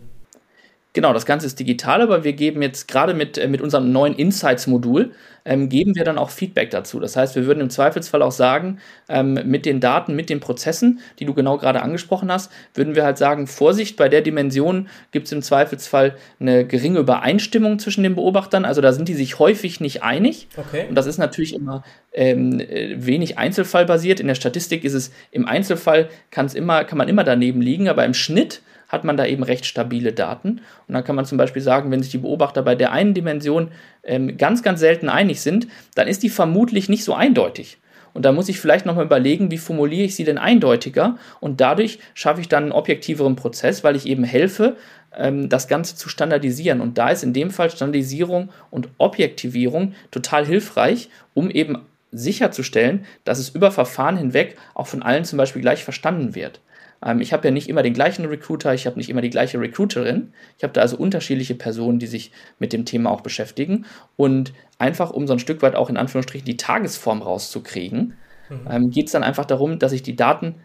Genau, 0.94 1.14
das 1.14 1.26
Ganze 1.26 1.46
ist 1.46 1.58
digital, 1.58 2.02
aber 2.02 2.26
wir 2.26 2.34
geben 2.34 2.62
jetzt 2.62 2.88
gerade 2.88 3.14
mit, 3.14 3.38
äh, 3.38 3.48
mit 3.48 3.62
unserem 3.62 3.92
neuen 3.94 4.14
Insights-Modul, 4.14 5.12
ähm, 5.46 5.70
geben 5.70 5.96
wir 5.96 6.04
dann 6.04 6.18
auch 6.18 6.30
Feedback 6.30 6.70
dazu. 6.70 7.00
Das 7.00 7.16
heißt, 7.16 7.36
wir 7.36 7.46
würden 7.46 7.62
im 7.62 7.70
Zweifelsfall 7.70 8.22
auch 8.22 8.32
sagen, 8.32 8.80
ähm, 9.08 9.40
mit 9.46 9.66
den 9.66 9.80
Daten, 9.80 10.16
mit 10.16 10.30
den 10.30 10.42
Prozessen, 10.42 11.00
die 11.20 11.26
du 11.26 11.34
genau 11.34 11.58
gerade 11.58 11.82
angesprochen 11.82 12.32
hast, 12.32 12.52
würden 12.74 12.96
wir 12.96 13.06
halt 13.06 13.18
sagen, 13.18 13.48
Vorsicht, 13.48 13.96
bei 13.96 14.10
der 14.10 14.22
Dimension 14.22 14.90
gibt 15.12 15.28
es 15.28 15.32
im 15.32 15.42
Zweifelsfall 15.42 16.16
eine 16.40 16.66
geringe 16.66 17.00
Übereinstimmung 17.00 17.80
zwischen 17.80 18.04
den 18.04 18.16
Beobachtern. 18.16 18.66
Also 18.66 18.82
da 18.82 18.92
sind 18.92 19.08
die 19.08 19.14
sich 19.14 19.40
häufig 19.40 19.80
nicht 19.80 20.04
einig. 20.04 20.48
Okay. 20.58 20.86
Und 20.90 20.96
das 20.96 21.06
ist 21.08 21.18
natürlich 21.18 21.56
immer 21.56 21.84
ähm, 22.14 22.60
äh, 22.60 22.96
wenig 22.98 23.38
einzelfallbasiert. 23.38 24.20
In 24.20 24.28
der 24.28 24.36
Statistik 24.36 24.84
ist 24.84 24.94
es 24.94 25.12
im 25.32 25.48
Einzelfall, 25.48 26.10
kann's 26.30 26.54
immer, 26.54 26.84
kann 26.84 26.98
man 26.98 27.08
immer 27.08 27.24
daneben 27.24 27.62
liegen, 27.62 27.88
aber 27.88 28.04
im 28.06 28.14
Schnitt 28.14 28.62
hat 28.92 29.04
man 29.06 29.16
da 29.16 29.26
eben 29.26 29.44
recht 29.44 29.66
stabile 29.66 30.12
Daten. 30.12 30.62
Und 30.88 30.94
dann 30.94 31.04
kann 31.04 31.16
man 31.16 31.26
zum 31.26 31.38
Beispiel 31.38 31.62
sagen, 31.62 31.90
wenn 31.92 32.04
sich 32.04 32.12
die 32.12 32.18
Beobachter 32.18 32.62
bei 32.62 32.76
der 32.76 32.92
einen 32.92 33.14
Dimension 33.14 33.70
ähm, 34.04 34.38
ganz, 34.38 34.64
ganz 34.64 34.82
selten 34.82 35.08
einig 35.08 35.42
sind, 35.42 35.68
dann 35.96 36.08
ist 36.08 36.24
die 36.24 36.30
vermutlich 36.30 36.90
nicht 36.90 37.06
so 37.06 37.14
eindeutig. 37.14 37.78
Und 38.14 38.26
da 38.26 38.34
muss 38.34 38.50
ich 38.50 38.60
vielleicht 38.60 38.86
nochmal 38.86 39.06
überlegen, 39.06 39.52
wie 39.52 39.58
formuliere 39.58 40.04
ich 40.04 40.16
sie 40.16 40.26
denn 40.26 40.38
eindeutiger? 40.38 41.18
Und 41.40 41.62
dadurch 41.62 42.00
schaffe 42.14 42.42
ich 42.42 42.50
dann 42.50 42.64
einen 42.64 42.72
objektiveren 42.74 43.38
Prozess, 43.38 43.86
weil 43.86 43.96
ich 43.96 44.06
eben 44.06 44.26
helfe, 44.26 44.76
ähm, 45.16 45.48
das 45.48 45.70
Ganze 45.70 45.96
zu 45.96 46.10
standardisieren. 46.10 46.82
Und 46.82 46.98
da 46.98 47.10
ist 47.10 47.24
in 47.24 47.32
dem 47.32 47.52
Fall 47.52 47.70
Standardisierung 47.70 48.50
und 48.70 48.90
Objektivierung 48.98 49.94
total 50.12 50.46
hilfreich, 50.46 51.10
um 51.34 51.50
eben 51.50 51.78
sicherzustellen, 52.12 53.06
dass 53.24 53.40
es 53.40 53.50
über 53.50 53.72
Verfahren 53.72 54.18
hinweg 54.18 54.58
auch 54.74 54.88
von 54.88 55.02
allen 55.02 55.24
zum 55.24 55.38
Beispiel 55.38 55.62
gleich 55.62 55.86
verstanden 55.86 56.36
wird. 56.36 56.60
Ähm, 57.06 57.22
ich 57.22 57.34
habe 57.34 57.48
ja 57.48 57.52
nicht 57.52 57.70
immer 57.70 57.84
den 57.84 57.94
gleichen 57.94 58.26
Recruiter, 58.26 58.74
ich 58.74 58.86
habe 58.86 58.98
nicht 58.98 59.10
immer 59.10 59.22
die 59.22 59.30
gleiche 59.30 59.60
Recruiterin. 59.60 60.34
Ich 60.58 60.64
habe 60.64 60.74
da 60.74 60.82
also 60.82 60.98
unterschiedliche 60.98 61.56
Personen, 61.56 62.00
die 62.00 62.08
sich 62.08 62.32
mit 62.60 62.74
dem 62.74 62.86
Thema 62.86 63.12
auch 63.12 63.22
beschäftigen. 63.22 63.86
Und 64.16 64.54
einfach, 64.78 65.12
um 65.12 65.28
so 65.28 65.34
ein 65.34 65.40
Stück 65.40 65.62
weit 65.62 65.76
auch 65.76 65.90
in 65.90 65.98
Anführungsstrichen 65.98 66.46
die 66.46 66.58
Tagesform 66.58 67.22
rauszukriegen, 67.22 68.14
mhm. 68.50 68.68
ähm, 68.70 68.92
geht 68.92 69.08
es 69.08 69.12
dann 69.12 69.24
einfach 69.24 69.46
darum, 69.46 69.80
dass 69.80 69.92
ich 69.92 70.04
die 70.04 70.16
Daten 70.16 70.56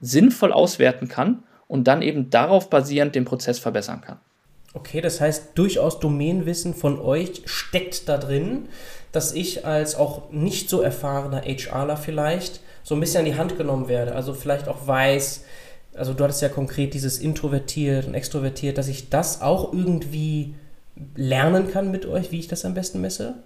sinnvoll 0.00 0.52
auswerten 0.52 1.08
kann 1.08 1.42
und 1.68 1.84
dann 1.88 2.02
eben 2.02 2.30
darauf 2.30 2.68
basierend 2.70 3.14
den 3.14 3.24
Prozess 3.24 3.58
verbessern 3.58 4.00
kann. 4.00 4.18
Okay, 4.74 5.02
das 5.02 5.20
heißt, 5.20 5.50
durchaus 5.54 6.00
Domänenwissen 6.00 6.74
von 6.74 6.98
euch 6.98 7.42
steckt 7.44 8.08
da 8.08 8.16
drin, 8.16 8.68
dass 9.12 9.34
ich 9.34 9.66
als 9.66 9.94
auch 9.94 10.30
nicht 10.30 10.70
so 10.70 10.80
erfahrener 10.80 11.42
HRler 11.42 11.98
vielleicht 11.98 12.60
so 12.82 12.94
ein 12.94 13.00
bisschen 13.00 13.20
an 13.20 13.26
die 13.26 13.36
Hand 13.36 13.58
genommen 13.58 13.88
werde. 13.88 14.14
Also 14.14 14.32
vielleicht 14.32 14.68
auch 14.68 14.86
weiß, 14.86 15.44
also 15.94 16.14
du 16.14 16.24
hattest 16.24 16.42
ja 16.42 16.48
konkret 16.48 16.94
dieses 16.94 17.18
introvertiert 17.18 18.06
und 18.06 18.14
extrovertiert, 18.14 18.78
dass 18.78 18.88
ich 18.88 19.10
das 19.10 19.42
auch 19.42 19.72
irgendwie 19.72 20.54
lernen 21.14 21.70
kann 21.70 21.90
mit 21.90 22.06
euch, 22.06 22.32
wie 22.32 22.38
ich 22.38 22.48
das 22.48 22.64
am 22.64 22.74
besten 22.74 23.00
messe? 23.00 23.42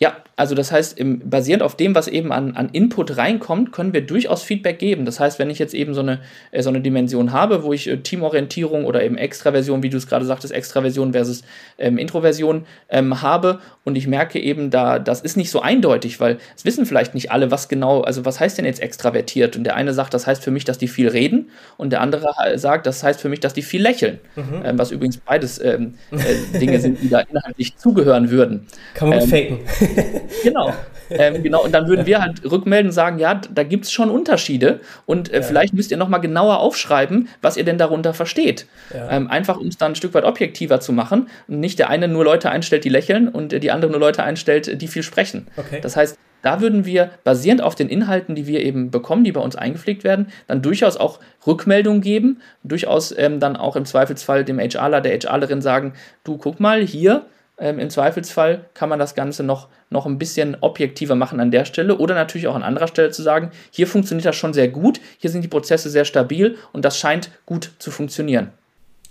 Ja, 0.00 0.18
also 0.36 0.54
das 0.54 0.70
heißt, 0.70 0.96
im, 0.96 1.28
basierend 1.28 1.64
auf 1.64 1.74
dem, 1.74 1.96
was 1.96 2.06
eben 2.06 2.30
an, 2.30 2.54
an 2.54 2.68
Input 2.68 3.16
reinkommt, 3.16 3.72
können 3.72 3.92
wir 3.92 4.06
durchaus 4.06 4.44
Feedback 4.44 4.78
geben. 4.78 5.04
Das 5.04 5.18
heißt, 5.18 5.40
wenn 5.40 5.50
ich 5.50 5.58
jetzt 5.58 5.74
eben 5.74 5.92
so 5.92 6.00
eine, 6.00 6.20
äh, 6.52 6.62
so 6.62 6.68
eine 6.68 6.80
Dimension 6.80 7.32
habe, 7.32 7.64
wo 7.64 7.72
ich 7.72 7.88
äh, 7.88 7.96
Teamorientierung 7.96 8.84
oder 8.84 9.02
eben 9.02 9.18
Extraversion, 9.18 9.82
wie 9.82 9.90
du 9.90 9.96
es 9.96 10.06
gerade 10.06 10.24
sagtest, 10.24 10.54
Extraversion 10.54 11.12
versus 11.14 11.42
ähm, 11.78 11.98
Introversion 11.98 12.64
ähm, 12.88 13.22
habe 13.22 13.58
und 13.82 13.96
ich 13.96 14.06
merke 14.06 14.38
eben, 14.38 14.70
da 14.70 15.00
das 15.00 15.20
ist 15.20 15.36
nicht 15.36 15.50
so 15.50 15.62
eindeutig, 15.62 16.20
weil 16.20 16.38
es 16.56 16.64
wissen 16.64 16.86
vielleicht 16.86 17.14
nicht 17.14 17.32
alle, 17.32 17.50
was 17.50 17.68
genau, 17.68 18.02
also 18.02 18.24
was 18.24 18.38
heißt 18.38 18.56
denn 18.56 18.66
jetzt 18.66 18.80
extravertiert? 18.80 19.56
Und 19.56 19.64
der 19.64 19.74
eine 19.74 19.92
sagt, 19.94 20.14
das 20.14 20.28
heißt 20.28 20.44
für 20.44 20.52
mich, 20.52 20.64
dass 20.64 20.78
die 20.78 20.86
viel 20.86 21.08
reden 21.08 21.50
und 21.76 21.90
der 21.90 22.02
andere 22.02 22.28
sagt, 22.56 22.86
das 22.86 23.02
heißt 23.02 23.20
für 23.20 23.28
mich, 23.28 23.40
dass 23.40 23.52
die 23.52 23.62
viel 23.62 23.82
lächeln. 23.82 24.20
Mhm. 24.36 24.62
Ähm, 24.64 24.78
was 24.78 24.92
übrigens 24.92 25.16
beides 25.16 25.60
ähm, 25.60 25.94
äh, 26.12 26.58
Dinge 26.60 26.78
sind, 26.78 27.02
die 27.02 27.08
da 27.08 27.18
inhaltlich 27.20 27.76
zugehören 27.76 28.30
würden. 28.30 28.68
Kann 28.94 29.08
man 29.08 29.22
ähm, 29.22 29.28
faken. 29.28 29.58
genau. 30.42 30.72
Ähm, 31.10 31.42
genau, 31.42 31.64
und 31.64 31.72
dann 31.72 31.88
würden 31.88 32.06
wir 32.06 32.20
halt 32.20 32.42
rückmelden 32.44 32.88
und 32.88 32.92
sagen, 32.92 33.18
ja, 33.18 33.34
da 33.34 33.62
gibt 33.62 33.86
es 33.86 33.92
schon 33.92 34.10
Unterschiede 34.10 34.80
und 35.06 35.32
äh, 35.32 35.36
ja. 35.36 35.42
vielleicht 35.42 35.74
müsst 35.74 35.90
ihr 35.90 35.96
nochmal 35.96 36.20
genauer 36.20 36.60
aufschreiben, 36.60 37.28
was 37.40 37.56
ihr 37.56 37.64
denn 37.64 37.78
darunter 37.78 38.14
versteht. 38.14 38.66
Ja. 38.92 39.10
Ähm, 39.10 39.28
einfach, 39.28 39.58
um 39.58 39.68
es 39.68 39.78
dann 39.78 39.92
ein 39.92 39.94
Stück 39.94 40.14
weit 40.14 40.24
objektiver 40.24 40.80
zu 40.80 40.92
machen 40.92 41.28
und 41.46 41.60
nicht 41.60 41.78
der 41.78 41.88
eine 41.88 42.08
nur 42.08 42.24
Leute 42.24 42.50
einstellt, 42.50 42.84
die 42.84 42.90
lächeln 42.90 43.28
und 43.28 43.52
äh, 43.52 43.60
die 43.60 43.70
andere 43.70 43.90
nur 43.90 44.00
Leute 44.00 44.22
einstellt, 44.22 44.80
die 44.80 44.88
viel 44.88 45.02
sprechen. 45.02 45.46
Okay. 45.56 45.80
Das 45.80 45.96
heißt, 45.96 46.18
da 46.42 46.60
würden 46.60 46.84
wir 46.84 47.10
basierend 47.24 47.62
auf 47.62 47.74
den 47.74 47.88
Inhalten, 47.88 48.34
die 48.34 48.46
wir 48.46 48.62
eben 48.62 48.90
bekommen, 48.90 49.24
die 49.24 49.32
bei 49.32 49.40
uns 49.40 49.56
eingepflegt 49.56 50.04
werden, 50.04 50.28
dann 50.46 50.62
durchaus 50.62 50.96
auch 50.96 51.18
Rückmeldungen 51.46 52.00
geben, 52.00 52.40
durchaus 52.62 53.16
ähm, 53.16 53.40
dann 53.40 53.56
auch 53.56 53.74
im 53.74 53.84
Zweifelsfall 53.84 54.44
dem 54.44 54.58
HRler, 54.58 55.00
der 55.00 55.18
HRlerin 55.18 55.62
sagen, 55.62 55.94
du 56.22 56.38
guck 56.38 56.60
mal 56.60 56.82
hier, 56.82 57.26
ähm, 57.60 57.78
Im 57.78 57.90
Zweifelsfall 57.90 58.66
kann 58.74 58.88
man 58.88 58.98
das 58.98 59.14
Ganze 59.14 59.42
noch, 59.42 59.68
noch 59.90 60.06
ein 60.06 60.18
bisschen 60.18 60.56
objektiver 60.60 61.16
machen 61.16 61.40
an 61.40 61.50
der 61.50 61.64
Stelle 61.64 61.98
oder 61.98 62.14
natürlich 62.14 62.46
auch 62.46 62.54
an 62.54 62.62
anderer 62.62 62.86
Stelle 62.86 63.10
zu 63.10 63.22
sagen, 63.22 63.50
hier 63.70 63.86
funktioniert 63.86 64.26
das 64.26 64.36
schon 64.36 64.54
sehr 64.54 64.68
gut, 64.68 65.00
hier 65.18 65.30
sind 65.30 65.42
die 65.42 65.48
Prozesse 65.48 65.90
sehr 65.90 66.04
stabil 66.04 66.56
und 66.72 66.84
das 66.84 66.98
scheint 66.98 67.30
gut 67.46 67.72
zu 67.78 67.90
funktionieren. 67.90 68.52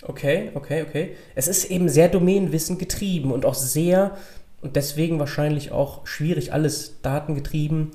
Okay, 0.03 0.51
okay, 0.53 0.85
okay. 0.87 1.15
Es 1.35 1.47
ist 1.47 1.65
eben 1.65 1.89
sehr 1.89 2.07
Domänenwissen 2.07 2.77
getrieben 2.77 3.31
und 3.31 3.45
auch 3.45 3.55
sehr 3.55 4.15
und 4.61 4.75
deswegen 4.75 5.19
wahrscheinlich 5.19 5.71
auch 5.71 6.05
schwierig, 6.07 6.53
alles 6.53 7.01
datengetrieben 7.01 7.91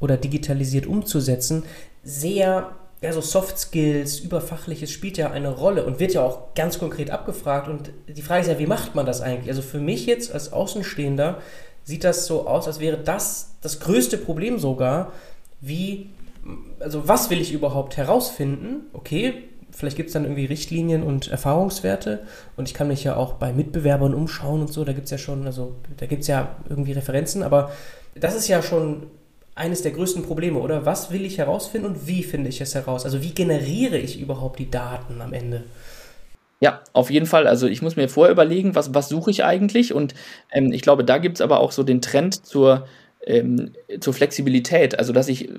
oder 0.00 0.16
digitalisiert 0.16 0.86
umzusetzen. 0.86 1.64
Sehr 2.02 2.72
ja, 3.04 3.12
so 3.12 3.20
Soft 3.20 3.58
Skills, 3.58 4.18
Überfachliches 4.20 4.90
spielt 4.90 5.18
ja 5.18 5.30
eine 5.30 5.50
Rolle 5.50 5.84
und 5.84 6.00
wird 6.00 6.14
ja 6.14 6.22
auch 6.22 6.54
ganz 6.54 6.78
konkret 6.78 7.10
abgefragt. 7.10 7.68
Und 7.68 7.90
die 8.08 8.22
Frage 8.22 8.40
ist 8.40 8.48
ja, 8.48 8.58
wie 8.58 8.66
macht 8.66 8.94
man 8.94 9.04
das 9.04 9.20
eigentlich? 9.20 9.50
Also 9.50 9.60
für 9.60 9.78
mich 9.78 10.06
jetzt 10.06 10.32
als 10.32 10.54
Außenstehender 10.54 11.38
sieht 11.82 12.02
das 12.02 12.24
so 12.24 12.46
aus, 12.46 12.66
als 12.66 12.80
wäre 12.80 12.96
das 12.96 13.56
das 13.60 13.80
größte 13.80 14.16
Problem 14.16 14.58
sogar, 14.58 15.12
wie, 15.60 16.08
also 16.80 17.06
was 17.06 17.28
will 17.28 17.42
ich 17.42 17.52
überhaupt 17.52 17.98
herausfinden? 17.98 18.86
Okay, 18.94 19.34
vielleicht 19.70 19.96
gibt 19.96 20.06
es 20.06 20.14
dann 20.14 20.24
irgendwie 20.24 20.46
Richtlinien 20.46 21.02
und 21.02 21.28
Erfahrungswerte 21.28 22.22
und 22.56 22.68
ich 22.70 22.74
kann 22.74 22.88
mich 22.88 23.04
ja 23.04 23.16
auch 23.16 23.34
bei 23.34 23.52
Mitbewerbern 23.52 24.14
umschauen 24.14 24.62
und 24.62 24.72
so, 24.72 24.82
da 24.82 24.94
gibt 24.94 25.04
es 25.04 25.10
ja 25.10 25.18
schon, 25.18 25.44
also 25.44 25.74
da 25.98 26.06
gibt 26.06 26.22
es 26.22 26.28
ja 26.28 26.56
irgendwie 26.70 26.92
Referenzen, 26.92 27.42
aber 27.42 27.70
das 28.14 28.34
ist 28.34 28.48
ja 28.48 28.62
schon 28.62 29.08
eines 29.54 29.82
der 29.82 29.92
größten 29.92 30.22
Probleme, 30.24 30.58
oder? 30.58 30.84
Was 30.84 31.10
will 31.10 31.24
ich 31.24 31.38
herausfinden 31.38 31.86
und 31.86 32.06
wie 32.06 32.22
finde 32.22 32.48
ich 32.48 32.60
es 32.60 32.74
heraus? 32.74 33.04
Also 33.04 33.22
wie 33.22 33.30
generiere 33.30 33.98
ich 33.98 34.20
überhaupt 34.20 34.58
die 34.58 34.70
Daten 34.70 35.20
am 35.20 35.32
Ende? 35.32 35.64
Ja, 36.60 36.80
auf 36.92 37.10
jeden 37.10 37.26
Fall. 37.26 37.46
Also 37.46 37.66
ich 37.66 37.82
muss 37.82 37.96
mir 37.96 38.08
vorher 38.08 38.32
überlegen, 38.32 38.74
was, 38.74 38.94
was 38.94 39.08
suche 39.08 39.30
ich 39.30 39.44
eigentlich? 39.44 39.92
Und 39.92 40.14
ähm, 40.50 40.72
ich 40.72 40.82
glaube, 40.82 41.04
da 41.04 41.18
gibt 41.18 41.36
es 41.36 41.40
aber 41.40 41.60
auch 41.60 41.72
so 41.72 41.82
den 41.82 42.00
Trend 42.00 42.46
zur, 42.46 42.86
ähm, 43.26 43.72
zur 44.00 44.14
Flexibilität. 44.14 44.98
Also 44.98 45.12
dass 45.12 45.28
ich 45.28 45.50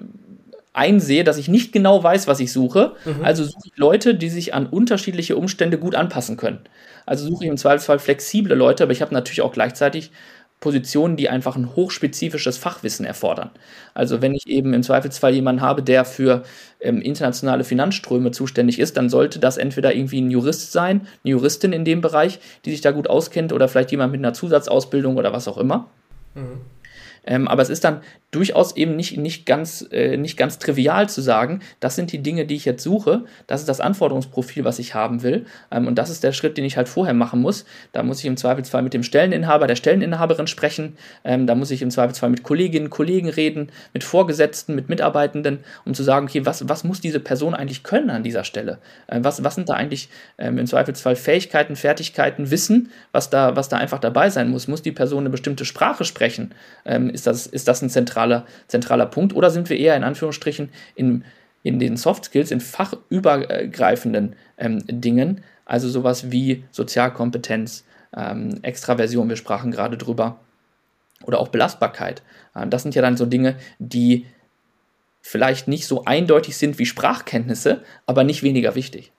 einsehe, 0.73 1.23
dass 1.23 1.37
ich 1.37 1.47
nicht 1.47 1.71
genau 1.71 2.03
weiß, 2.03 2.27
was 2.27 2.39
ich 2.39 2.51
suche. 2.51 2.95
Mhm. 3.05 3.23
Also 3.23 3.45
suche 3.45 3.69
ich 3.71 3.77
Leute, 3.77 4.15
die 4.15 4.29
sich 4.29 4.53
an 4.53 4.67
unterschiedliche 4.67 5.37
Umstände 5.37 5.77
gut 5.77 5.95
anpassen 5.95 6.35
können. 6.37 6.59
Also 7.05 7.27
suche 7.27 7.45
ich 7.45 7.49
im 7.49 7.57
Zweifelsfall 7.57 7.99
flexible 7.99 8.55
Leute, 8.55 8.83
aber 8.83 8.91
ich 8.91 9.01
habe 9.01 9.13
natürlich 9.13 9.41
auch 9.41 9.53
gleichzeitig 9.53 10.11
Positionen, 10.59 11.15
die 11.15 11.29
einfach 11.29 11.55
ein 11.55 11.75
hochspezifisches 11.75 12.57
Fachwissen 12.57 13.05
erfordern. 13.05 13.51
Also 13.93 14.21
wenn 14.21 14.33
ich 14.33 14.47
eben 14.47 14.73
im 14.73 14.83
Zweifelsfall 14.83 15.33
jemanden 15.33 15.61
habe, 15.61 15.83
der 15.83 16.05
für 16.05 16.43
ähm, 16.79 17.01
internationale 17.01 17.63
Finanzströme 17.63 18.31
zuständig 18.31 18.79
ist, 18.79 18.97
dann 18.97 19.09
sollte 19.09 19.39
das 19.39 19.57
entweder 19.57 19.93
irgendwie 19.93 20.21
ein 20.21 20.31
Jurist 20.31 20.71
sein, 20.71 21.07
eine 21.23 21.31
Juristin 21.31 21.73
in 21.73 21.85
dem 21.85 22.01
Bereich, 22.01 22.39
die 22.65 22.71
sich 22.71 22.81
da 22.81 22.91
gut 22.91 23.09
auskennt, 23.09 23.53
oder 23.53 23.67
vielleicht 23.67 23.91
jemand 23.91 24.11
mit 24.11 24.19
einer 24.19 24.33
Zusatzausbildung 24.33 25.17
oder 25.17 25.33
was 25.33 25.47
auch 25.47 25.57
immer. 25.57 25.89
Mhm. 26.33 26.61
Ähm, 27.25 27.47
aber 27.47 27.61
es 27.61 27.69
ist 27.69 27.83
dann 27.83 28.01
durchaus 28.31 28.75
eben 28.75 28.95
nicht, 28.95 29.17
nicht, 29.17 29.45
ganz, 29.45 29.87
äh, 29.91 30.17
nicht 30.17 30.37
ganz 30.37 30.59
trivial 30.59 31.09
zu 31.09 31.21
sagen, 31.21 31.61
das 31.79 31.95
sind 31.95 32.11
die 32.11 32.21
Dinge, 32.21 32.45
die 32.45 32.55
ich 32.55 32.65
jetzt 32.65 32.83
suche, 32.83 33.23
das 33.47 33.61
ist 33.61 33.69
das 33.69 33.79
Anforderungsprofil, 33.79 34.65
was 34.65 34.79
ich 34.79 34.93
haben 34.93 35.23
will. 35.23 35.45
Ähm, 35.71 35.87
und 35.87 35.95
das 35.95 36.09
ist 36.09 36.23
der 36.23 36.33
Schritt, 36.33 36.57
den 36.57 36.65
ich 36.65 36.77
halt 36.77 36.89
vorher 36.89 37.13
machen 37.13 37.41
muss. 37.41 37.65
Da 37.93 38.03
muss 38.03 38.19
ich 38.19 38.25
im 38.25 38.37
Zweifelsfall 38.37 38.81
mit 38.81 38.93
dem 38.93 39.03
Stelleninhaber, 39.03 39.67
der 39.67 39.75
Stelleninhaberin 39.75 40.47
sprechen. 40.47 40.97
Ähm, 41.23 41.47
da 41.47 41.55
muss 41.55 41.71
ich 41.71 41.81
im 41.81 41.91
Zweifelsfall 41.91 42.29
mit 42.29 42.43
Kolleginnen, 42.43 42.89
Kollegen 42.89 43.29
reden, 43.29 43.69
mit 43.93 44.03
Vorgesetzten, 44.03 44.75
mit 44.75 44.89
Mitarbeitenden, 44.89 45.59
um 45.85 45.93
zu 45.93 46.03
sagen, 46.03 46.27
okay, 46.27 46.45
was, 46.45 46.67
was 46.67 46.83
muss 46.83 47.01
diese 47.01 47.19
Person 47.19 47.53
eigentlich 47.53 47.83
können 47.83 48.09
an 48.09 48.23
dieser 48.23 48.43
Stelle? 48.43 48.79
Äh, 49.07 49.19
was, 49.21 49.43
was 49.43 49.55
sind 49.55 49.69
da 49.69 49.73
eigentlich 49.73 50.09
ähm, 50.37 50.57
im 50.57 50.67
Zweifelsfall 50.67 51.15
Fähigkeiten, 51.15 51.75
Fertigkeiten, 51.75 52.51
Wissen, 52.51 52.91
was 53.11 53.29
da, 53.29 53.55
was 53.55 53.69
da 53.69 53.77
einfach 53.77 53.99
dabei 53.99 54.29
sein 54.29 54.49
muss? 54.49 54.67
Muss 54.67 54.81
die 54.81 54.91
Person 54.91 55.21
eine 55.21 55.29
bestimmte 55.29 55.63
Sprache 55.63 56.03
sprechen? 56.03 56.53
Ähm, 57.15 57.19
ist, 57.19 57.27
das, 57.27 57.47
ist 57.47 57.67
das 57.67 57.81
ein 57.81 57.89
zentraler, 57.89 58.45
zentraler 58.67 59.05
Punkt? 59.05 59.33
Oder 59.33 59.49
sind 59.49 59.69
wir 59.69 59.77
eher 59.77 59.95
in 59.95 60.03
Anführungsstrichen 60.03 60.69
in, 60.95 61.23
in 61.63 61.79
den 61.79 61.97
Soft 61.97 62.25
Skills, 62.25 62.51
in 62.51 62.61
fachübergreifenden 62.61 64.35
ähm, 64.57 64.83
Dingen, 64.87 65.43
also 65.65 65.89
sowas 65.89 66.31
wie 66.31 66.63
Sozialkompetenz, 66.71 67.85
ähm, 68.15 68.59
Extraversion, 68.61 69.29
wir 69.29 69.35
sprachen 69.35 69.71
gerade 69.71 69.97
drüber, 69.97 70.39
oder 71.23 71.39
auch 71.39 71.47
Belastbarkeit. 71.47 72.21
Äh, 72.53 72.67
das 72.67 72.83
sind 72.83 72.95
ja 72.95 73.01
dann 73.01 73.17
so 73.17 73.25
Dinge, 73.25 73.55
die 73.79 74.25
vielleicht 75.21 75.67
nicht 75.67 75.87
so 75.87 76.05
eindeutig 76.05 76.55
sind 76.55 76.77
wie 76.77 76.85
Sprachkenntnisse, 76.85 77.83
aber 78.05 78.23
nicht 78.23 78.43
weniger 78.43 78.75
wichtig. 78.75 79.11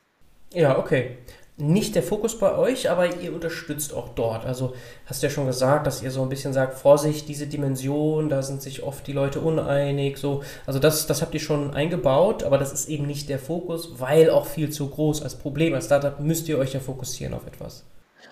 Ja, 0.52 0.78
okay 0.78 1.16
nicht 1.58 1.94
der 1.94 2.02
Fokus 2.02 2.38
bei 2.38 2.54
euch, 2.56 2.90
aber 2.90 3.20
ihr 3.20 3.32
unterstützt 3.32 3.94
auch 3.94 4.10
dort. 4.10 4.44
Also 4.44 4.74
hast 5.06 5.22
du 5.22 5.26
ja 5.26 5.32
schon 5.32 5.46
gesagt, 5.46 5.86
dass 5.86 6.02
ihr 6.02 6.10
so 6.10 6.22
ein 6.22 6.28
bisschen 6.28 6.52
sagt, 6.52 6.78
Vorsicht, 6.78 7.28
diese 7.28 7.46
Dimension, 7.46 8.28
da 8.28 8.42
sind 8.42 8.60
sich 8.60 8.82
oft 8.82 9.06
die 9.06 9.12
Leute 9.12 9.40
uneinig. 9.40 10.18
So. 10.18 10.42
Also 10.66 10.78
das, 10.78 11.06
das 11.06 11.22
habt 11.22 11.32
ihr 11.32 11.40
schon 11.40 11.72
eingebaut, 11.72 12.44
aber 12.44 12.58
das 12.58 12.72
ist 12.72 12.88
eben 12.88 13.06
nicht 13.06 13.30
der 13.30 13.38
Fokus, 13.38 13.98
weil 13.98 14.28
auch 14.28 14.46
viel 14.46 14.70
zu 14.70 14.88
groß 14.88 15.22
als 15.22 15.34
Problem. 15.36 15.72
Als 15.74 15.86
Startup 15.86 16.20
müsst 16.20 16.46
ihr 16.48 16.58
euch 16.58 16.74
ja 16.74 16.80
fokussieren 16.80 17.32
auf 17.32 17.46
etwas. 17.46 17.84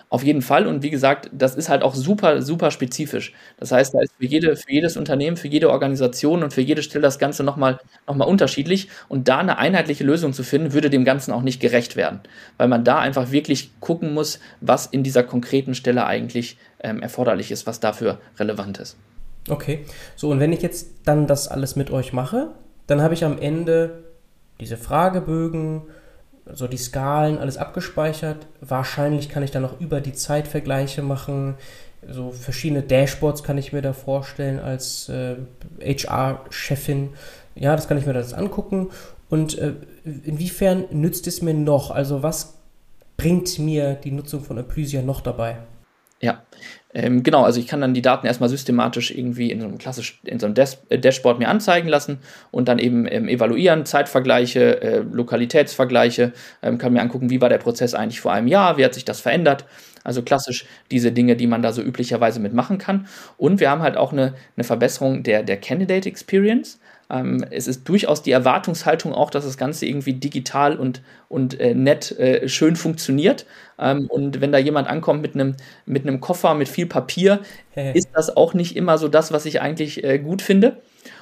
Auf 0.09 0.23
jeden 0.23 0.41
Fall. 0.41 0.67
Und 0.67 0.83
wie 0.83 0.91
gesagt, 0.91 1.29
das 1.33 1.55
ist 1.55 1.67
halt 1.67 1.83
auch 1.83 1.95
super, 1.95 2.41
super 2.41 2.71
spezifisch. 2.71 3.33
Das 3.57 3.71
heißt, 3.71 3.93
da 3.93 4.01
ist 4.01 4.13
für, 4.17 4.25
jede, 4.25 4.55
für 4.55 4.71
jedes 4.71 4.97
Unternehmen, 4.97 5.35
für 5.35 5.47
jede 5.47 5.71
Organisation 5.71 6.43
und 6.43 6.53
für 6.53 6.61
jede 6.61 6.83
Stelle 6.83 7.01
das 7.01 7.19
Ganze 7.19 7.43
nochmal 7.43 7.79
noch 8.07 8.15
mal 8.15 8.25
unterschiedlich. 8.25 8.89
Und 9.09 9.27
da 9.27 9.39
eine 9.39 9.57
einheitliche 9.57 10.03
Lösung 10.03 10.33
zu 10.33 10.43
finden, 10.43 10.73
würde 10.73 10.89
dem 10.89 11.05
Ganzen 11.05 11.31
auch 11.31 11.41
nicht 11.41 11.59
gerecht 11.59 11.95
werden. 11.95 12.21
Weil 12.57 12.67
man 12.67 12.83
da 12.83 12.99
einfach 12.99 13.31
wirklich 13.31 13.71
gucken 13.79 14.13
muss, 14.13 14.39
was 14.61 14.85
in 14.85 15.03
dieser 15.03 15.23
konkreten 15.23 15.73
Stelle 15.73 16.05
eigentlich 16.05 16.57
ähm, 16.81 17.01
erforderlich 17.01 17.51
ist, 17.51 17.65
was 17.65 17.79
dafür 17.79 18.19
relevant 18.37 18.77
ist. 18.77 18.97
Okay. 19.49 19.85
So, 20.15 20.29
und 20.29 20.39
wenn 20.39 20.53
ich 20.53 20.61
jetzt 20.61 20.87
dann 21.05 21.27
das 21.27 21.47
alles 21.47 21.75
mit 21.75 21.91
euch 21.91 22.13
mache, 22.13 22.51
dann 22.87 23.01
habe 23.01 23.13
ich 23.13 23.23
am 23.25 23.39
Ende 23.39 24.03
diese 24.59 24.77
Fragebögen, 24.77 25.83
so 26.51 26.67
die 26.67 26.77
Skalen, 26.77 27.37
alles 27.37 27.57
abgespeichert. 27.57 28.45
Wahrscheinlich 28.61 29.29
kann 29.29 29.43
ich 29.43 29.51
dann 29.51 29.63
noch 29.63 29.79
über 29.79 30.01
die 30.01 30.13
Zeit 30.13 30.47
Vergleiche 30.47 31.01
machen. 31.01 31.55
So 32.07 32.31
verschiedene 32.31 32.83
Dashboards 32.83 33.43
kann 33.43 33.57
ich 33.57 33.73
mir 33.73 33.81
da 33.81 33.93
vorstellen 33.93 34.59
als 34.59 35.09
äh, 35.09 35.37
HR-Chefin. 35.81 37.13
Ja, 37.55 37.75
das 37.75 37.87
kann 37.87 37.97
ich 37.97 38.05
mir 38.05 38.13
das 38.13 38.33
angucken. 38.33 38.89
Und 39.29 39.57
äh, 39.57 39.73
inwiefern 40.03 40.85
nützt 40.91 41.25
es 41.27 41.41
mir 41.41 41.53
noch? 41.53 41.89
Also 41.89 42.21
was 42.21 42.55
bringt 43.17 43.57
mir 43.57 43.95
die 43.95 44.11
Nutzung 44.11 44.43
von 44.43 44.59
Applysia 44.59 45.01
noch 45.01 45.21
dabei? 45.21 45.57
Ja, 46.21 46.43
ähm, 46.95 47.23
genau, 47.23 47.43
also 47.43 47.59
ich 47.59 47.67
kann 47.67 47.81
dann 47.81 47.93
die 47.93 48.01
Daten 48.01 48.25
erstmal 48.25 48.47
systematisch 48.47 49.11
irgendwie 49.11 49.51
in 49.51 49.59
so 49.59 49.67
einem 49.67 49.77
klassisch, 49.77 50.21
in 50.23 50.39
so 50.39 50.45
einem 50.45 50.55
Des 50.55 50.77
äh, 50.87 50.97
Dashboard 50.97 51.39
mir 51.39 51.49
anzeigen 51.49 51.89
lassen 51.89 52.19
und 52.51 52.69
dann 52.69 52.79
eben 52.79 53.05
ähm, 53.11 53.27
evaluieren, 53.27 53.85
Zeitvergleiche, 53.85 54.81
äh, 54.81 54.97
Lokalitätsvergleiche, 54.99 56.31
ähm, 56.63 56.77
kann 56.77 56.93
mir 56.93 57.01
angucken, 57.01 57.29
wie 57.29 57.41
war 57.41 57.49
der 57.49 57.57
Prozess 57.57 57.93
eigentlich 57.93 58.21
vor 58.21 58.31
einem 58.31 58.47
Jahr, 58.47 58.77
wie 58.77 58.85
hat 58.85 58.93
sich 58.93 59.03
das 59.03 59.19
verändert. 59.19 59.65
Also 60.05 60.21
klassisch 60.21 60.65
diese 60.89 61.11
Dinge, 61.11 61.35
die 61.35 61.47
man 61.47 61.61
da 61.61 61.73
so 61.73 61.81
üblicherweise 61.81 62.39
mitmachen 62.39 62.77
kann. 62.77 63.07
Und 63.37 63.59
wir 63.59 63.69
haben 63.69 63.81
halt 63.81 63.97
auch 63.97 64.13
eine, 64.13 64.35
eine 64.55 64.63
Verbesserung 64.63 65.23
der, 65.23 65.43
der 65.43 65.57
Candidate 65.57 66.07
Experience. 66.07 66.79
Ähm, 67.09 67.45
es 67.51 67.67
ist 67.67 67.87
durchaus 67.87 68.23
die 68.23 68.31
Erwartungshaltung 68.31 69.13
auch, 69.13 69.29
dass 69.29 69.45
das 69.45 69.57
Ganze 69.57 69.85
irgendwie 69.85 70.13
digital 70.13 70.77
und, 70.77 71.01
und 71.29 71.59
äh, 71.59 71.73
nett 71.73 72.17
äh, 72.17 72.47
schön 72.49 72.75
funktioniert. 72.75 73.45
Ähm, 73.77 74.07
und 74.07 74.41
wenn 74.41 74.51
da 74.51 74.57
jemand 74.57 74.87
ankommt 74.87 75.21
mit 75.21 75.35
einem 75.35 75.55
mit 75.85 76.05
Koffer 76.21 76.53
mit 76.55 76.69
viel 76.69 76.85
Papier, 76.85 77.41
ist 77.93 78.09
das 78.13 78.35
auch 78.35 78.53
nicht 78.53 78.75
immer 78.75 78.97
so 78.97 79.09
das, 79.09 79.31
was 79.33 79.45
ich 79.45 79.61
eigentlich 79.61 80.03
äh, 80.03 80.17
gut 80.17 80.41
finde. 80.41 80.81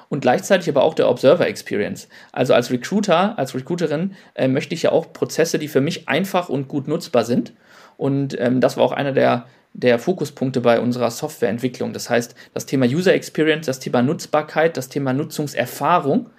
Und 0.09 0.19
gleichzeitig 0.19 0.69
aber 0.69 0.83
auch 0.83 0.93
der 0.93 1.09
Observer 1.09 1.47
Experience. 1.47 2.07
Also 2.31 2.53
als 2.53 2.69
Recruiter, 2.69 3.37
als 3.39 3.55
Recruiterin 3.55 4.13
äh, 4.35 4.47
möchte 4.47 4.75
ich 4.75 4.83
ja 4.83 4.91
auch 4.91 5.11
Prozesse, 5.11 5.57
die 5.57 5.67
für 5.67 5.81
mich 5.81 6.07
einfach 6.07 6.49
und 6.49 6.67
gut 6.67 6.87
nutzbar 6.87 7.25
sind. 7.25 7.53
Und 7.97 8.39
ähm, 8.39 8.61
das 8.61 8.77
war 8.77 8.83
auch 8.83 8.91
einer 8.91 9.11
der 9.11 9.47
der 9.73 9.99
Fokuspunkte 9.99 10.61
bei 10.61 10.79
unserer 10.79 11.11
Softwareentwicklung. 11.11 11.93
Das 11.93 12.09
heißt, 12.09 12.35
das 12.53 12.65
Thema 12.65 12.85
User 12.85 13.13
Experience, 13.13 13.65
das 13.65 13.79
Thema 13.79 14.01
Nutzbarkeit, 14.01 14.77
das 14.77 14.89
Thema 14.89 15.13
Nutzungserfahrung. 15.13 16.29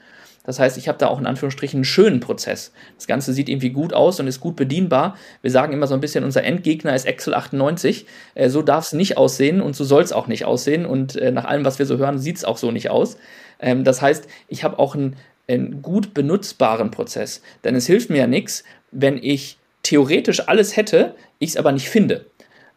Das 0.45 0.61
heißt, 0.61 0.76
ich 0.76 0.89
habe 0.89 0.99
da 0.99 1.09
auch 1.09 1.18
in 1.18 1.26
Anführungsstrichen 1.26 1.78
einen 1.78 1.85
schönen 1.85 2.20
Prozess. 2.20 2.72
Das 2.97 3.07
Ganze 3.07 3.32
sieht 3.32 3.49
irgendwie 3.49 3.70
gut 3.70 3.95
aus 3.95 4.20
und 4.20 4.28
ist 4.28 4.41
gut 4.41 4.57
bedienbar. 4.57 5.16
Wir 5.41 5.51
sagen 5.51 5.72
immer 5.72 5.87
so 5.87 5.95
ein 5.95 6.01
bisschen, 6.01 6.22
unser 6.22 6.45
Endgegner 6.45 6.95
ist 6.95 7.07
Excel 7.07 7.35
98. 7.35 8.07
Äh, 8.35 8.51
so 8.51 8.62
darf 8.62 8.85
es 8.85 8.93
nicht 8.93 9.16
aussehen 9.16 9.61
und 9.62 9.74
so 9.74 9.85
soll 9.85 10.03
es 10.03 10.12
auch 10.12 10.26
nicht 10.26 10.45
aussehen. 10.45 10.85
Und 10.85 11.16
äh, 11.16 11.32
nach 11.32 11.47
allem, 11.47 11.64
was 11.64 11.78
wir 11.78 11.87
so 11.87 11.97
hören, 11.97 12.18
sieht 12.18 12.37
es 12.37 12.45
auch 12.45 12.59
so 12.59 12.70
nicht 12.70 12.91
aus. 12.91 13.16
Ähm, 13.59 13.85
das 13.85 14.03
heißt, 14.03 14.28
ich 14.49 14.64
habe 14.64 14.78
auch 14.78 14.95
einen, 14.95 15.16
einen 15.49 15.80
gut 15.80 16.12
benutzbaren 16.12 16.91
Prozess. 16.91 17.41
Denn 17.64 17.74
es 17.74 17.87
hilft 17.87 18.11
mir 18.11 18.18
ja 18.18 18.26
nichts, 18.26 18.64
wenn 18.91 19.16
ich 19.16 19.59
theoretisch 19.82 20.47
alles 20.47 20.76
hätte, 20.76 21.14
ich 21.39 21.51
es 21.51 21.57
aber 21.57 21.72
nicht 21.72 21.89
finde. 21.89 22.26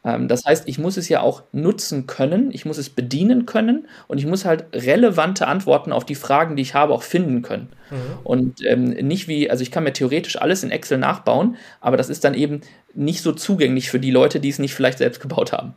Ähm, 0.07 0.27
das 0.29 0.45
heißt, 0.45 0.67
ich 0.67 0.79
muss 0.79 0.95
es 0.95 1.09
ja 1.09 1.21
auch 1.21 1.43
nutzen 1.51 2.07
können, 2.07 2.49
ich 2.51 2.65
muss 2.65 2.77
es 2.77 2.89
bedienen 2.89 3.45
können 3.45 3.87
und 4.07 4.17
ich 4.17 4.25
muss 4.25 4.45
halt 4.45 4.65
relevante 4.73 5.47
Antworten 5.47 5.91
auf 5.91 6.05
die 6.05 6.15
Fragen, 6.15 6.55
die 6.55 6.61
ich 6.61 6.73
habe, 6.73 6.93
auch 6.93 7.03
finden 7.03 7.41
können. 7.41 7.69
Mhm. 7.91 7.95
Und 8.23 8.65
ähm, 8.65 8.85
nicht 8.85 9.27
wie, 9.27 9.51
also 9.51 9.61
ich 9.61 9.71
kann 9.71 9.83
mir 9.83 9.93
theoretisch 9.93 10.41
alles 10.41 10.63
in 10.63 10.71
Excel 10.71 10.97
nachbauen, 10.97 11.57
aber 11.81 11.97
das 11.97 12.09
ist 12.09 12.23
dann 12.23 12.33
eben 12.33 12.61
nicht 12.93 13.21
so 13.21 13.33
zugänglich 13.33 13.91
für 13.91 13.99
die 13.99 14.11
Leute, 14.11 14.39
die 14.39 14.49
es 14.49 14.59
nicht 14.59 14.73
vielleicht 14.73 14.99
selbst 14.99 15.19
gebaut 15.19 15.51
haben. 15.51 15.73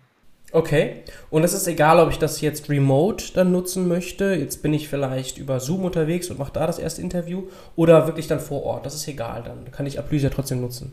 Okay. 0.52 1.04
Und 1.30 1.44
es 1.44 1.52
ist 1.52 1.68
egal, 1.68 2.00
ob 2.00 2.10
ich 2.10 2.18
das 2.18 2.40
jetzt 2.40 2.68
remote 2.68 3.26
dann 3.34 3.52
nutzen 3.52 3.86
möchte. 3.86 4.34
Jetzt 4.34 4.62
bin 4.62 4.72
ich 4.72 4.88
vielleicht 4.88 5.38
über 5.38 5.60
Zoom 5.60 5.84
unterwegs 5.84 6.28
und 6.28 6.40
mache 6.40 6.52
da 6.52 6.66
das 6.66 6.80
erste 6.80 7.02
Interview 7.02 7.44
oder 7.76 8.06
wirklich 8.06 8.26
dann 8.26 8.40
vor 8.40 8.64
Ort. 8.64 8.84
Das 8.84 8.94
ist 8.94 9.06
egal. 9.06 9.44
Dann 9.44 9.70
kann 9.70 9.86
ich 9.86 9.98
Applysia 9.98 10.30
trotzdem 10.30 10.60
nutzen. 10.60 10.92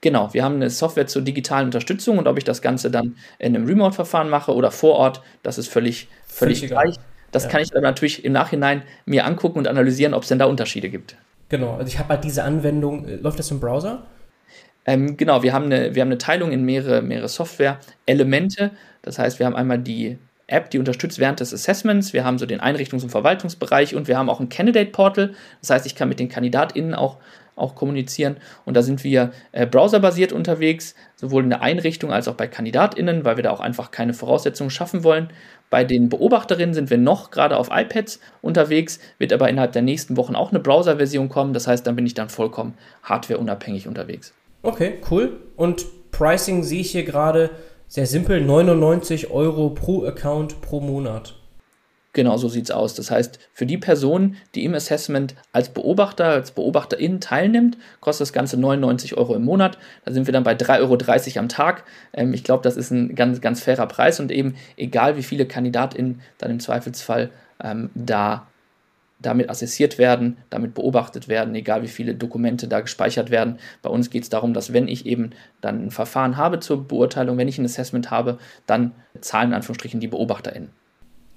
Genau, 0.00 0.32
wir 0.32 0.44
haben 0.44 0.56
eine 0.56 0.70
Software 0.70 1.06
zur 1.08 1.22
digitalen 1.22 1.66
Unterstützung 1.66 2.18
und 2.18 2.28
ob 2.28 2.38
ich 2.38 2.44
das 2.44 2.62
Ganze 2.62 2.90
dann 2.90 3.16
in 3.38 3.56
einem 3.56 3.66
Remote-Verfahren 3.66 4.28
mache 4.28 4.54
oder 4.54 4.70
vor 4.70 4.94
Ort, 4.94 5.22
das 5.42 5.58
ist 5.58 5.68
völlig, 5.68 6.08
völlig, 6.26 6.60
völlig 6.60 6.70
gleich. 6.70 6.94
Das 7.32 7.44
ja. 7.44 7.50
kann 7.50 7.62
ich 7.62 7.70
dann 7.70 7.82
natürlich 7.82 8.24
im 8.24 8.32
Nachhinein 8.32 8.82
mir 9.06 9.26
angucken 9.26 9.58
und 9.58 9.66
analysieren, 9.66 10.14
ob 10.14 10.22
es 10.22 10.28
denn 10.28 10.38
da 10.38 10.46
Unterschiede 10.46 10.88
gibt. 10.88 11.16
Genau, 11.48 11.74
also 11.74 11.86
ich 11.86 11.98
habe 11.98 12.10
halt 12.10 12.24
diese 12.24 12.44
Anwendung, 12.44 13.06
äh, 13.06 13.16
läuft 13.16 13.38
das 13.38 13.50
im 13.50 13.60
Browser? 13.60 14.06
Ähm, 14.86 15.16
genau, 15.16 15.42
wir 15.42 15.52
haben, 15.52 15.66
eine, 15.66 15.94
wir 15.94 16.02
haben 16.02 16.08
eine 16.08 16.18
Teilung 16.18 16.52
in 16.52 16.64
mehrere, 16.64 17.02
mehrere 17.02 17.28
Software-Elemente. 17.28 18.70
Das 19.02 19.18
heißt, 19.18 19.38
wir 19.38 19.46
haben 19.46 19.56
einmal 19.56 19.78
die 19.78 20.18
App, 20.48 20.70
die 20.70 20.78
unterstützt 20.78 21.18
während 21.18 21.40
des 21.40 21.54
Assessments. 21.54 22.12
Wir 22.12 22.24
haben 22.24 22.38
so 22.38 22.46
den 22.46 22.60
Einrichtungs- 22.60 23.02
und 23.02 23.10
Verwaltungsbereich 23.10 23.94
und 23.94 24.08
wir 24.08 24.18
haben 24.18 24.30
auch 24.30 24.40
ein 24.40 24.48
Candidate 24.48 24.90
Portal. 24.90 25.34
Das 25.60 25.70
heißt, 25.70 25.86
ich 25.86 25.94
kann 25.94 26.08
mit 26.08 26.18
den 26.18 26.30
KandidatInnen 26.30 26.94
auch, 26.94 27.18
auch 27.54 27.74
kommunizieren. 27.74 28.38
Und 28.64 28.74
da 28.74 28.82
sind 28.82 29.04
wir 29.04 29.32
äh, 29.52 29.66
browserbasiert 29.66 30.32
unterwegs, 30.32 30.94
sowohl 31.16 31.44
in 31.44 31.50
der 31.50 31.60
Einrichtung 31.60 32.12
als 32.12 32.28
auch 32.28 32.34
bei 32.34 32.46
KandidatInnen, 32.46 33.26
weil 33.26 33.36
wir 33.36 33.44
da 33.44 33.50
auch 33.50 33.60
einfach 33.60 33.90
keine 33.90 34.14
Voraussetzungen 34.14 34.70
schaffen 34.70 35.04
wollen. 35.04 35.28
Bei 35.68 35.84
den 35.84 36.08
Beobachterinnen 36.08 36.72
sind 36.72 36.88
wir 36.88 36.96
noch 36.96 37.30
gerade 37.30 37.58
auf 37.58 37.68
iPads 37.70 38.18
unterwegs, 38.40 39.00
wird 39.18 39.34
aber 39.34 39.50
innerhalb 39.50 39.72
der 39.72 39.82
nächsten 39.82 40.16
Wochen 40.16 40.34
auch 40.34 40.50
eine 40.50 40.60
Browser-Version 40.60 41.28
kommen. 41.28 41.52
Das 41.52 41.66
heißt, 41.66 41.86
dann 41.86 41.94
bin 41.94 42.06
ich 42.06 42.14
dann 42.14 42.30
vollkommen 42.30 42.72
hardwareunabhängig 43.02 43.86
unterwegs. 43.86 44.32
Okay, 44.62 44.94
cool. 45.10 45.36
Und 45.56 45.84
Pricing 46.10 46.62
sehe 46.62 46.80
ich 46.80 46.90
hier 46.90 47.04
gerade 47.04 47.50
sehr 47.88 48.06
simpel, 48.06 48.42
99 48.42 49.30
Euro 49.30 49.70
pro 49.70 50.04
Account 50.04 50.60
pro 50.60 50.80
Monat. 50.80 51.34
Genau 52.12 52.36
so 52.36 52.48
sieht 52.48 52.64
es 52.64 52.70
aus. 52.70 52.94
Das 52.94 53.10
heißt, 53.10 53.38
für 53.52 53.64
die 53.64 53.78
Person, 53.78 54.36
die 54.54 54.64
im 54.64 54.74
Assessment 54.74 55.34
als 55.52 55.70
Beobachter, 55.70 56.26
als 56.26 56.50
Beobachterin 56.50 57.20
teilnimmt, 57.20 57.78
kostet 58.00 58.26
das 58.26 58.32
Ganze 58.32 58.58
99 58.58 59.16
Euro 59.16 59.34
im 59.34 59.44
Monat. 59.44 59.78
Da 60.04 60.12
sind 60.12 60.26
wir 60.26 60.32
dann 60.32 60.42
bei 60.42 60.54
3,30 60.54 60.80
Euro 60.80 61.38
am 61.38 61.48
Tag. 61.48 61.84
Ähm, 62.12 62.34
ich 62.34 62.44
glaube, 62.44 62.62
das 62.62 62.76
ist 62.76 62.90
ein 62.90 63.14
ganz, 63.14 63.40
ganz 63.40 63.62
fairer 63.62 63.86
Preis 63.86 64.20
und 64.20 64.32
eben 64.32 64.56
egal, 64.76 65.16
wie 65.16 65.22
viele 65.22 65.46
KandidatInnen 65.46 66.20
dann 66.38 66.50
im 66.50 66.60
Zweifelsfall 66.60 67.30
ähm, 67.62 67.90
da 67.94 68.48
damit 69.20 69.50
assessiert 69.50 69.98
werden, 69.98 70.36
damit 70.50 70.74
beobachtet 70.74 71.28
werden, 71.28 71.54
egal 71.54 71.82
wie 71.82 71.88
viele 71.88 72.14
Dokumente 72.14 72.68
da 72.68 72.80
gespeichert 72.80 73.30
werden. 73.30 73.58
Bei 73.82 73.90
uns 73.90 74.10
geht 74.10 74.22
es 74.22 74.28
darum, 74.28 74.54
dass 74.54 74.72
wenn 74.72 74.86
ich 74.86 75.06
eben 75.06 75.30
dann 75.60 75.86
ein 75.86 75.90
Verfahren 75.90 76.36
habe 76.36 76.60
zur 76.60 76.86
Beurteilung, 76.86 77.36
wenn 77.36 77.48
ich 77.48 77.58
ein 77.58 77.64
Assessment 77.64 78.10
habe, 78.10 78.38
dann 78.66 78.92
zahlen 79.20 79.48
in 79.48 79.54
Anführungsstrichen 79.54 80.00
die 80.00 80.08
BeobachterInnen. 80.08 80.70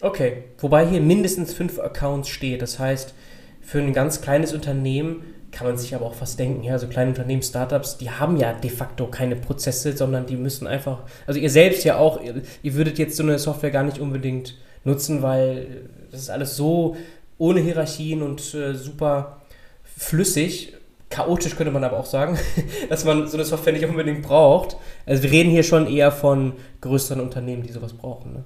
Okay, 0.01 0.43
wobei 0.59 0.87
hier 0.87 1.01
mindestens 1.01 1.53
fünf 1.53 1.79
Accounts 1.79 2.29
steht. 2.29 2.61
Das 2.61 2.79
heißt, 2.79 3.13
für 3.61 3.79
ein 3.79 3.93
ganz 3.93 4.21
kleines 4.21 4.53
Unternehmen 4.53 5.23
kann 5.51 5.67
man 5.67 5.77
sich 5.77 5.93
aber 5.93 6.05
auch 6.05 6.13
fast 6.13 6.39
denken, 6.39 6.63
ja, 6.63 6.77
so 6.79 6.87
kleine 6.87 7.09
Unternehmen, 7.09 7.41
Startups, 7.41 7.97
die 7.97 8.09
haben 8.09 8.37
ja 8.37 8.53
de 8.53 8.69
facto 8.69 9.07
keine 9.07 9.35
Prozesse, 9.35 9.95
sondern 9.95 10.25
die 10.25 10.37
müssen 10.37 10.65
einfach, 10.65 11.03
also 11.27 11.39
ihr 11.39 11.49
selbst 11.49 11.83
ja 11.83 11.97
auch, 11.97 12.23
ihr, 12.23 12.41
ihr 12.63 12.73
würdet 12.73 12.97
jetzt 12.97 13.17
so 13.17 13.23
eine 13.23 13.37
Software 13.37 13.71
gar 13.71 13.83
nicht 13.83 13.99
unbedingt 13.99 14.57
nutzen, 14.83 15.21
weil 15.21 15.89
das 16.09 16.21
ist 16.21 16.29
alles 16.29 16.55
so 16.55 16.95
ohne 17.41 17.59
Hierarchien 17.59 18.21
und 18.21 18.53
äh, 18.53 18.75
super 18.75 19.41
flüssig. 19.83 20.73
Chaotisch 21.09 21.55
könnte 21.55 21.71
man 21.73 21.83
aber 21.83 21.97
auch 21.97 22.05
sagen, 22.05 22.37
dass 22.89 23.03
man 23.03 23.27
so 23.27 23.35
eine 23.35 23.45
Software 23.45 23.73
nicht 23.73 23.83
unbedingt 23.83 24.21
braucht. 24.21 24.77
Also 25.07 25.23
wir 25.23 25.31
reden 25.31 25.49
hier 25.49 25.63
schon 25.63 25.87
eher 25.87 26.11
von 26.11 26.53
größeren 26.81 27.19
Unternehmen, 27.19 27.63
die 27.63 27.71
sowas 27.71 27.93
brauchen. 27.93 28.33
Ne? 28.33 28.43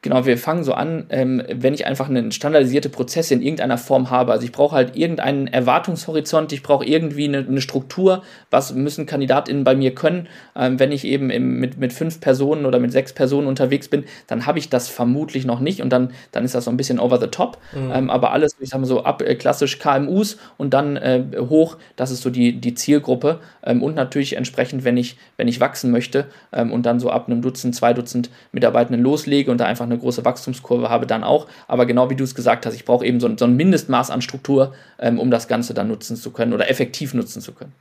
Genau, 0.00 0.26
wir 0.26 0.38
fangen 0.38 0.62
so 0.62 0.74
an, 0.74 1.06
ähm, 1.10 1.42
wenn 1.52 1.74
ich 1.74 1.84
einfach 1.84 2.08
einen 2.08 2.30
standardisierte 2.30 2.88
Prozess 2.88 3.32
in 3.32 3.42
irgendeiner 3.42 3.78
Form 3.78 4.10
habe. 4.10 4.30
Also 4.30 4.44
ich 4.44 4.52
brauche 4.52 4.76
halt 4.76 4.94
irgendeinen 4.94 5.48
Erwartungshorizont, 5.48 6.52
ich 6.52 6.62
brauche 6.62 6.84
irgendwie 6.84 7.24
eine, 7.24 7.38
eine, 7.38 7.60
Struktur, 7.60 8.22
was 8.48 8.72
müssen 8.72 9.06
KandidatInnen 9.06 9.64
bei 9.64 9.74
mir 9.74 9.96
können. 9.96 10.28
Ähm, 10.54 10.78
wenn 10.78 10.92
ich 10.92 11.04
eben 11.04 11.30
im, 11.30 11.58
mit, 11.58 11.78
mit 11.78 11.92
fünf 11.92 12.20
Personen 12.20 12.64
oder 12.64 12.78
mit 12.78 12.92
sechs 12.92 13.12
Personen 13.12 13.48
unterwegs 13.48 13.88
bin, 13.88 14.04
dann 14.28 14.46
habe 14.46 14.60
ich 14.60 14.68
das 14.68 14.88
vermutlich 14.88 15.44
noch 15.44 15.58
nicht 15.58 15.82
und 15.82 15.90
dann, 15.90 16.12
dann 16.30 16.44
ist 16.44 16.54
das 16.54 16.66
so 16.66 16.70
ein 16.70 16.76
bisschen 16.76 17.00
over 17.00 17.18
the 17.18 17.26
top. 17.26 17.58
Mhm. 17.72 17.90
Ähm, 17.92 18.10
aber 18.10 18.30
alles, 18.30 18.54
ich 18.60 18.68
sage 18.68 18.82
mal 18.82 18.86
so, 18.86 19.02
ab 19.02 19.20
äh, 19.20 19.34
klassisch 19.34 19.80
KMUs 19.80 20.38
und 20.58 20.74
dann 20.74 20.96
äh, 20.96 21.24
hoch, 21.40 21.76
das 21.96 22.12
ist 22.12 22.22
so 22.22 22.30
die, 22.30 22.60
die 22.60 22.74
Zielgruppe. 22.74 23.40
Ähm, 23.64 23.82
und 23.82 23.96
natürlich 23.96 24.36
entsprechend, 24.36 24.84
wenn 24.84 24.96
ich, 24.96 25.18
wenn 25.36 25.48
ich 25.48 25.58
wachsen 25.58 25.90
möchte 25.90 26.26
ähm, 26.52 26.70
und 26.70 26.86
dann 26.86 27.00
so 27.00 27.10
ab 27.10 27.26
einem 27.26 27.42
Dutzend, 27.42 27.74
zwei 27.74 27.94
Dutzend 27.94 28.30
Mitarbeitenden 28.52 29.02
loslege 29.02 29.50
und 29.50 29.58
da 29.58 29.64
einfach 29.64 29.87
eine 29.90 29.98
große 29.98 30.24
Wachstumskurve 30.24 30.88
habe, 30.88 31.06
dann 31.06 31.24
auch. 31.24 31.46
Aber 31.66 31.86
genau 31.86 32.10
wie 32.10 32.16
du 32.16 32.24
es 32.24 32.34
gesagt 32.34 32.66
hast, 32.66 32.74
ich 32.74 32.84
brauche 32.84 33.04
eben 33.04 33.20
so, 33.20 33.30
so, 33.36 33.44
ein 33.44 33.56
Mindestmaß 33.56 34.10
an 34.10 34.22
Struktur, 34.22 34.72
ähm, 34.98 35.18
um 35.18 35.30
das 35.30 35.48
Ganze 35.48 35.74
dann 35.74 35.88
nutzen 35.88 36.16
zu 36.16 36.30
können 36.30 36.52
oder 36.52 36.70
effektiv 36.70 37.14
nutzen 37.14 37.40
zu 37.40 37.52
können. 37.52 37.72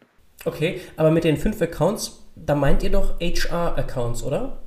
Okay, 0.46 0.80
aber 0.96 1.12
mit 1.12 1.24
den 1.24 1.38
fünf 1.38 1.62
Accounts, 1.62 2.24
da 2.36 2.56
meint 2.56 2.84
ihr 2.84 2.92
doch 2.92 3.20
HR-Accounts, 3.20 4.24
oder? 4.24 4.58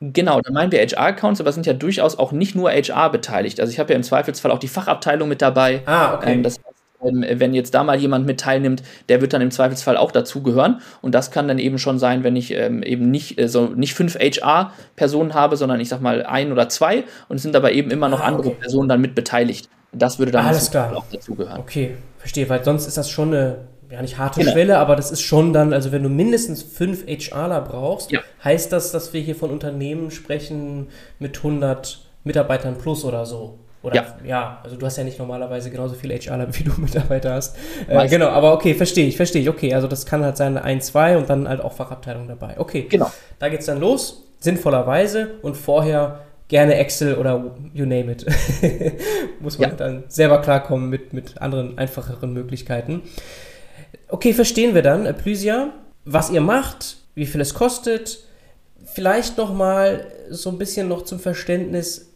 Genau, 0.00 0.40
da 0.40 0.52
meinen 0.52 0.72
wir 0.72 0.80
HR-Accounts, 0.80 1.40
aber 1.40 1.52
sind 1.52 1.66
ja 1.66 1.72
durchaus 1.72 2.18
auch 2.18 2.32
nicht 2.32 2.54
nur 2.54 2.70
HR 2.70 3.10
beteiligt. 3.10 3.60
Also 3.60 3.72
ich 3.72 3.78
habe 3.78 3.92
ja 3.92 3.96
im 3.96 4.02
Zweifelsfall 4.02 4.50
auch 4.50 4.58
die 4.58 4.68
Fachabteilung 4.68 5.28
mit 5.28 5.40
dabei. 5.40 5.82
Ah, 5.86 6.14
okay. 6.14 6.32
Ähm, 6.32 6.42
das 6.42 6.60
ähm, 7.04 7.24
wenn 7.28 7.54
jetzt 7.54 7.74
da 7.74 7.82
mal 7.82 7.98
jemand 7.98 8.26
mit 8.26 8.40
teilnimmt, 8.40 8.82
der 9.08 9.20
wird 9.20 9.32
dann 9.32 9.42
im 9.42 9.50
Zweifelsfall 9.50 9.96
auch 9.96 10.12
dazugehören. 10.12 10.80
Und 11.02 11.14
das 11.14 11.30
kann 11.30 11.48
dann 11.48 11.58
eben 11.58 11.78
schon 11.78 11.98
sein, 11.98 12.24
wenn 12.24 12.36
ich 12.36 12.52
ähm, 12.52 12.82
eben 12.82 13.10
nicht, 13.10 13.38
äh, 13.40 13.48
so, 13.48 13.66
nicht 13.66 13.94
fünf 13.94 14.16
HR-Personen 14.18 15.34
habe, 15.34 15.56
sondern 15.56 15.80
ich 15.80 15.88
sag 15.88 16.00
mal 16.00 16.24
ein 16.24 16.52
oder 16.52 16.68
zwei 16.68 17.04
und 17.28 17.36
es 17.36 17.42
sind 17.42 17.56
aber 17.56 17.72
eben 17.72 17.90
immer 17.90 18.08
noch 18.08 18.20
ah, 18.20 18.26
andere 18.26 18.50
Personen 18.50 18.88
dann 18.88 19.00
mit 19.00 19.14
beteiligt. 19.14 19.68
Das 19.92 20.18
würde 20.18 20.32
dann 20.32 20.46
Alles 20.46 20.70
klar. 20.70 20.96
auch 20.96 21.06
dazugehören. 21.10 21.58
Okay, 21.58 21.96
verstehe, 22.18 22.48
weil 22.48 22.62
sonst 22.62 22.86
ist 22.86 22.96
das 22.96 23.10
schon 23.10 23.28
eine, 23.28 23.56
ja 23.90 24.00
nicht 24.02 24.18
harte 24.18 24.40
genau. 24.40 24.52
Schwelle, 24.52 24.78
aber 24.78 24.94
das 24.94 25.10
ist 25.10 25.22
schon 25.22 25.52
dann, 25.52 25.72
also 25.72 25.90
wenn 25.90 26.02
du 26.02 26.08
mindestens 26.08 26.62
fünf 26.62 27.04
HRler 27.06 27.62
brauchst, 27.62 28.12
ja. 28.12 28.20
heißt 28.44 28.72
das, 28.72 28.92
dass 28.92 29.12
wir 29.12 29.20
hier 29.20 29.34
von 29.34 29.50
Unternehmen 29.50 30.10
sprechen 30.10 30.88
mit 31.18 31.38
100 31.38 32.06
Mitarbeitern 32.22 32.78
plus 32.78 33.04
oder 33.04 33.26
so? 33.26 33.58
Oder 33.82 33.96
ja. 33.96 34.16
ja, 34.24 34.60
also 34.62 34.76
du 34.76 34.84
hast 34.84 34.98
ja 34.98 35.04
nicht 35.04 35.18
normalerweise 35.18 35.70
genauso 35.70 35.94
viele 35.94 36.14
HRler, 36.14 36.48
wie 36.52 36.64
du 36.64 36.72
Mitarbeiter 36.76 37.34
hast. 37.34 37.56
Äh, 37.88 38.08
genau, 38.08 38.28
aber 38.28 38.52
okay, 38.52 38.74
verstehe 38.74 39.06
ich, 39.06 39.16
verstehe 39.16 39.42
ich. 39.42 39.48
Okay, 39.48 39.74
also 39.74 39.88
das 39.88 40.04
kann 40.04 40.22
halt 40.22 40.36
sein, 40.36 40.58
ein, 40.58 40.80
zwei 40.82 41.16
und 41.16 41.30
dann 41.30 41.48
halt 41.48 41.60
auch 41.60 41.72
Fachabteilung 41.72 42.28
dabei. 42.28 42.58
Okay, 42.58 42.86
genau. 42.88 43.10
Da 43.38 43.48
geht's 43.48 43.66
dann 43.66 43.80
los, 43.80 44.24
sinnvollerweise 44.38 45.30
und 45.42 45.56
vorher 45.56 46.20
gerne 46.48 46.74
Excel 46.74 47.14
oder 47.14 47.54
you 47.72 47.86
name 47.86 48.12
it. 48.12 48.26
Muss 49.40 49.58
man 49.58 49.70
ja. 49.70 49.76
dann 49.76 50.04
selber 50.08 50.42
klarkommen 50.42 50.90
mit, 50.90 51.12
mit 51.12 51.40
anderen, 51.40 51.78
einfacheren 51.78 52.34
Möglichkeiten. 52.34 53.02
Okay, 54.08 54.34
verstehen 54.34 54.74
wir 54.74 54.82
dann, 54.82 55.14
Plysia, 55.16 55.72
was 56.04 56.30
ihr 56.30 56.40
macht, 56.40 56.96
wie 57.14 57.26
viel 57.26 57.40
es 57.40 57.54
kostet. 57.54 58.24
Vielleicht 58.84 59.38
nochmal 59.38 60.06
so 60.28 60.50
ein 60.50 60.58
bisschen 60.58 60.88
noch 60.88 61.02
zum 61.02 61.20
Verständnis, 61.20 62.09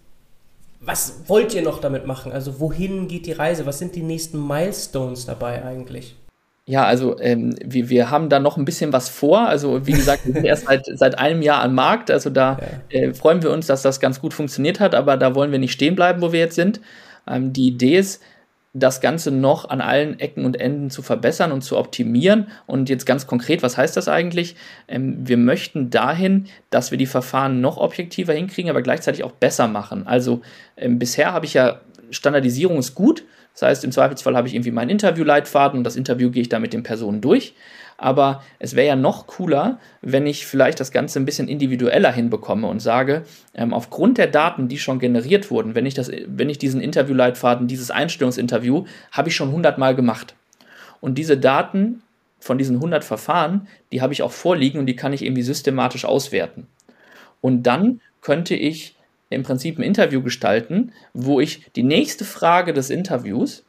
was 0.85 1.25
wollt 1.27 1.55
ihr 1.55 1.63
noch 1.63 1.81
damit 1.81 2.07
machen? 2.07 2.33
Also 2.33 2.61
wohin 2.61 3.09
geht 3.09 3.27
die 3.27 3.33
Reise? 3.33 3.67
Was 3.67 3.79
sind 3.79 3.95
die 3.95 4.03
nächsten 4.03 4.45
Milestones 4.47 5.27
dabei 5.27 5.65
eigentlich? 5.65 6.17
Ja, 6.67 6.85
also 6.85 7.21
ähm, 7.21 7.55
wir, 7.63 7.91
wir 7.91 8.11
haben 8.11 8.31
da 8.31 8.41
noch 8.41 8.57
ein 8.57 8.65
bisschen 8.65 8.93
was 8.93 9.11
vor. 9.11 9.41
Also 9.41 9.87
wie 9.87 9.93
gesagt, 9.93 10.25
wir 10.25 10.33
sind 10.33 10.45
erst 10.45 10.67
seit, 10.67 10.87
seit 10.87 11.19
einem 11.19 11.43
Jahr 11.43 11.63
am 11.63 11.75
Markt. 11.75 12.11
Also 12.11 12.31
da 12.31 12.59
ja. 12.91 13.01
äh, 13.01 13.15
freuen 13.15 13.43
wir 13.43 13.51
uns, 13.51 13.67
dass 13.67 13.83
das 13.83 14.01
ganz 14.01 14.21
gut 14.21 14.33
funktioniert 14.33 14.81
hat, 14.81 14.95
aber 14.95 15.17
da 15.17 15.35
wollen 15.35 15.53
wir 15.53 15.59
nicht 15.59 15.73
stehen 15.73 15.95
bleiben, 15.95 16.23
wo 16.23 16.33
wir 16.33 16.41
jetzt 16.41 16.55
sind. 16.55 16.81
Ähm, 17.29 17.53
die 17.53 17.69
Idee 17.69 17.99
ist, 17.99 18.23
das 18.75 19.01
Ganze 19.01 19.31
noch 19.31 19.69
an 19.71 19.81
allen 19.81 20.19
Ecken 20.19 20.45
und 20.45 20.61
Enden 20.61 20.91
zu 20.91 21.01
verbessern 21.01 21.53
und 21.53 21.63
zu 21.63 21.79
optimieren. 21.79 22.49
Und 22.67 22.89
jetzt 22.89 23.07
ganz 23.07 23.27
konkret, 23.27 23.63
was 23.63 23.79
heißt 23.79 23.97
das 23.97 24.09
eigentlich? 24.09 24.57
Ähm, 24.89 25.17
wir 25.27 25.37
möchten 25.37 25.91
dahin, 25.91 26.47
dass 26.71 26.91
wir 26.91 26.99
die 26.99 27.07
Verfahren 27.07 27.61
noch 27.61 27.79
objektiver 27.79 28.35
hinkriegen, 28.35 28.71
aber 28.71 28.83
gleichzeitig 28.83 29.23
auch 29.23 29.33
besser 29.33 29.69
machen. 29.69 30.07
Also 30.07 30.43
ähm, 30.77 30.99
bisher 30.99 31.33
habe 31.33 31.47
ich 31.47 31.55
ja 31.55 31.81
Standardisierung 32.11 32.79
ist 32.79 32.95
gut. 32.95 33.25
Das 33.53 33.63
heißt, 33.63 33.85
im 33.85 33.93
Zweifelsfall 33.93 34.37
habe 34.37 34.49
ich 34.49 34.55
irgendwie 34.55 34.73
meinen 34.73 34.91
Interviewleitfaden 34.91 35.79
und 35.79 35.85
das 35.85 35.95
Interview 35.95 36.31
gehe 36.31 36.43
ich 36.43 36.49
dann 36.49 36.61
mit 36.61 36.73
den 36.73 36.83
Personen 36.83 37.21
durch 37.21 37.55
aber 37.97 38.43
es 38.59 38.75
wäre 38.75 38.89
ja 38.89 38.97
noch 38.97 39.27
cooler, 39.27 39.79
wenn 40.03 40.27
ich 40.27 40.47
vielleicht 40.47 40.81
das 40.81 40.91
Ganze 40.91 41.19
ein 41.19 41.25
bisschen 41.25 41.49
individueller 41.49 42.13
hinbekomme 42.13 42.67
und 42.67 42.81
sage, 42.81 43.25
ähm, 43.55 43.73
aufgrund 43.73 44.19
der 44.19 44.27
Daten, 44.27 44.69
die 44.69 44.79
schon 44.79 44.99
generiert 44.99 45.51
wurden, 45.51 45.75
wenn 45.75 45.87
ich, 45.87 45.95
das, 45.95 46.11
wenn 46.27 46.51
ich 46.51 46.59
diesen 46.59 46.81
Interviewleitfaden, 46.81 47.67
dieses 47.67 47.91
Einstellungsinterview, 47.91 48.85
habe 49.13 49.29
ich 49.29 49.37
schon 49.37 49.49
100 49.49 49.79
Mal 49.79 49.95
gemacht. 49.95 50.35
Und 51.01 51.17
diese 51.17 51.37
Daten 51.37 52.03
von 52.41 52.59
diesen 52.59 52.77
100 52.77 53.05
Verfahren, 53.05 53.69
die 53.93 54.03
habe 54.03 54.13
ich 54.13 54.23
auch 54.23 54.33
vorliegen 54.33 54.79
und 54.79 54.87
die 54.87 54.97
kann 54.97 55.13
ich 55.13 55.25
irgendwie 55.25 55.43
systematisch 55.43 56.05
auswerten. 56.05 56.67
Und 57.41 57.63
dann 57.65 58.01
könnte 58.21 58.55
ich 58.55 58.97
im 59.31 59.43
Prinzip 59.43 59.79
ein 59.79 59.83
Interview 59.83 60.23
gestalten, 60.23 60.93
wo 61.13 61.41
ich 61.41 61.71
die 61.73 61.83
nächste 61.83 62.25
Frage 62.25 62.73
des 62.73 62.91
Interviews 62.91 63.65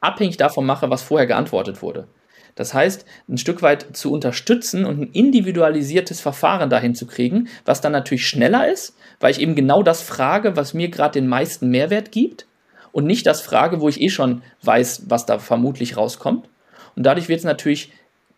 abhängig 0.00 0.36
davon 0.36 0.66
mache, 0.66 0.90
was 0.90 1.02
vorher 1.02 1.26
geantwortet 1.26 1.82
wurde. 1.82 2.06
Das 2.54 2.74
heißt, 2.74 3.04
ein 3.28 3.38
Stück 3.38 3.62
weit 3.62 3.96
zu 3.96 4.12
unterstützen 4.12 4.84
und 4.84 5.00
ein 5.00 5.10
individualisiertes 5.12 6.20
Verfahren 6.20 6.70
dahin 6.70 6.94
zu 6.94 7.06
kriegen, 7.06 7.48
was 7.64 7.80
dann 7.80 7.92
natürlich 7.92 8.26
schneller 8.26 8.70
ist, 8.70 8.94
weil 9.20 9.30
ich 9.30 9.40
eben 9.40 9.54
genau 9.54 9.82
das 9.82 10.02
frage, 10.02 10.56
was 10.56 10.74
mir 10.74 10.88
gerade 10.88 11.20
den 11.20 11.28
meisten 11.28 11.70
Mehrwert 11.70 12.12
gibt 12.12 12.46
und 12.92 13.06
nicht 13.06 13.26
das 13.26 13.40
frage, 13.40 13.80
wo 13.80 13.88
ich 13.88 14.00
eh 14.00 14.10
schon 14.10 14.42
weiß, 14.62 15.04
was 15.08 15.26
da 15.26 15.38
vermutlich 15.38 15.96
rauskommt. 15.96 16.48
Und 16.96 17.04
dadurch 17.04 17.28
wird 17.28 17.38
es 17.38 17.44
natürlich 17.44 17.92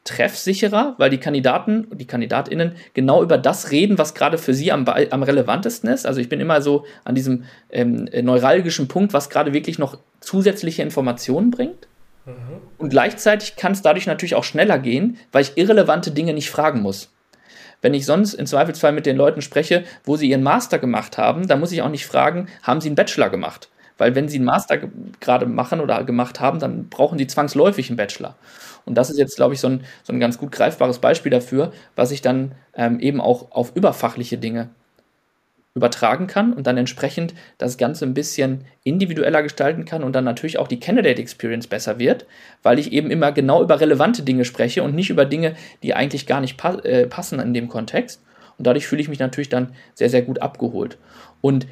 treffsicherer, 0.04 0.94
weil 0.98 1.10
die 1.10 1.18
Kandidaten, 1.18 1.86
die 1.92 2.06
KandidatInnen 2.06 2.72
genau 2.92 3.22
über 3.22 3.38
das 3.38 3.70
reden, 3.70 3.98
was 3.98 4.14
gerade 4.14 4.36
für 4.36 4.52
sie 4.52 4.72
am, 4.72 4.84
am 4.86 5.22
relevantesten 5.22 5.88
ist. 5.88 6.06
Also 6.06 6.20
ich 6.20 6.28
bin 6.28 6.40
immer 6.40 6.60
so 6.60 6.84
an 7.04 7.14
diesem 7.14 7.44
ähm, 7.70 8.08
neuralgischen 8.22 8.88
Punkt, 8.88 9.12
was 9.12 9.30
gerade 9.30 9.52
wirklich 9.52 9.78
noch 9.78 9.98
zusätzliche 10.20 10.82
Informationen 10.82 11.52
bringt. 11.52 11.86
Mhm. 12.24 12.60
Und 12.78 12.90
gleichzeitig 12.90 13.56
kann 13.56 13.72
es 13.72 13.82
dadurch 13.82 14.06
natürlich 14.06 14.34
auch 14.34 14.44
schneller 14.44 14.78
gehen, 14.78 15.18
weil 15.32 15.42
ich 15.42 15.56
irrelevante 15.56 16.10
Dinge 16.10 16.34
nicht 16.34 16.50
fragen 16.50 16.80
muss. 16.80 17.10
Wenn 17.80 17.94
ich 17.94 18.06
sonst 18.06 18.34
im 18.34 18.46
Zweifelsfall 18.46 18.92
mit 18.92 19.06
den 19.06 19.16
Leuten 19.16 19.42
spreche, 19.42 19.84
wo 20.04 20.16
sie 20.16 20.30
ihren 20.30 20.44
Master 20.44 20.78
gemacht 20.78 21.18
haben, 21.18 21.48
dann 21.48 21.58
muss 21.58 21.72
ich 21.72 21.82
auch 21.82 21.88
nicht 21.88 22.06
fragen, 22.06 22.46
haben 22.62 22.80
sie 22.80 22.88
einen 22.88 22.96
Bachelor 22.96 23.28
gemacht? 23.28 23.68
Weil 23.98 24.14
wenn 24.14 24.28
sie 24.28 24.36
einen 24.36 24.46
Master 24.46 24.78
gerade 25.20 25.46
machen 25.46 25.80
oder 25.80 26.02
gemacht 26.04 26.40
haben, 26.40 26.60
dann 26.60 26.88
brauchen 26.88 27.18
sie 27.18 27.26
zwangsläufig 27.26 27.90
einen 27.90 27.96
Bachelor. 27.96 28.36
Und 28.84 28.96
das 28.96 29.10
ist 29.10 29.18
jetzt, 29.18 29.36
glaube 29.36 29.54
ich, 29.54 29.60
so 29.60 29.68
ein, 29.68 29.84
so 30.02 30.12
ein 30.12 30.20
ganz 30.20 30.38
gut 30.38 30.52
greifbares 30.52 30.98
Beispiel 30.98 31.30
dafür, 31.30 31.72
was 31.96 32.10
ich 32.10 32.22
dann 32.22 32.52
ähm, 32.74 33.00
eben 33.00 33.20
auch 33.20 33.50
auf 33.50 33.74
überfachliche 33.76 34.38
Dinge 34.38 34.70
übertragen 35.74 36.26
kann 36.26 36.52
und 36.52 36.66
dann 36.66 36.76
entsprechend 36.76 37.34
das 37.56 37.78
Ganze 37.78 38.04
ein 38.04 38.14
bisschen 38.14 38.64
individueller 38.84 39.42
gestalten 39.42 39.84
kann 39.84 40.02
und 40.02 40.14
dann 40.14 40.24
natürlich 40.24 40.58
auch 40.58 40.68
die 40.68 40.80
Candidate 40.80 41.20
Experience 41.20 41.66
besser 41.66 41.98
wird, 41.98 42.26
weil 42.62 42.78
ich 42.78 42.92
eben 42.92 43.10
immer 43.10 43.32
genau 43.32 43.62
über 43.62 43.80
relevante 43.80 44.22
Dinge 44.22 44.44
spreche 44.44 44.82
und 44.82 44.94
nicht 44.94 45.08
über 45.08 45.24
Dinge, 45.24 45.54
die 45.82 45.94
eigentlich 45.94 46.26
gar 46.26 46.40
nicht 46.40 46.58
pa 46.58 46.74
äh, 46.80 47.06
passen 47.06 47.40
in 47.40 47.54
dem 47.54 47.68
Kontext. 47.68 48.22
Und 48.58 48.66
dadurch 48.66 48.86
fühle 48.86 49.00
ich 49.00 49.08
mich 49.08 49.18
natürlich 49.18 49.48
dann 49.48 49.74
sehr, 49.94 50.10
sehr 50.10 50.22
gut 50.22 50.42
abgeholt. 50.42 50.98
Und 51.40 51.66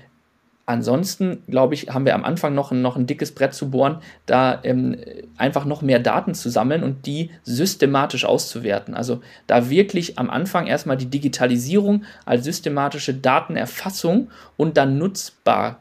Ansonsten, 0.71 1.43
glaube 1.49 1.75
ich, 1.75 1.89
haben 1.89 2.05
wir 2.05 2.15
am 2.15 2.23
Anfang 2.23 2.55
noch 2.55 2.71
ein, 2.71 2.81
noch 2.81 2.95
ein 2.95 3.05
dickes 3.05 3.33
Brett 3.33 3.55
zu 3.55 3.71
bohren, 3.71 3.99
da 4.27 4.61
ähm, 4.63 4.97
einfach 5.37 5.65
noch 5.65 5.83
mehr 5.83 5.99
Daten 5.99 6.33
zu 6.33 6.49
sammeln 6.49 6.85
und 6.85 7.07
die 7.07 7.31
systematisch 7.43 8.25
auszuwerten. 8.25 8.95
Also 8.95 9.21
da 9.49 9.69
wirklich 9.69 10.17
am 10.17 10.31
Anfang 10.31 10.69
erstmal 10.69 10.97
die 10.97 11.11
Digitalisierung 11.11 12.05
als 12.25 12.45
systematische 12.45 13.15
Datenerfassung 13.15 14.31
und 14.57 14.77
dann 14.77 14.97
nutzbar 14.97 15.81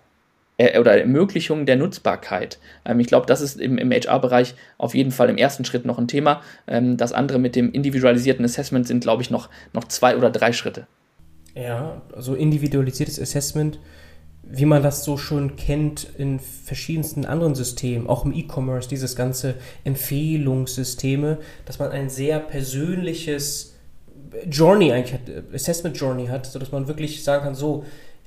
äh, 0.58 0.80
oder 0.80 1.00
Ermöglichung 1.00 1.68
der 1.68 1.76
Nutzbarkeit. 1.76 2.58
Ähm, 2.84 3.00
ich 3.00 3.06
glaube, 3.06 3.28
das 3.28 3.42
ist 3.42 3.62
im, 3.62 3.78
im 3.78 3.92
HR-Bereich 3.92 4.56
auf 4.80 4.96
jeden 4.96 5.12
Fall 5.12 5.30
im 5.30 5.38
ersten 5.38 5.66
Schritt 5.66 5.86
noch 5.86 6.00
ein 6.00 6.08
Thema. 6.08 6.42
Ähm, 6.66 6.98
das 6.98 7.14
andere 7.14 7.38
mit 7.38 7.56
dem 7.56 7.72
individualisierten 7.72 8.44
Assessment 8.44 8.88
sind, 8.88 9.02
glaube 9.02 9.22
ich, 9.22 9.30
noch, 9.30 9.50
noch 9.72 9.84
zwei 9.84 10.18
oder 10.18 10.32
drei 10.32 10.52
Schritte. 10.52 10.88
Ja, 11.54 12.02
also 12.16 12.34
individualisiertes 12.34 13.22
Assessment 13.22 13.78
wie 14.52 14.66
man 14.66 14.82
das 14.82 15.04
so 15.04 15.18
schon 15.18 15.56
kennt 15.58 16.08
in 16.18 16.40
verschiedensten 16.40 17.26
anderen 17.26 17.54
Systemen, 17.54 18.08
auch 18.08 18.26
im 18.26 18.34
E-Commerce, 18.34 18.90
dieses 18.90 19.16
ganze 19.16 19.56
Empfehlungssysteme, 19.84 21.38
dass 21.66 21.78
man 21.78 21.92
ein 21.92 22.10
sehr 22.10 22.40
persönliches 22.40 23.76
Journey 24.50 24.92
eigentlich 24.92 25.14
hat, 25.14 25.54
Assessment 25.54 25.98
Journey 25.98 26.28
hat, 26.28 26.48
sodass 26.48 26.72
man 26.72 26.88
wirklich 26.88 27.24
sagen 27.24 27.44
kann, 27.44 27.56
so, 27.56 27.86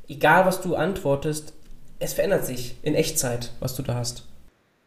egal 0.09 0.47
was 0.47 0.61
du 0.61 0.77
antwortest, 0.77 1.55
es 1.99 2.13
verändert 2.13 2.47
sich 2.47 2.77
in 2.83 2.95
Echtzeit, 2.95 3.51
was 3.59 3.75
du 3.75 3.83
da 3.83 3.95
hast. 3.95 4.29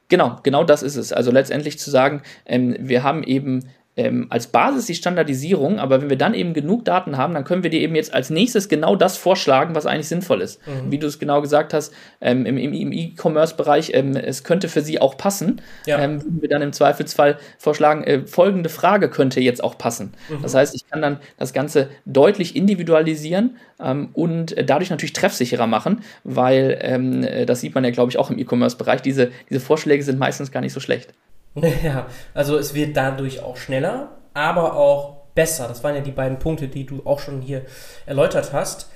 Genau, 0.07 0.37
genau 0.43 0.63
das 0.63 0.83
ist 0.83 0.95
es. 0.95 1.11
Also 1.11 1.31
letztendlich 1.31 1.79
zu 1.79 1.89
sagen, 1.89 2.21
ähm, 2.45 2.75
wir 2.79 3.03
haben 3.03 3.23
eben 3.23 3.65
ähm, 3.97 4.27
als 4.29 4.47
Basis 4.47 4.85
die 4.87 4.95
Standardisierung, 4.95 5.79
aber 5.79 6.01
wenn 6.01 6.09
wir 6.09 6.17
dann 6.17 6.33
eben 6.33 6.53
genug 6.53 6.83
Daten 6.83 7.17
haben, 7.17 7.33
dann 7.33 7.45
können 7.45 7.63
wir 7.63 7.69
dir 7.69 7.79
eben 7.79 7.95
jetzt 7.95 8.13
als 8.13 8.29
nächstes 8.29 8.67
genau 8.67 8.95
das 8.95 9.17
vorschlagen, 9.17 9.73
was 9.73 9.85
eigentlich 9.85 10.07
sinnvoll 10.07 10.41
ist. 10.41 10.59
Mhm. 10.67 10.91
Wie 10.91 10.97
du 10.97 11.07
es 11.07 11.17
genau 11.17 11.41
gesagt 11.41 11.73
hast, 11.73 11.93
ähm, 12.19 12.45
im, 12.45 12.57
im 12.57 12.91
E-Commerce-Bereich, 12.91 13.91
ähm, 13.93 14.15
es 14.15 14.43
könnte 14.43 14.67
für 14.67 14.81
sie 14.81 14.99
auch 14.99 15.17
passen, 15.17 15.61
ja. 15.85 15.99
ähm, 15.99 16.21
würden 16.21 16.41
wir 16.41 16.49
dann 16.49 16.61
im 16.61 16.73
Zweifelsfall 16.73 17.37
vorschlagen, 17.57 18.03
äh, 18.03 18.27
folgende 18.27 18.69
Frage 18.69 19.09
könnte 19.09 19.39
jetzt 19.39 19.63
auch 19.63 19.77
passen. 19.77 20.13
Mhm. 20.29 20.41
Das 20.41 20.55
heißt, 20.55 20.75
ich 20.75 20.87
kann 20.89 21.01
dann 21.01 21.19
das 21.37 21.53
Ganze 21.53 21.89
deutlich 22.05 22.55
individualisieren 22.55 23.57
ähm, 23.81 24.09
und 24.13 24.55
dadurch 24.65 24.89
natürlich 24.89 25.13
treffsicherer 25.13 25.67
machen, 25.67 26.01
weil 26.23 26.77
ähm, 26.81 27.23
äh, 27.23 27.45
das 27.45 27.61
sieht 27.61 27.73
man 27.73 27.85
ja, 27.85 27.91
glaube 27.91 28.11
ich, 28.11 28.17
auch 28.17 28.29
im 28.29 28.37
E-Commerce-Bereich. 28.37 29.01
Diese, 29.01 29.31
diese 29.49 29.61
Vorschläge 29.61 30.03
sind 30.03 30.19
meistens 30.19 30.51
gar 30.51 30.59
nicht 30.59 30.73
so 30.73 30.81
schlecht. 30.81 31.13
Ja, 31.83 32.07
also 32.33 32.57
es 32.57 32.73
wird 32.73 32.97
dadurch 32.97 33.41
auch 33.41 33.57
schneller, 33.57 34.09
aber 34.33 34.75
auch 34.75 35.17
besser. 35.35 35.67
Das 35.67 35.83
waren 35.83 35.95
ja 35.95 36.01
die 36.01 36.11
beiden 36.11 36.39
Punkte, 36.39 36.67
die 36.67 36.85
du 36.85 37.01
auch 37.05 37.19
schon 37.19 37.41
hier 37.41 37.61
erläutert 38.05 38.53
hast. 38.53 38.89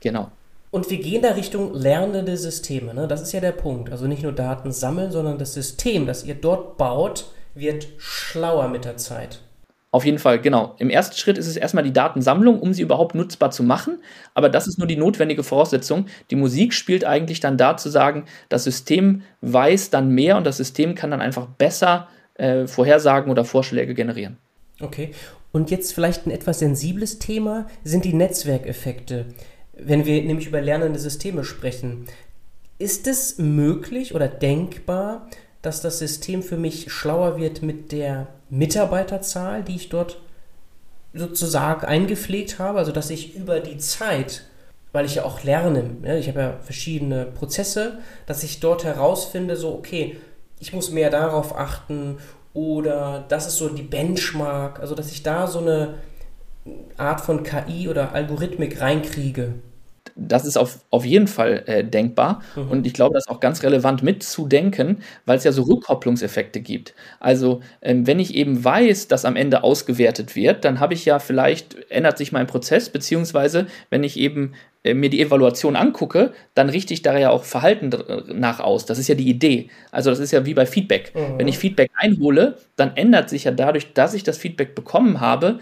Genau. 0.00 0.30
Und 0.70 0.88
wir 0.88 0.98
gehen 0.98 1.22
da 1.22 1.32
Richtung 1.32 1.74
lernende 1.74 2.36
Systeme. 2.36 2.94
Ne? 2.94 3.06
Das 3.06 3.20
ist 3.20 3.32
ja 3.32 3.40
der 3.40 3.52
Punkt. 3.52 3.90
Also 3.90 4.06
nicht 4.06 4.22
nur 4.22 4.32
Daten 4.32 4.72
sammeln, 4.72 5.12
sondern 5.12 5.38
das 5.38 5.52
System, 5.52 6.06
das 6.06 6.24
ihr 6.24 6.34
dort 6.34 6.78
baut, 6.78 7.26
wird 7.54 7.88
schlauer 7.98 8.68
mit 8.68 8.86
der 8.86 8.96
Zeit. 8.96 9.40
Auf 9.92 10.06
jeden 10.06 10.18
Fall, 10.18 10.40
genau. 10.40 10.74
Im 10.78 10.88
ersten 10.88 11.18
Schritt 11.18 11.36
ist 11.36 11.46
es 11.46 11.56
erstmal 11.56 11.84
die 11.84 11.92
Datensammlung, 11.92 12.58
um 12.58 12.72
sie 12.72 12.80
überhaupt 12.80 13.14
nutzbar 13.14 13.50
zu 13.50 13.62
machen. 13.62 13.98
Aber 14.32 14.48
das 14.48 14.66
ist 14.66 14.78
nur 14.78 14.88
die 14.88 14.96
notwendige 14.96 15.42
Voraussetzung. 15.42 16.06
Die 16.30 16.36
Musik 16.36 16.72
spielt 16.72 17.04
eigentlich 17.04 17.40
dann 17.40 17.58
da 17.58 17.76
zu 17.76 17.90
sagen, 17.90 18.24
das 18.48 18.64
System 18.64 19.20
weiß 19.42 19.90
dann 19.90 20.08
mehr 20.08 20.38
und 20.38 20.46
das 20.46 20.56
System 20.56 20.94
kann 20.94 21.10
dann 21.10 21.20
einfach 21.20 21.46
besser 21.46 22.08
äh, 22.36 22.66
Vorhersagen 22.66 23.30
oder 23.30 23.44
Vorschläge 23.44 23.92
generieren. 23.92 24.38
Okay. 24.80 25.10
Und 25.52 25.70
jetzt 25.70 25.92
vielleicht 25.92 26.26
ein 26.26 26.30
etwas 26.30 26.60
sensibles 26.60 27.18
Thema 27.18 27.66
sind 27.84 28.06
die 28.06 28.14
Netzwerkeffekte. 28.14 29.26
Wenn 29.74 30.06
wir 30.06 30.22
nämlich 30.22 30.46
über 30.46 30.62
lernende 30.62 30.98
Systeme 30.98 31.44
sprechen, 31.44 32.06
ist 32.78 33.06
es 33.06 33.36
möglich 33.36 34.14
oder 34.14 34.26
denkbar, 34.26 35.28
dass 35.62 35.80
das 35.80 36.00
System 36.00 36.42
für 36.42 36.56
mich 36.56 36.92
schlauer 36.92 37.38
wird 37.38 37.62
mit 37.62 37.92
der 37.92 38.26
Mitarbeiterzahl, 38.50 39.62
die 39.62 39.76
ich 39.76 39.88
dort 39.88 40.20
sozusagen 41.14 41.86
eingepflegt 41.86 42.58
habe, 42.58 42.78
also 42.78 42.90
dass 42.90 43.10
ich 43.10 43.36
über 43.36 43.60
die 43.60 43.78
Zeit, 43.78 44.44
weil 44.92 45.06
ich 45.06 45.16
ja 45.16 45.24
auch 45.24 45.42
lerne, 45.44 45.96
ja, 46.02 46.16
ich 46.16 46.28
habe 46.28 46.40
ja 46.40 46.58
verschiedene 46.62 47.26
Prozesse, 47.26 47.98
dass 48.26 48.42
ich 48.42 48.60
dort 48.60 48.84
herausfinde, 48.84 49.56
so, 49.56 49.72
okay, 49.74 50.16
ich 50.58 50.72
muss 50.72 50.90
mehr 50.90 51.10
darauf 51.10 51.56
achten 51.56 52.18
oder 52.54 53.24
das 53.28 53.46
ist 53.46 53.56
so 53.56 53.68
die 53.68 53.82
Benchmark, 53.82 54.80
also 54.80 54.94
dass 54.94 55.12
ich 55.12 55.22
da 55.22 55.46
so 55.46 55.60
eine 55.60 55.94
Art 56.96 57.20
von 57.20 57.42
KI 57.42 57.88
oder 57.88 58.12
Algorithmik 58.12 58.80
reinkriege 58.80 59.54
das 60.14 60.44
ist 60.44 60.56
auf, 60.56 60.80
auf 60.90 61.04
jeden 61.04 61.26
Fall 61.26 61.62
äh, 61.66 61.84
denkbar. 61.84 62.42
Mhm. 62.56 62.70
Und 62.70 62.86
ich 62.86 62.92
glaube, 62.92 63.14
das 63.14 63.24
ist 63.26 63.30
auch 63.30 63.40
ganz 63.40 63.62
relevant 63.62 64.02
mitzudenken, 64.02 64.98
weil 65.26 65.38
es 65.38 65.44
ja 65.44 65.52
so 65.52 65.62
Rückkopplungseffekte 65.62 66.60
gibt. 66.60 66.94
Also, 67.20 67.60
ähm, 67.80 68.06
wenn 68.06 68.20
ich 68.20 68.34
eben 68.34 68.64
weiß, 68.64 69.08
dass 69.08 69.24
am 69.24 69.36
Ende 69.36 69.62
ausgewertet 69.62 70.36
wird, 70.36 70.64
dann 70.64 70.80
habe 70.80 70.94
ich 70.94 71.04
ja 71.04 71.18
vielleicht, 71.18 71.90
ändert 71.90 72.18
sich 72.18 72.32
mein 72.32 72.46
Prozess, 72.46 72.88
beziehungsweise 72.88 73.66
wenn 73.90 74.04
ich 74.04 74.18
eben 74.18 74.52
äh, 74.84 74.94
mir 74.94 75.10
die 75.10 75.20
Evaluation 75.20 75.76
angucke, 75.76 76.32
dann 76.54 76.68
richte 76.68 76.92
ich 76.92 77.02
da 77.02 77.16
ja 77.16 77.30
auch 77.30 77.44
Verhalten 77.44 77.90
nach 78.28 78.60
aus. 78.60 78.86
Das 78.86 78.98
ist 78.98 79.08
ja 79.08 79.14
die 79.14 79.28
Idee. 79.28 79.68
Also 79.90 80.10
das 80.10 80.18
ist 80.18 80.32
ja 80.32 80.44
wie 80.44 80.54
bei 80.54 80.66
Feedback. 80.66 81.12
Mhm. 81.14 81.38
Wenn 81.38 81.48
ich 81.48 81.58
Feedback 81.58 81.90
einhole, 81.94 82.58
dann 82.76 82.96
ändert 82.96 83.30
sich 83.30 83.44
ja 83.44 83.50
dadurch, 83.50 83.92
dass 83.92 84.14
ich 84.14 84.24
das 84.24 84.38
Feedback 84.38 84.74
bekommen 84.74 85.20
habe, 85.20 85.60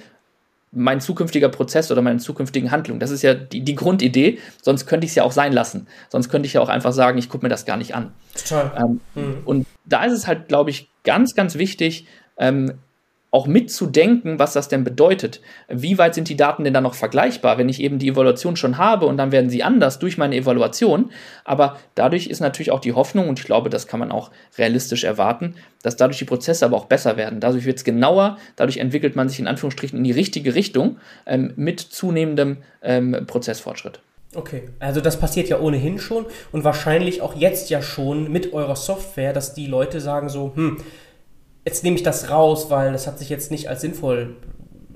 mein 0.72 1.00
zukünftiger 1.00 1.48
Prozess 1.48 1.90
oder 1.90 2.00
meine 2.00 2.18
zukünftigen 2.18 2.70
Handlungen. 2.70 3.00
Das 3.00 3.10
ist 3.10 3.22
ja 3.22 3.34
die, 3.34 3.62
die 3.62 3.74
Grundidee, 3.74 4.38
sonst 4.62 4.86
könnte 4.86 5.04
ich 5.04 5.10
es 5.10 5.14
ja 5.16 5.24
auch 5.24 5.32
sein 5.32 5.52
lassen. 5.52 5.88
Sonst 6.08 6.28
könnte 6.28 6.46
ich 6.46 6.52
ja 6.52 6.60
auch 6.60 6.68
einfach 6.68 6.92
sagen, 6.92 7.18
ich 7.18 7.28
gucke 7.28 7.44
mir 7.44 7.50
das 7.50 7.66
gar 7.66 7.76
nicht 7.76 7.94
an. 7.94 8.12
Total. 8.34 8.72
Ähm, 8.76 9.00
mhm. 9.14 9.42
Und 9.44 9.66
da 9.84 10.04
ist 10.04 10.12
es 10.12 10.26
halt, 10.26 10.48
glaube 10.48 10.70
ich, 10.70 10.88
ganz, 11.02 11.34
ganz 11.34 11.56
wichtig, 11.56 12.06
ähm, 12.38 12.74
auch 13.32 13.46
mitzudenken, 13.46 14.38
was 14.38 14.54
das 14.54 14.68
denn 14.68 14.82
bedeutet. 14.82 15.40
Wie 15.68 15.98
weit 15.98 16.14
sind 16.14 16.28
die 16.28 16.36
Daten 16.36 16.64
denn 16.64 16.74
dann 16.74 16.82
noch 16.82 16.94
vergleichbar, 16.94 17.58
wenn 17.58 17.68
ich 17.68 17.80
eben 17.80 17.98
die 17.98 18.08
Evaluation 18.08 18.56
schon 18.56 18.76
habe 18.76 19.06
und 19.06 19.16
dann 19.16 19.30
werden 19.30 19.50
sie 19.50 19.62
anders 19.62 19.98
durch 20.00 20.18
meine 20.18 20.36
Evaluation. 20.36 21.10
Aber 21.44 21.78
dadurch 21.94 22.26
ist 22.26 22.40
natürlich 22.40 22.72
auch 22.72 22.80
die 22.80 22.92
Hoffnung, 22.92 23.28
und 23.28 23.38
ich 23.38 23.44
glaube, 23.44 23.70
das 23.70 23.86
kann 23.86 24.00
man 24.00 24.10
auch 24.10 24.30
realistisch 24.58 25.04
erwarten, 25.04 25.54
dass 25.82 25.96
dadurch 25.96 26.18
die 26.18 26.24
Prozesse 26.24 26.64
aber 26.64 26.76
auch 26.76 26.86
besser 26.86 27.16
werden. 27.16 27.40
Dadurch 27.40 27.64
wird 27.64 27.78
es 27.78 27.84
genauer, 27.84 28.36
dadurch 28.56 28.78
entwickelt 28.78 29.14
man 29.14 29.28
sich 29.28 29.38
in 29.38 29.46
Anführungsstrichen 29.46 29.98
in 29.98 30.04
die 30.04 30.12
richtige 30.12 30.54
Richtung 30.54 30.98
ähm, 31.26 31.52
mit 31.56 31.80
zunehmendem 31.80 32.58
ähm, 32.82 33.16
Prozessfortschritt. 33.26 34.00
Okay, 34.34 34.68
also 34.78 35.00
das 35.00 35.18
passiert 35.18 35.48
ja 35.48 35.58
ohnehin 35.58 35.98
schon 35.98 36.24
und 36.52 36.62
wahrscheinlich 36.62 37.20
auch 37.20 37.34
jetzt 37.34 37.68
ja 37.68 37.82
schon 37.82 38.30
mit 38.30 38.52
eurer 38.52 38.76
Software, 38.76 39.32
dass 39.32 39.54
die 39.54 39.66
Leute 39.66 40.00
sagen 40.00 40.28
so, 40.28 40.52
hm, 40.54 40.78
jetzt 41.64 41.84
nehme 41.84 41.96
ich 41.96 42.02
das 42.02 42.30
raus, 42.30 42.70
weil 42.70 42.92
das 42.92 43.06
hat 43.06 43.18
sich 43.18 43.28
jetzt 43.28 43.50
nicht 43.50 43.68
als 43.68 43.80
sinnvoll 43.80 44.36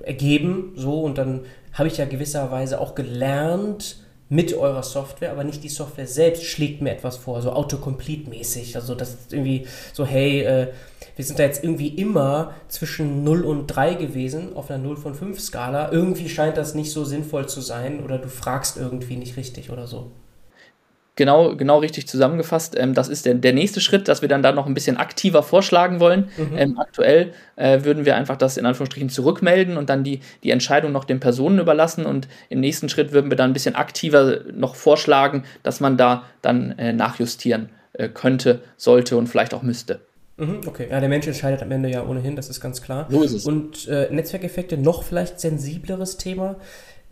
ergeben, 0.03 0.73
so 0.75 1.01
und 1.01 1.17
dann 1.17 1.41
habe 1.73 1.87
ich 1.87 1.97
ja 1.97 2.05
gewisserweise 2.05 2.79
auch 2.79 2.95
gelernt 2.95 3.97
mit 4.27 4.53
eurer 4.53 4.81
Software, 4.81 5.31
aber 5.31 5.43
nicht 5.43 5.63
die 5.63 5.69
Software 5.69 6.07
selbst 6.07 6.43
schlägt 6.43 6.81
mir 6.81 6.91
etwas 6.91 7.17
vor, 7.17 7.41
so 7.41 7.51
Autocomplete-mäßig. 7.51 8.75
Also 8.75 8.95
das 8.95 9.09
ist 9.09 9.33
irgendwie 9.33 9.67
so, 9.93 10.05
hey, 10.05 10.41
äh, 10.41 10.67
wir 11.15 11.23
sind 11.23 11.37
da 11.37 11.43
jetzt 11.43 11.63
irgendwie 11.63 11.89
immer 11.89 12.53
zwischen 12.67 13.23
0 13.23 13.43
und 13.43 13.67
3 13.67 13.93
gewesen 13.93 14.55
auf 14.55 14.71
einer 14.71 14.81
0 14.83 14.97
von 14.97 15.13
5 15.13 15.39
Skala. 15.39 15.91
Irgendwie 15.91 16.27
scheint 16.27 16.57
das 16.57 16.73
nicht 16.73 16.91
so 16.91 17.05
sinnvoll 17.05 17.47
zu 17.47 17.61
sein 17.61 18.03
oder 18.03 18.17
du 18.17 18.27
fragst 18.27 18.77
irgendwie 18.77 19.15
nicht 19.15 19.37
richtig 19.37 19.69
oder 19.69 19.85
so. 19.85 20.11
Genau, 21.17 21.55
genau 21.55 21.79
richtig 21.79 22.07
zusammengefasst. 22.07 22.75
Ähm, 22.77 22.93
das 22.93 23.07
ist 23.07 23.25
der, 23.25 23.35
der 23.35 23.53
nächste 23.53 23.79
Schritt, 23.79 24.07
dass 24.07 24.21
wir 24.21 24.29
dann 24.29 24.43
da 24.43 24.51
noch 24.51 24.65
ein 24.65 24.73
bisschen 24.73 24.97
aktiver 24.97 25.43
vorschlagen 25.43 25.99
wollen. 25.99 26.29
Mhm. 26.37 26.57
Ähm, 26.57 26.79
aktuell 26.79 27.31
äh, 27.55 27.83
würden 27.83 28.05
wir 28.05 28.15
einfach 28.15 28.35
das 28.35 28.57
in 28.57 28.65
Anführungsstrichen 28.65 29.09
zurückmelden 29.09 29.77
und 29.77 29.89
dann 29.89 30.03
die, 30.03 30.19
die 30.43 30.51
Entscheidung 30.51 30.91
noch 30.91 31.05
den 31.05 31.21
Personen 31.21 31.59
überlassen. 31.59 32.05
Und 32.05 32.27
im 32.49 32.59
nächsten 32.59 32.89
Schritt 32.89 33.13
würden 33.13 33.31
wir 33.31 33.37
dann 33.37 33.51
ein 33.51 33.53
bisschen 33.53 33.75
aktiver 33.75 34.41
noch 34.53 34.75
vorschlagen, 34.75 35.43
dass 35.63 35.79
man 35.79 35.95
da 35.95 36.23
dann 36.41 36.77
äh, 36.77 36.91
nachjustieren 36.91 37.69
äh, 37.93 38.09
könnte, 38.09 38.61
sollte 38.75 39.15
und 39.15 39.27
vielleicht 39.27 39.53
auch 39.53 39.61
müsste. 39.61 40.01
Mhm, 40.37 40.61
okay, 40.67 40.87
ja, 40.91 40.99
der 40.99 41.07
Mensch 41.07 41.27
entscheidet 41.27 41.61
am 41.61 41.71
Ende 41.71 41.89
ja 41.89 42.05
ohnehin, 42.05 42.35
das 42.35 42.49
ist 42.49 42.59
ganz 42.59 42.81
klar. 42.81 43.07
So 43.09 43.23
ist 43.23 43.31
es. 43.31 43.45
Und 43.45 43.87
äh, 43.87 44.09
Netzwerkeffekte, 44.11 44.77
noch 44.77 45.03
vielleicht 45.03 45.39
sensibleres 45.39 46.17
Thema. 46.17 46.57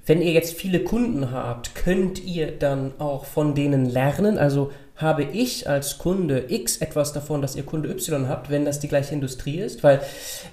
Wenn 0.06 0.22
ihr 0.22 0.32
jetzt 0.32 0.56
viele 0.56 0.84
Kunden 0.84 1.32
habt, 1.32 1.76
könnt 1.76 2.24
ihr 2.24 2.52
dann 2.52 3.00
auch 3.00 3.26
von 3.26 3.56
denen 3.56 3.86
lernen? 3.86 4.38
Also 4.38 4.72
habe 4.96 5.24
ich 5.24 5.70
als 5.70 5.98
Kunde 5.98 6.46
X 6.50 6.78
etwas 6.78 7.14
davon, 7.14 7.42
dass 7.42 7.56
ihr 7.56 7.64
Kunde 7.64 7.90
Y 7.90 8.28
habt, 8.28 8.50
wenn 8.50 8.66
das 8.66 8.80
die 8.80 8.88
gleiche 8.90 9.14
Industrie 9.14 9.60
ist? 9.60 9.84
Weil, 9.84 10.02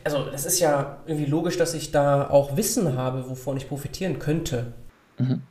also 0.05 0.24
das 0.30 0.46
ist 0.46 0.61
ja 0.61 0.98
irgendwie 1.07 1.28
logisch, 1.28 1.57
dass 1.57 1.74
ich 1.74 1.90
da 1.90 2.30
auch 2.30 2.57
Wissen 2.57 2.96
habe, 2.96 3.28
wovon 3.28 3.57
ich 3.57 3.68
profitieren 3.68 4.18
könnte. 4.18 4.72
Mhm. 5.18 5.42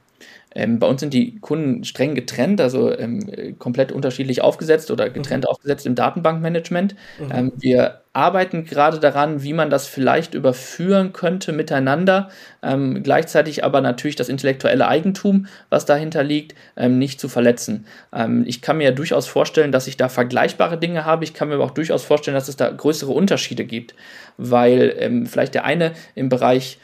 Ähm, 0.56 0.80
bei 0.80 0.88
uns 0.88 1.00
sind 1.00 1.14
die 1.14 1.40
Kunden 1.40 1.84
streng 1.84 2.16
getrennt, 2.16 2.60
also 2.60 2.92
ähm, 2.98 3.56
komplett 3.60 3.92
unterschiedlich 3.92 4.42
aufgesetzt 4.42 4.90
oder 4.90 5.10
getrennt 5.10 5.44
mhm. 5.44 5.50
aufgesetzt 5.50 5.86
im 5.86 5.94
Datenbankmanagement. 5.94 6.96
Mhm. 7.20 7.32
Ähm, 7.32 7.52
wir 7.58 8.02
arbeiten 8.14 8.66
gerade 8.66 9.00
daran, 9.00 9.44
wie 9.44 9.54
man 9.54 9.70
das 9.70 9.86
vielleicht 9.86 10.34
überführen 10.34 11.14
könnte 11.14 11.54
miteinander, 11.54 12.30
ähm, 12.64 13.04
gleichzeitig 13.04 13.64
aber 13.64 13.82
natürlich 13.82 14.16
das 14.16 14.28
intellektuelle 14.28 14.88
Eigentum, 14.88 15.46
was 15.70 15.86
dahinter 15.86 16.24
liegt, 16.24 16.56
ähm, 16.76 16.98
nicht 16.98 17.20
zu 17.20 17.30
verletzen. 17.30 17.86
Ähm, 18.12 18.44
ich 18.48 18.64
kann 18.64 18.78
mir 18.78 18.86
ja 18.86 18.92
durchaus 18.92 19.28
vorstellen, 19.28 19.72
dass 19.72 19.86
ich 19.86 19.98
da 19.98 20.10
vergleichbare 20.10 20.80
Dinge 20.80 21.06
habe. 21.06 21.24
Ich 21.24 21.36
kann 21.36 21.50
mir 21.50 21.56
aber 21.56 21.66
auch 21.66 21.72
durchaus 21.72 22.04
vorstellen, 22.04 22.36
dass 22.36 22.50
es 22.50 22.58
da 22.58 22.72
größere 22.72 23.12
Unterschiede 23.12 23.66
gibt, 23.66 23.94
weil 24.38 25.26
vielleicht 25.26 25.54
der 25.54 25.66
eine 25.66 25.92
im 26.16 26.30
Bereich 26.30 26.80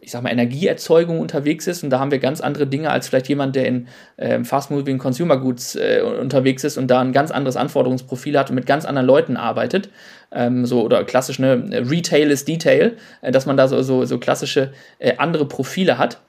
ich 0.00 0.10
sag 0.10 0.22
mal, 0.22 0.30
Energieerzeugung 0.30 1.20
unterwegs 1.20 1.66
ist. 1.66 1.84
Und 1.84 1.90
da 1.90 1.98
haben 1.98 2.10
wir 2.10 2.18
ganz 2.18 2.40
andere 2.40 2.66
Dinge 2.66 2.90
als 2.90 3.08
vielleicht 3.08 3.28
jemand, 3.28 3.56
der 3.56 3.66
in 3.66 3.88
äh, 4.16 4.42
Fast-Moving 4.42 4.98
Consumer 4.98 5.36
Goods 5.36 5.76
äh, 5.76 6.02
unterwegs 6.02 6.64
ist 6.64 6.78
und 6.78 6.88
da 6.88 7.00
ein 7.00 7.12
ganz 7.12 7.30
anderes 7.30 7.56
Anforderungsprofil 7.56 8.38
hat 8.38 8.50
und 8.50 8.56
mit 8.56 8.66
ganz 8.66 8.84
anderen 8.84 9.06
Leuten 9.06 9.36
arbeitet. 9.36 9.90
Ähm, 10.32 10.64
so, 10.64 10.82
oder 10.82 11.04
klassisch, 11.04 11.38
ne, 11.38 11.84
Retail 11.88 12.30
ist 12.30 12.48
Detail, 12.48 12.96
äh, 13.20 13.30
dass 13.30 13.46
man 13.46 13.56
da 13.56 13.68
so, 13.68 13.82
so, 13.82 14.04
so 14.04 14.18
klassische 14.18 14.72
äh, 14.98 15.16
andere 15.18 15.46
Profile 15.46 15.98
hat. 15.98 16.20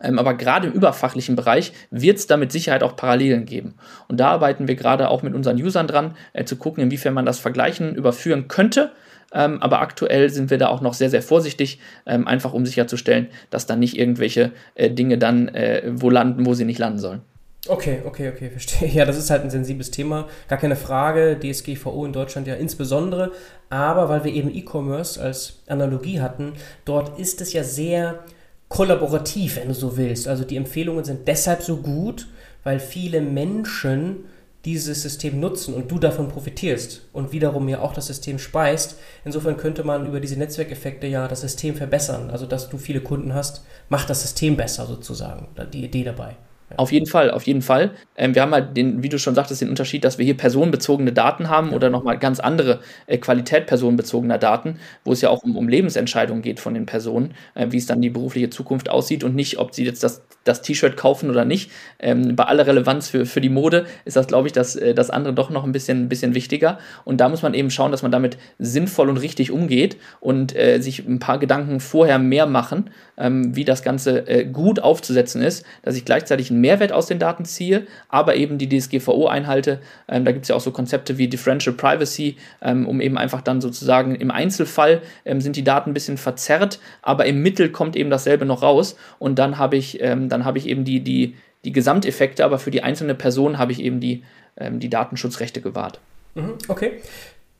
Ähm, 0.00 0.18
aber 0.18 0.34
gerade 0.34 0.66
im 0.66 0.74
überfachlichen 0.74 1.36
Bereich 1.36 1.72
wird 1.90 2.18
es 2.18 2.26
da 2.26 2.36
mit 2.36 2.52
Sicherheit 2.52 2.82
auch 2.82 2.96
Parallelen 2.96 3.46
geben. 3.46 3.74
Und 4.08 4.20
da 4.20 4.28
arbeiten 4.28 4.68
wir 4.68 4.74
gerade 4.74 5.08
auch 5.08 5.22
mit 5.22 5.34
unseren 5.34 5.56
Usern 5.56 5.86
dran, 5.86 6.16
äh, 6.34 6.44
zu 6.44 6.56
gucken, 6.56 6.82
inwiefern 6.82 7.14
man 7.14 7.24
das 7.24 7.38
Vergleichen 7.38 7.94
überführen 7.94 8.48
könnte 8.48 8.92
ähm, 9.32 9.62
aber 9.62 9.80
aktuell 9.80 10.30
sind 10.30 10.50
wir 10.50 10.58
da 10.58 10.68
auch 10.68 10.80
noch 10.80 10.94
sehr, 10.94 11.10
sehr 11.10 11.22
vorsichtig, 11.22 11.78
ähm, 12.06 12.26
einfach 12.26 12.52
um 12.52 12.64
sicherzustellen, 12.64 13.28
dass 13.50 13.66
da 13.66 13.76
nicht 13.76 13.98
irgendwelche 13.98 14.52
äh, 14.74 14.90
Dinge 14.90 15.18
dann 15.18 15.48
äh, 15.48 15.82
wo 15.94 16.10
landen, 16.10 16.46
wo 16.46 16.54
sie 16.54 16.64
nicht 16.64 16.78
landen 16.78 16.98
sollen. 16.98 17.20
Okay, 17.68 18.02
okay, 18.04 18.28
okay, 18.28 18.50
verstehe. 18.50 18.88
Ja, 18.92 19.04
das 19.04 19.18
ist 19.18 19.30
halt 19.30 19.42
ein 19.42 19.50
sensibles 19.50 19.90
Thema. 19.90 20.28
Gar 20.48 20.58
keine 20.58 20.76
Frage. 20.76 21.38
DSGVO 21.38 22.04
in 22.04 22.12
Deutschland 22.12 22.46
ja 22.46 22.54
insbesondere. 22.54 23.32
Aber 23.70 24.08
weil 24.08 24.24
wir 24.24 24.32
eben 24.32 24.54
E-Commerce 24.54 25.20
als 25.20 25.62
Analogie 25.66 26.20
hatten, 26.20 26.52
dort 26.84 27.18
ist 27.18 27.40
es 27.40 27.52
ja 27.52 27.64
sehr 27.64 28.20
kollaborativ, 28.68 29.56
wenn 29.56 29.68
du 29.68 29.74
so 29.74 29.96
willst. 29.96 30.28
Also 30.28 30.44
die 30.44 30.56
Empfehlungen 30.56 31.04
sind 31.04 31.26
deshalb 31.26 31.62
so 31.62 31.78
gut, 31.78 32.28
weil 32.62 32.78
viele 32.78 33.20
Menschen 33.20 34.24
dieses 34.66 35.02
System 35.02 35.40
nutzen 35.40 35.72
und 35.72 35.90
du 35.90 35.98
davon 35.98 36.28
profitierst 36.28 37.02
und 37.12 37.32
wiederum 37.32 37.68
ja 37.68 37.80
auch 37.80 37.94
das 37.94 38.08
System 38.08 38.38
speist. 38.38 38.98
Insofern 39.24 39.56
könnte 39.56 39.84
man 39.84 40.06
über 40.06 40.20
diese 40.20 40.38
Netzwerkeffekte 40.38 41.06
ja 41.06 41.28
das 41.28 41.40
System 41.40 41.76
verbessern. 41.76 42.30
Also 42.30 42.46
dass 42.46 42.68
du 42.68 42.76
viele 42.76 43.00
Kunden 43.00 43.32
hast, 43.32 43.64
macht 43.88 44.10
das 44.10 44.22
System 44.22 44.56
besser 44.56 44.86
sozusagen. 44.86 45.46
Die 45.72 45.84
Idee 45.84 46.02
dabei. 46.02 46.36
Auf 46.76 46.90
jeden 46.90 47.06
Fall, 47.06 47.30
auf 47.30 47.44
jeden 47.44 47.62
Fall. 47.62 47.92
Ähm, 48.16 48.34
wir 48.34 48.42
haben 48.42 48.52
halt 48.52 48.76
den, 48.76 49.02
wie 49.02 49.08
du 49.08 49.20
schon 49.20 49.36
sagtest, 49.36 49.60
den 49.60 49.68
Unterschied, 49.68 50.02
dass 50.02 50.18
wir 50.18 50.24
hier 50.24 50.36
personenbezogene 50.36 51.12
Daten 51.12 51.48
haben 51.48 51.72
oder 51.72 51.90
nochmal 51.90 52.18
ganz 52.18 52.40
andere 52.40 52.80
äh, 53.06 53.18
Qualität 53.18 53.66
personenbezogener 53.66 54.38
Daten, 54.38 54.80
wo 55.04 55.12
es 55.12 55.20
ja 55.20 55.30
auch 55.30 55.44
um, 55.44 55.56
um 55.56 55.68
Lebensentscheidungen 55.68 56.42
geht 56.42 56.58
von 56.58 56.74
den 56.74 56.84
Personen, 56.84 57.34
äh, 57.54 57.68
wie 57.70 57.76
es 57.76 57.86
dann 57.86 58.02
die 58.02 58.10
berufliche 58.10 58.50
Zukunft 58.50 58.90
aussieht 58.90 59.22
und 59.22 59.36
nicht, 59.36 59.58
ob 59.58 59.74
sie 59.74 59.84
jetzt 59.84 60.02
das, 60.02 60.22
das 60.46 60.62
T-Shirt 60.62 60.96
kaufen 60.96 61.30
oder 61.30 61.44
nicht. 61.44 61.70
Ähm, 61.98 62.36
bei 62.36 62.44
aller 62.44 62.66
Relevanz 62.66 63.08
für, 63.08 63.26
für 63.26 63.40
die 63.40 63.48
Mode 63.48 63.86
ist 64.04 64.16
das, 64.16 64.26
glaube 64.26 64.48
ich, 64.48 64.52
das, 64.52 64.76
äh, 64.76 64.94
das 64.94 65.10
andere 65.10 65.34
doch 65.34 65.50
noch 65.50 65.64
ein 65.64 65.72
bisschen, 65.72 66.08
bisschen 66.08 66.34
wichtiger. 66.34 66.78
Und 67.04 67.20
da 67.20 67.28
muss 67.28 67.42
man 67.42 67.54
eben 67.54 67.70
schauen, 67.70 67.90
dass 67.90 68.02
man 68.02 68.12
damit 68.12 68.38
sinnvoll 68.58 69.08
und 69.08 69.18
richtig 69.18 69.50
umgeht 69.50 69.96
und 70.20 70.56
äh, 70.56 70.80
sich 70.80 71.06
ein 71.06 71.18
paar 71.18 71.38
Gedanken 71.38 71.80
vorher 71.80 72.18
mehr 72.18 72.46
machen, 72.46 72.90
ähm, 73.16 73.54
wie 73.56 73.64
das 73.64 73.82
Ganze 73.82 74.28
äh, 74.28 74.44
gut 74.44 74.80
aufzusetzen 74.80 75.42
ist, 75.42 75.64
dass 75.82 75.96
ich 75.96 76.04
gleichzeitig 76.04 76.50
einen 76.50 76.60
Mehrwert 76.60 76.92
aus 76.92 77.06
den 77.06 77.18
Daten 77.18 77.44
ziehe, 77.44 77.86
aber 78.08 78.36
eben 78.36 78.58
die 78.58 78.68
DSGVO 78.68 79.26
einhalte. 79.26 79.80
Ähm, 80.08 80.24
da 80.24 80.32
gibt 80.32 80.44
es 80.44 80.48
ja 80.48 80.56
auch 80.56 80.60
so 80.60 80.70
Konzepte 80.70 81.18
wie 81.18 81.28
Differential 81.28 81.74
Privacy, 81.74 82.36
ähm, 82.62 82.86
um 82.86 83.00
eben 83.00 83.18
einfach 83.18 83.40
dann 83.40 83.60
sozusagen 83.60 84.14
im 84.14 84.30
Einzelfall 84.30 85.02
ähm, 85.24 85.40
sind 85.40 85.56
die 85.56 85.64
Daten 85.64 85.90
ein 85.90 85.94
bisschen 85.94 86.18
verzerrt, 86.18 86.78
aber 87.02 87.26
im 87.26 87.42
Mittel 87.42 87.70
kommt 87.70 87.96
eben 87.96 88.10
dasselbe 88.10 88.44
noch 88.44 88.62
raus 88.62 88.96
und 89.18 89.38
dann 89.38 89.58
habe 89.58 89.76
ich, 89.76 90.00
ähm, 90.02 90.28
dann 90.36 90.44
habe 90.44 90.58
ich 90.58 90.68
eben 90.68 90.84
die, 90.84 91.00
die, 91.00 91.34
die 91.64 91.72
Gesamteffekte, 91.72 92.44
aber 92.44 92.58
für 92.58 92.70
die 92.70 92.82
einzelne 92.82 93.14
Person 93.14 93.58
habe 93.58 93.72
ich 93.72 93.82
eben 93.82 94.00
die, 94.00 94.22
ähm, 94.58 94.80
die 94.80 94.90
Datenschutzrechte 94.90 95.62
gewahrt. 95.62 95.98
Mhm, 96.34 96.54
okay. 96.68 97.00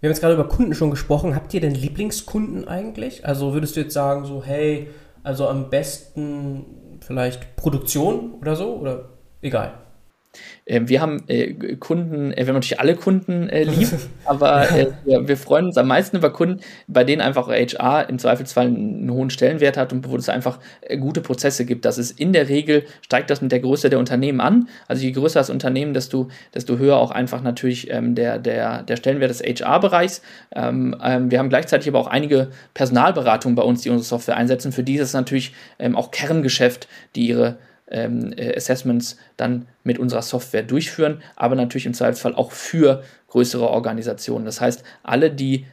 Wir 0.01 0.09
haben 0.09 0.13
jetzt 0.13 0.21
gerade 0.21 0.35
über 0.35 0.47
Kunden 0.47 0.75
schon 0.75 0.91
gesprochen. 0.91 1.35
Habt 1.35 1.55
ihr 1.55 1.61
denn 1.63 1.75
Lieblingskunden 1.75 2.69
eigentlich? 2.69 3.25
Also 3.25 3.55
würdest 3.55 3.77
du 3.77 3.81
jetzt 3.81 3.95
sagen, 3.95 4.27
so, 4.27 4.45
hey, 4.45 4.89
also 5.23 5.49
am 5.49 5.71
besten 5.71 6.67
vielleicht 7.01 7.57
Produktion 7.57 8.35
oder 8.41 8.57
so 8.57 8.75
oder 8.77 9.09
egal? 9.41 9.73
Ähm, 10.67 10.89
wir 10.89 11.01
haben 11.01 11.23
äh, 11.29 11.77
Kunden, 11.77 12.33
äh, 12.33 12.39
wir 12.39 12.49
haben 12.49 12.55
natürlich 12.55 12.81
alle 12.81 12.97
Kunden 12.97 13.49
äh, 13.49 13.65
lieb, 13.65 13.89
aber 14.25 14.67
wir, 15.05 15.29
wir, 15.29 15.37
freuen 15.37 15.67
uns 15.67 15.79
am 15.79 15.87
meisten 15.87 16.17
über 16.17 16.31
Kunden, 16.31 16.61
bei 16.89 17.05
denen 17.05 17.23
einfach 17.23 17.49
HR 17.49 18.09
im 18.09 18.19
Zweifelsfall 18.19 18.67
einen 18.67 19.11
hohen 19.11 19.31
Stellenwert 19.31 19.77
hat 19.77 19.93
und 19.93 20.09
wo 20.09 20.17
es 20.17 20.29
einfach 20.29 20.59
gute 21.01 21.21
Prozesse 21.21 21.65
gibt. 21.65 21.85
Das 21.85 21.99
ist 21.99 22.19
in 22.19 22.33
der 22.33 22.49
Regel, 22.49 22.85
steigt 23.03 23.31
das 23.31 23.41
mit 23.43 23.53
der 23.53 23.61
Größe 23.61 23.91
der 23.91 23.99
Unternehmen 23.99 24.41
an. 24.41 24.69
Also 24.89 25.05
je 25.05 25.13
größer 25.13 25.39
das 25.41 25.51
Unternehmen, 25.51 25.95
desto, 25.95 26.29
desto 26.55 26.79
höher 26.79 26.97
auch 26.97 27.11
einfach 27.11 27.43
natürlich 27.43 27.91
ähm, 27.91 28.15
der, 28.15 28.39
der, 28.39 28.83
der 28.83 28.97
Stellenwert 28.97 29.31
des 29.31 29.43
HR-Bereichs. 29.43 30.23
Ähm, 30.55 30.97
ähm, 31.03 31.31
wir 31.31 31.39
haben 31.39 31.49
gleichzeitig 31.49 31.89
aber 31.89 32.01
auch 32.01 32.09
einige 32.09 32.49
Personalberatungen 32.75 33.55
bei 33.55 33.63
uns, 33.63 33.83
die 33.83 33.91
unsere 33.91 34.07
Software 34.07 34.37
einsetzen. 34.37 34.73
Für 34.73 34.83
die 34.83 34.97
ist 34.97 35.03
es 35.03 35.13
natürlich 35.13 35.55
ähm, 35.79 35.97
auch 35.97 36.11
Kerngeschäft, 36.11 36.89
die 37.15 37.29
ihre 37.29 37.59
ähm, 37.89 38.33
äh, 38.37 38.57
Assessments 38.57 39.17
dann 39.37 39.67
mit 39.85 39.99
unserer 39.99 40.23
Software 40.23 40.63
durchführen, 40.63 41.23
aber 41.37 41.55
natürlich 41.55 41.87
im 41.87 41.95
Zweifelsfall 41.95 42.35
auch 42.35 42.53
für 42.53 43.03
größere 43.29 43.69
Organisationen. 43.69 44.45
Das 44.45 44.61
heißt, 44.61 44.83
alle, 45.03 45.31
die 45.31 45.67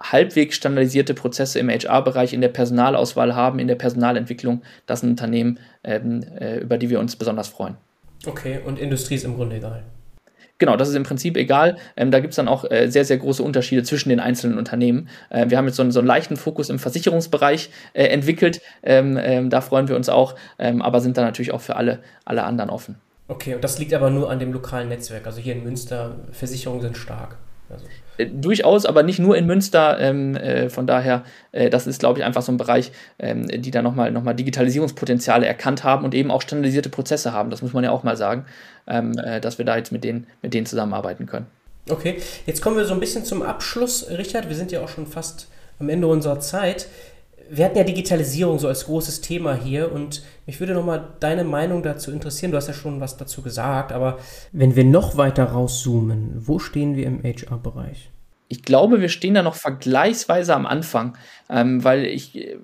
halbwegs 0.00 0.56
standardisierte 0.56 1.14
Prozesse 1.14 1.58
im 1.58 1.70
HR-Bereich 1.70 2.32
in 2.32 2.40
der 2.40 2.48
Personalauswahl 2.48 3.34
haben, 3.34 3.58
in 3.58 3.68
der 3.68 3.76
Personalentwicklung, 3.76 4.62
das 4.86 5.00
sind 5.00 5.10
Unternehmen, 5.10 5.58
ähm, 5.84 6.22
äh, 6.38 6.58
über 6.58 6.76
die 6.78 6.90
wir 6.90 7.00
uns 7.00 7.16
besonders 7.16 7.48
freuen. 7.48 7.76
Okay, 8.26 8.60
und 8.64 8.78
Industrie 8.78 9.14
ist 9.14 9.24
im 9.24 9.36
Grunde 9.36 9.56
egal. 9.56 9.84
Genau, 10.58 10.76
das 10.76 10.88
ist 10.88 10.94
im 10.94 11.02
Prinzip 11.02 11.36
egal. 11.36 11.76
Ähm, 11.96 12.10
da 12.10 12.20
gibt 12.20 12.32
es 12.32 12.36
dann 12.36 12.48
auch 12.48 12.64
äh, 12.70 12.88
sehr, 12.88 13.04
sehr 13.04 13.18
große 13.18 13.42
Unterschiede 13.42 13.82
zwischen 13.82 14.08
den 14.08 14.20
einzelnen 14.20 14.56
Unternehmen. 14.56 15.08
Äh, 15.28 15.50
wir 15.50 15.58
haben 15.58 15.66
jetzt 15.66 15.76
so 15.76 15.82
einen, 15.82 15.92
so 15.92 15.98
einen, 15.98 16.08
leichten 16.08 16.36
Fokus 16.36 16.70
im 16.70 16.78
Versicherungsbereich 16.78 17.70
äh, 17.92 18.04
entwickelt. 18.04 18.62
Ähm, 18.82 19.18
ähm, 19.20 19.50
da 19.50 19.60
freuen 19.60 19.88
wir 19.88 19.96
uns 19.96 20.08
auch, 20.08 20.34
ähm, 20.58 20.80
aber 20.80 21.00
sind 21.00 21.18
da 21.18 21.22
natürlich 21.22 21.52
auch 21.52 21.60
für 21.60 21.76
alle, 21.76 22.00
alle 22.24 22.44
anderen 22.44 22.70
offen. 22.70 22.96
Okay, 23.28 23.54
und 23.54 23.64
das 23.64 23.78
liegt 23.78 23.92
aber 23.92 24.08
nur 24.08 24.30
an 24.30 24.38
dem 24.38 24.52
lokalen 24.52 24.88
Netzwerk. 24.88 25.26
Also 25.26 25.40
hier 25.40 25.54
in 25.54 25.64
Münster, 25.64 26.16
Versicherungen 26.32 26.80
sind 26.80 26.96
stark. 26.96 27.36
Also. 27.70 27.84
Äh, 28.18 28.26
durchaus, 28.26 28.86
aber 28.86 29.02
nicht 29.02 29.18
nur 29.18 29.36
in 29.36 29.46
Münster. 29.46 29.98
Ähm, 30.00 30.36
äh, 30.36 30.68
von 30.70 30.86
daher, 30.86 31.24
äh, 31.52 31.70
das 31.70 31.86
ist, 31.86 32.00
glaube 32.00 32.18
ich, 32.18 32.24
einfach 32.24 32.42
so 32.42 32.52
ein 32.52 32.56
Bereich, 32.56 32.92
ähm, 33.18 33.46
die 33.48 33.70
da 33.70 33.82
nochmal 33.82 34.10
noch 34.10 34.22
mal 34.22 34.34
Digitalisierungspotenziale 34.34 35.46
erkannt 35.46 35.84
haben 35.84 36.04
und 36.04 36.14
eben 36.14 36.30
auch 36.30 36.42
standardisierte 36.42 36.88
Prozesse 36.88 37.32
haben. 37.32 37.50
Das 37.50 37.62
muss 37.62 37.72
man 37.72 37.84
ja 37.84 37.90
auch 37.90 38.02
mal 38.02 38.16
sagen, 38.16 38.46
ähm, 38.86 39.18
äh, 39.18 39.40
dass 39.40 39.58
wir 39.58 39.64
da 39.64 39.76
jetzt 39.76 39.92
mit 39.92 40.04
denen, 40.04 40.26
mit 40.42 40.54
denen 40.54 40.66
zusammenarbeiten 40.66 41.26
können. 41.26 41.46
Okay, 41.88 42.20
jetzt 42.46 42.62
kommen 42.62 42.76
wir 42.76 42.84
so 42.84 42.94
ein 42.94 43.00
bisschen 43.00 43.24
zum 43.24 43.42
Abschluss, 43.42 44.10
Richard. 44.10 44.48
Wir 44.48 44.56
sind 44.56 44.72
ja 44.72 44.80
auch 44.80 44.88
schon 44.88 45.06
fast 45.06 45.48
am 45.78 45.88
Ende 45.88 46.08
unserer 46.08 46.40
Zeit 46.40 46.88
wir 47.50 47.64
hatten 47.64 47.78
ja 47.78 47.84
Digitalisierung 47.84 48.58
so 48.58 48.68
als 48.68 48.86
großes 48.86 49.20
Thema 49.20 49.54
hier 49.54 49.92
und 49.92 50.22
mich 50.46 50.60
würde 50.60 50.74
nochmal 50.74 51.14
deine 51.20 51.44
Meinung 51.44 51.82
dazu 51.82 52.10
interessieren. 52.10 52.50
Du 52.50 52.56
hast 52.56 52.68
ja 52.68 52.74
schon 52.74 53.00
was 53.00 53.16
dazu 53.16 53.42
gesagt, 53.42 53.92
aber 53.92 54.18
wenn 54.52 54.76
wir 54.76 54.84
noch 54.84 55.16
weiter 55.16 55.44
rauszoomen, 55.44 56.32
wo 56.36 56.58
stehen 56.58 56.96
wir 56.96 57.06
im 57.06 57.22
HR-Bereich? 57.22 58.10
Ich 58.48 58.62
glaube, 58.62 59.00
wir 59.00 59.08
stehen 59.08 59.34
da 59.34 59.42
noch 59.42 59.56
vergleichsweise 59.56 60.54
am 60.54 60.66
Anfang, 60.66 61.16
ähm, 61.50 61.82
weil 61.82 62.04
ich 62.04 62.56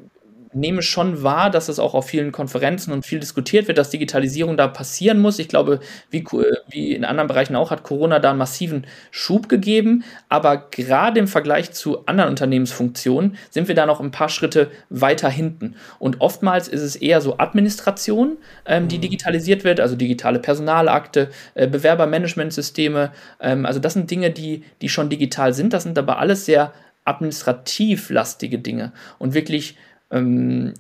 nehme 0.55 0.83
schon 0.83 1.23
wahr, 1.23 1.51
dass 1.51 1.69
es 1.69 1.79
auch 1.79 1.95
auf 1.95 2.07
vielen 2.07 2.33
Konferenzen 2.33 2.93
und 2.93 3.07
viel 3.07 3.21
diskutiert 3.21 3.69
wird, 3.69 3.79
dass 3.79 3.91
Digitalisierung 3.91 4.57
da 4.57 4.69
passieren 4.69 5.21
muss. 5.21 5.39
Ich 5.39 5.49
glaube, 5.49 5.81
wie, 6.11 6.25
wie 6.69 6.95
in 6.95 7.05
anderen 7.05 7.29
Bereichen 7.29 7.57
auch, 7.57 7.71
hat 7.71 7.83
Corona 7.83 8.19
da 8.19 8.31
einen 8.31 8.39
massiven 8.39 8.87
Schub 9.11 9.49
gegeben. 9.49 10.05
Aber 10.29 10.69
gerade 10.71 11.19
im 11.21 11.29
Vergleich 11.29 11.73
zu 11.73 12.07
anderen 12.07 12.31
Unternehmensfunktionen 12.31 13.37
sind 13.51 13.69
wir 13.69 13.75
da 13.75 13.87
noch 13.87 14.01
ein 14.01 14.11
paar 14.11 14.29
Schritte 14.29 14.71
weiter 14.91 15.29
hinten. 15.29 15.77
Und 15.99 16.21
oftmals 16.21 16.69
ist 16.69 16.83
es 16.83 16.97
eher 16.97 17.21
so 17.21 17.39
Administration, 17.39 18.39
ähm, 18.67 18.89
die 18.89 18.99
mhm. 18.99 19.03
digitalisiert 19.03 19.65
wird, 19.65 19.81
also 19.81 19.97
digitale 19.97 20.39
Personalakte, 20.39 21.31
äh, 21.55 21.67
Bewerbermanagementsysteme. 21.67 23.13
Ähm, 23.41 23.67
also 23.67 23.81
das 23.81 23.95
sind 23.95 24.11
Dinge, 24.11 24.31
die, 24.31 24.65
die 24.81 24.89
schon 24.89 25.09
digital 25.09 25.55
sind. 25.55 25.73
Das 25.73 25.83
sind 25.83 25.99
aber 25.99 26.19
alles 26.19 26.45
sehr 26.45 26.73
administrativ 27.05 28.11
lastige 28.11 28.59
Dinge 28.59 28.93
und 29.19 29.35
wirklich 29.35 29.77
ähm, 30.13 30.75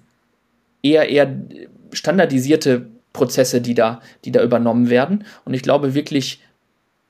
eher, 0.83 1.09
eher 1.09 1.35
standardisierte 1.93 2.87
Prozesse, 3.12 3.61
die 3.61 3.74
da, 3.74 4.01
die 4.24 4.33
da 4.33 4.43
übernommen 4.43 4.91
werden. 4.91 5.24
Und 5.45 5.55
ich 5.55 5.62
glaube 5.62 5.95
wirklich, 5.95 6.41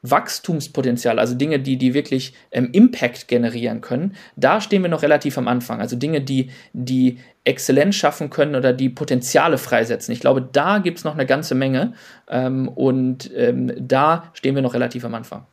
Wachstumspotenzial, 0.02 1.20
also 1.20 1.34
Dinge, 1.34 1.60
die, 1.60 1.76
die 1.76 1.94
wirklich 1.94 2.34
ähm, 2.50 2.70
Impact 2.72 3.28
generieren 3.28 3.80
können, 3.80 4.16
da 4.34 4.60
stehen 4.60 4.82
wir 4.82 4.90
noch 4.90 5.02
relativ 5.02 5.38
am 5.38 5.46
Anfang. 5.46 5.80
Also 5.80 5.96
Dinge, 5.96 6.20
die, 6.20 6.50
die 6.72 7.18
Exzellenz 7.44 7.94
schaffen 7.94 8.28
können 8.28 8.56
oder 8.56 8.72
die 8.72 8.88
Potenziale 8.88 9.58
freisetzen. 9.58 10.12
Ich 10.12 10.20
glaube, 10.20 10.42
da 10.42 10.78
gibt 10.78 10.98
es 10.98 11.04
noch 11.04 11.14
eine 11.14 11.24
ganze 11.24 11.54
Menge 11.54 11.94
ähm, 12.28 12.68
und 12.68 13.30
ähm, 13.36 13.72
da 13.78 14.24
stehen 14.34 14.56
wir 14.56 14.62
noch 14.62 14.74
relativ 14.74 15.04
am 15.04 15.14
Anfang. 15.14 15.46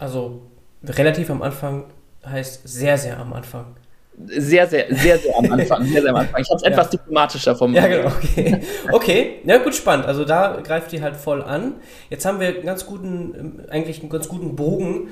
Also 0.00 0.42
relativ 0.84 1.30
am 1.30 1.42
Anfang 1.42 1.84
heißt 2.26 2.66
sehr, 2.66 2.98
sehr 2.98 3.18
am 3.18 3.32
Anfang. 3.32 3.76
Sehr, 4.26 4.66
sehr, 4.66 4.86
sehr, 4.94 5.18
sehr 5.18 5.38
am 5.38 5.52
Anfang. 5.52 5.84
Sehr, 5.84 6.02
sehr 6.02 6.10
am 6.10 6.16
Anfang. 6.16 6.40
Ich 6.40 6.48
habe 6.48 6.56
es 6.56 6.62
ja. 6.64 6.70
etwas 6.70 6.90
diplomatischer 6.90 7.54
formuliert. 7.54 7.90
Ja, 7.90 7.96
genau. 7.96 8.08
Okay. 8.16 8.60
okay, 8.92 9.40
ja 9.44 9.58
gut, 9.58 9.74
spannend. 9.74 10.06
Also 10.06 10.24
da 10.24 10.60
greift 10.62 10.92
die 10.92 11.02
halt 11.02 11.16
voll 11.16 11.42
an. 11.42 11.74
Jetzt 12.10 12.26
haben 12.26 12.40
wir 12.40 12.48
einen 12.48 12.66
ganz 12.66 12.86
guten, 12.86 13.64
eigentlich 13.70 14.00
einen 14.00 14.10
ganz 14.10 14.28
guten 14.28 14.56
Bogen 14.56 15.08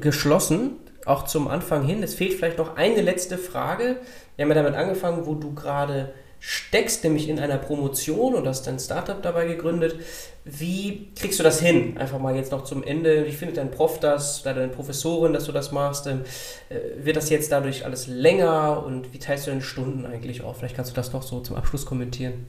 geschlossen, 0.00 0.72
auch 1.06 1.24
zum 1.24 1.48
Anfang 1.48 1.84
hin. 1.84 2.02
Es 2.02 2.14
fehlt 2.14 2.34
vielleicht 2.34 2.58
noch 2.58 2.76
eine 2.76 3.00
letzte 3.00 3.38
Frage. 3.38 3.96
Wir 4.36 4.44
haben 4.44 4.50
ja 4.50 4.56
damit 4.56 4.74
angefangen, 4.74 5.26
wo 5.26 5.34
du 5.34 5.54
gerade 5.54 6.12
steckst, 6.48 7.02
nämlich 7.02 7.28
in 7.28 7.40
einer 7.40 7.58
Promotion 7.58 8.36
und 8.36 8.46
hast 8.46 8.68
dein 8.68 8.78
Startup 8.78 9.20
dabei 9.20 9.46
gegründet. 9.46 9.96
Wie 10.44 11.08
kriegst 11.18 11.40
du 11.40 11.42
das 11.42 11.58
hin? 11.60 11.98
Einfach 11.98 12.20
mal 12.20 12.36
jetzt 12.36 12.52
noch 12.52 12.62
zum 12.62 12.84
Ende. 12.84 13.26
Wie 13.26 13.32
findet 13.32 13.56
dein 13.56 13.72
Prof 13.72 13.98
das, 13.98 14.44
deine 14.44 14.68
Professorin, 14.68 15.32
dass 15.32 15.46
du 15.46 15.52
das 15.52 15.72
machst? 15.72 16.06
Ähm, 16.06 16.20
äh, 16.68 17.04
wird 17.04 17.16
das 17.16 17.30
jetzt 17.30 17.50
dadurch 17.50 17.84
alles 17.84 18.06
länger 18.06 18.84
und 18.86 19.12
wie 19.12 19.18
teilst 19.18 19.48
du 19.48 19.50
deine 19.50 19.62
Stunden 19.62 20.06
eigentlich 20.06 20.42
auf? 20.42 20.58
Vielleicht 20.58 20.76
kannst 20.76 20.92
du 20.92 20.94
das 20.94 21.12
noch 21.12 21.24
so 21.24 21.40
zum 21.40 21.56
Abschluss 21.56 21.84
kommentieren. 21.84 22.46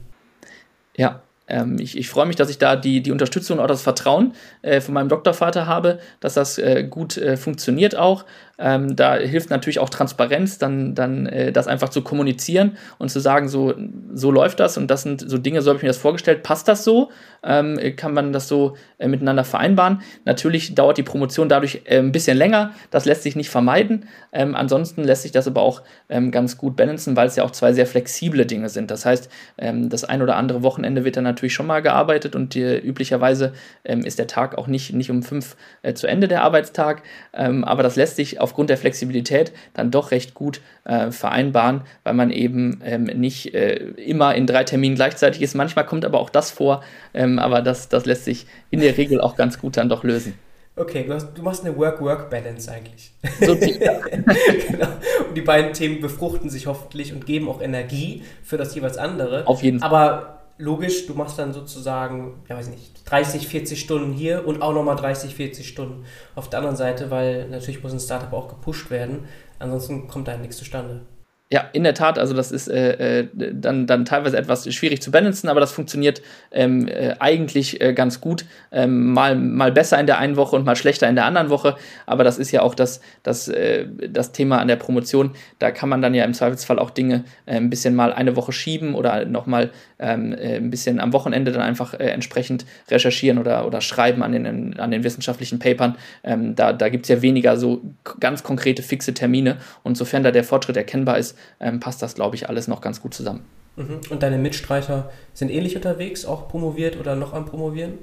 Ja, 0.96 1.22
ähm, 1.48 1.78
ich, 1.80 1.98
ich 1.98 2.08
freue 2.08 2.26
mich, 2.26 2.36
dass 2.36 2.50
ich 2.50 2.58
da 2.58 2.76
die, 2.76 3.02
die 3.02 3.10
Unterstützung 3.10 3.58
und 3.58 3.64
auch 3.64 3.68
das 3.68 3.82
Vertrauen 3.82 4.34
äh, 4.62 4.80
von 4.80 4.94
meinem 4.94 5.08
Doktorvater 5.08 5.66
habe, 5.66 5.98
dass 6.20 6.34
das 6.34 6.58
äh, 6.58 6.84
gut 6.84 7.16
äh, 7.16 7.36
funktioniert 7.36 7.96
auch. 7.96 8.24
Ähm, 8.58 8.96
da 8.96 9.16
hilft 9.16 9.50
natürlich 9.50 9.78
auch 9.78 9.88
Transparenz, 9.88 10.58
dann, 10.58 10.94
dann 10.94 11.26
äh, 11.26 11.52
das 11.52 11.68
einfach 11.68 11.90
zu 11.90 12.02
kommunizieren 12.02 12.76
und 12.98 13.08
zu 13.08 13.20
sagen, 13.20 13.48
so, 13.48 13.74
so 14.12 14.30
läuft 14.30 14.58
das 14.58 14.76
und 14.76 14.88
das 14.90 15.02
sind 15.02 15.28
so 15.28 15.38
Dinge, 15.38 15.62
so 15.62 15.70
habe 15.70 15.76
ich 15.76 15.82
mir 15.82 15.88
das 15.88 15.98
vorgestellt, 15.98 16.42
passt 16.42 16.66
das 16.66 16.84
so? 16.84 17.10
Ähm, 17.44 17.78
kann 17.96 18.14
man 18.14 18.32
das 18.32 18.48
so 18.48 18.76
äh, 18.98 19.06
miteinander 19.06 19.44
vereinbaren? 19.44 20.02
Natürlich 20.24 20.74
dauert 20.74 20.98
die 20.98 21.04
Promotion 21.04 21.48
dadurch 21.48 21.82
äh, 21.84 21.98
ein 21.98 22.10
bisschen 22.10 22.36
länger, 22.36 22.72
das 22.90 23.04
lässt 23.04 23.22
sich 23.22 23.36
nicht 23.36 23.48
vermeiden. 23.48 24.08
Ähm, 24.32 24.56
ansonsten 24.56 25.04
lässt 25.04 25.22
sich 25.22 25.30
das 25.30 25.46
aber 25.46 25.62
auch 25.62 25.82
ähm, 26.08 26.32
ganz 26.32 26.58
gut 26.58 26.74
balancen, 26.74 27.14
weil 27.14 27.28
es 27.28 27.36
ja 27.36 27.44
auch 27.44 27.52
zwei 27.52 27.72
sehr 27.72 27.86
flexible 27.86 28.44
Dinge 28.44 28.68
sind. 28.68 28.90
Das 28.90 29.06
heißt, 29.06 29.30
ähm, 29.58 29.88
das 29.88 30.02
ein 30.02 30.20
oder 30.20 30.36
andere 30.36 30.64
Wochenende 30.64 31.04
wird 31.04 31.16
dann 31.16 31.24
natürlich 31.24 31.54
schon 31.54 31.66
mal 31.66 31.80
gearbeitet 31.80 32.34
und 32.34 32.54
die, 32.54 32.76
üblicherweise 32.76 33.52
ähm, 33.84 34.00
ist 34.00 34.18
der 34.18 34.26
Tag 34.26 34.58
auch 34.58 34.66
nicht, 34.66 34.92
nicht 34.92 35.10
um 35.10 35.22
fünf 35.22 35.56
äh, 35.82 35.94
zu 35.94 36.08
Ende 36.08 36.26
der 36.26 36.42
Arbeitstag, 36.42 37.02
aber 37.32 37.82
das 37.82 37.96
lässt 37.96 38.16
sich 38.16 38.40
auf 38.40 38.47
aufgrund 38.48 38.70
der 38.70 38.78
Flexibilität 38.78 39.52
dann 39.74 39.90
doch 39.90 40.10
recht 40.10 40.32
gut 40.32 40.62
äh, 40.84 41.10
vereinbaren, 41.10 41.82
weil 42.02 42.14
man 42.14 42.30
eben 42.30 42.80
ähm, 42.82 43.04
nicht 43.04 43.54
äh, 43.54 43.74
immer 43.74 44.34
in 44.34 44.46
drei 44.46 44.64
Terminen 44.64 44.94
gleichzeitig 44.94 45.42
ist. 45.42 45.54
Manchmal 45.54 45.84
kommt 45.84 46.06
aber 46.06 46.18
auch 46.18 46.30
das 46.30 46.50
vor, 46.50 46.82
ähm, 47.12 47.38
aber 47.38 47.60
das, 47.60 47.90
das 47.90 48.06
lässt 48.06 48.24
sich 48.24 48.46
in 48.70 48.80
der 48.80 48.96
Regel 48.96 49.20
auch 49.20 49.36
ganz 49.36 49.60
gut 49.60 49.76
dann 49.76 49.90
doch 49.90 50.02
lösen. 50.02 50.32
Okay, 50.76 51.04
du, 51.06 51.12
hast, 51.12 51.34
du 51.34 51.42
machst 51.42 51.64
eine 51.64 51.76
Work-Work-Balance 51.76 52.70
eigentlich. 52.70 53.12
So 53.40 53.56
genau. 54.68 54.86
Und 55.28 55.36
die 55.36 55.40
beiden 55.40 55.72
Themen 55.72 56.00
befruchten 56.00 56.48
sich 56.48 56.66
hoffentlich 56.66 57.12
und 57.12 57.26
geben 57.26 57.48
auch 57.48 57.60
Energie 57.60 58.22
für 58.44 58.56
das 58.56 58.74
jeweils 58.74 58.96
andere. 58.96 59.46
Auf 59.46 59.62
jeden 59.62 59.80
Fall. 59.80 59.88
Aber 59.88 60.37
logisch, 60.58 61.06
du 61.06 61.14
machst 61.14 61.38
dann 61.38 61.52
sozusagen, 61.52 62.42
ja 62.48 62.56
weiß 62.56 62.68
nicht, 62.68 63.08
30, 63.08 63.46
40 63.48 63.80
Stunden 63.80 64.12
hier 64.12 64.46
und 64.46 64.60
auch 64.60 64.74
nochmal 64.74 64.96
30, 64.96 65.34
40 65.34 65.66
Stunden 65.66 66.04
auf 66.34 66.50
der 66.50 66.58
anderen 66.58 66.76
Seite, 66.76 67.10
weil 67.10 67.48
natürlich 67.48 67.82
muss 67.82 67.92
ein 67.92 68.00
Startup 68.00 68.32
auch 68.32 68.48
gepusht 68.48 68.90
werden, 68.90 69.26
ansonsten 69.58 70.08
kommt 70.08 70.28
da 70.28 70.36
nichts 70.36 70.56
zustande. 70.56 71.02
Ja, 71.50 71.64
in 71.72 71.82
der 71.82 71.94
Tat, 71.94 72.18
also 72.18 72.34
das 72.34 72.52
ist 72.52 72.68
äh, 72.68 73.20
äh, 73.20 73.28
dann, 73.34 73.86
dann 73.86 74.04
teilweise 74.04 74.36
etwas 74.36 74.70
schwierig 74.74 75.00
zu 75.00 75.10
balancen, 75.10 75.48
aber 75.48 75.60
das 75.60 75.72
funktioniert 75.72 76.20
ähm, 76.52 76.86
äh, 76.88 77.14
eigentlich 77.20 77.80
äh, 77.80 77.94
ganz 77.94 78.20
gut. 78.20 78.44
Ähm, 78.70 79.14
mal, 79.14 79.34
mal 79.34 79.72
besser 79.72 79.98
in 79.98 80.06
der 80.06 80.18
einen 80.18 80.36
Woche 80.36 80.56
und 80.56 80.66
mal 80.66 80.76
schlechter 80.76 81.08
in 81.08 81.14
der 81.14 81.24
anderen 81.24 81.48
Woche, 81.48 81.76
aber 82.04 82.22
das 82.22 82.38
ist 82.38 82.50
ja 82.50 82.60
auch 82.60 82.74
das, 82.74 83.00
das, 83.22 83.48
äh, 83.48 83.86
das 84.10 84.32
Thema 84.32 84.58
an 84.58 84.68
der 84.68 84.76
Promotion. 84.76 85.30
Da 85.58 85.70
kann 85.70 85.88
man 85.88 86.02
dann 86.02 86.12
ja 86.12 86.24
im 86.24 86.34
Zweifelsfall 86.34 86.78
auch 86.78 86.90
Dinge 86.90 87.24
äh, 87.46 87.56
ein 87.56 87.70
bisschen 87.70 87.94
mal 87.94 88.12
eine 88.12 88.36
Woche 88.36 88.52
schieben 88.52 88.94
oder 88.94 89.24
nochmal 89.24 89.70
ähm, 89.98 90.36
ein 90.38 90.70
bisschen 90.70 91.00
am 91.00 91.14
Wochenende 91.14 91.50
dann 91.50 91.62
einfach 91.62 91.94
entsprechend 91.94 92.66
recherchieren 92.90 93.38
oder, 93.38 93.66
oder 93.66 93.80
schreiben 93.80 94.22
an 94.22 94.32
den, 94.32 94.78
an 94.78 94.90
den 94.90 95.02
wissenschaftlichen 95.02 95.58
Papern. 95.58 95.96
Ähm, 96.22 96.54
da 96.54 96.72
da 96.72 96.88
gibt 96.88 97.06
es 97.06 97.08
ja 97.08 97.22
weniger 97.22 97.56
so 97.56 97.82
ganz 98.20 98.42
konkrete 98.42 98.82
fixe 98.82 99.14
Termine 99.14 99.56
und 99.82 99.96
sofern 99.96 100.22
da 100.22 100.30
der 100.30 100.44
Fortschritt 100.44 100.76
erkennbar 100.76 101.18
ist, 101.18 101.37
ähm, 101.60 101.80
passt 101.80 102.02
das, 102.02 102.14
glaube 102.14 102.36
ich, 102.36 102.48
alles 102.48 102.68
noch 102.68 102.80
ganz 102.80 103.00
gut 103.00 103.14
zusammen. 103.14 103.44
Mhm. 103.76 104.00
Und 104.10 104.22
deine 104.22 104.38
Mitstreiter 104.38 105.10
sind 105.34 105.50
ähnlich 105.50 105.76
unterwegs, 105.76 106.24
auch 106.24 106.48
promoviert 106.48 106.98
oder 106.98 107.16
noch 107.16 107.32
am 107.32 107.46
Promovieren? 107.46 107.98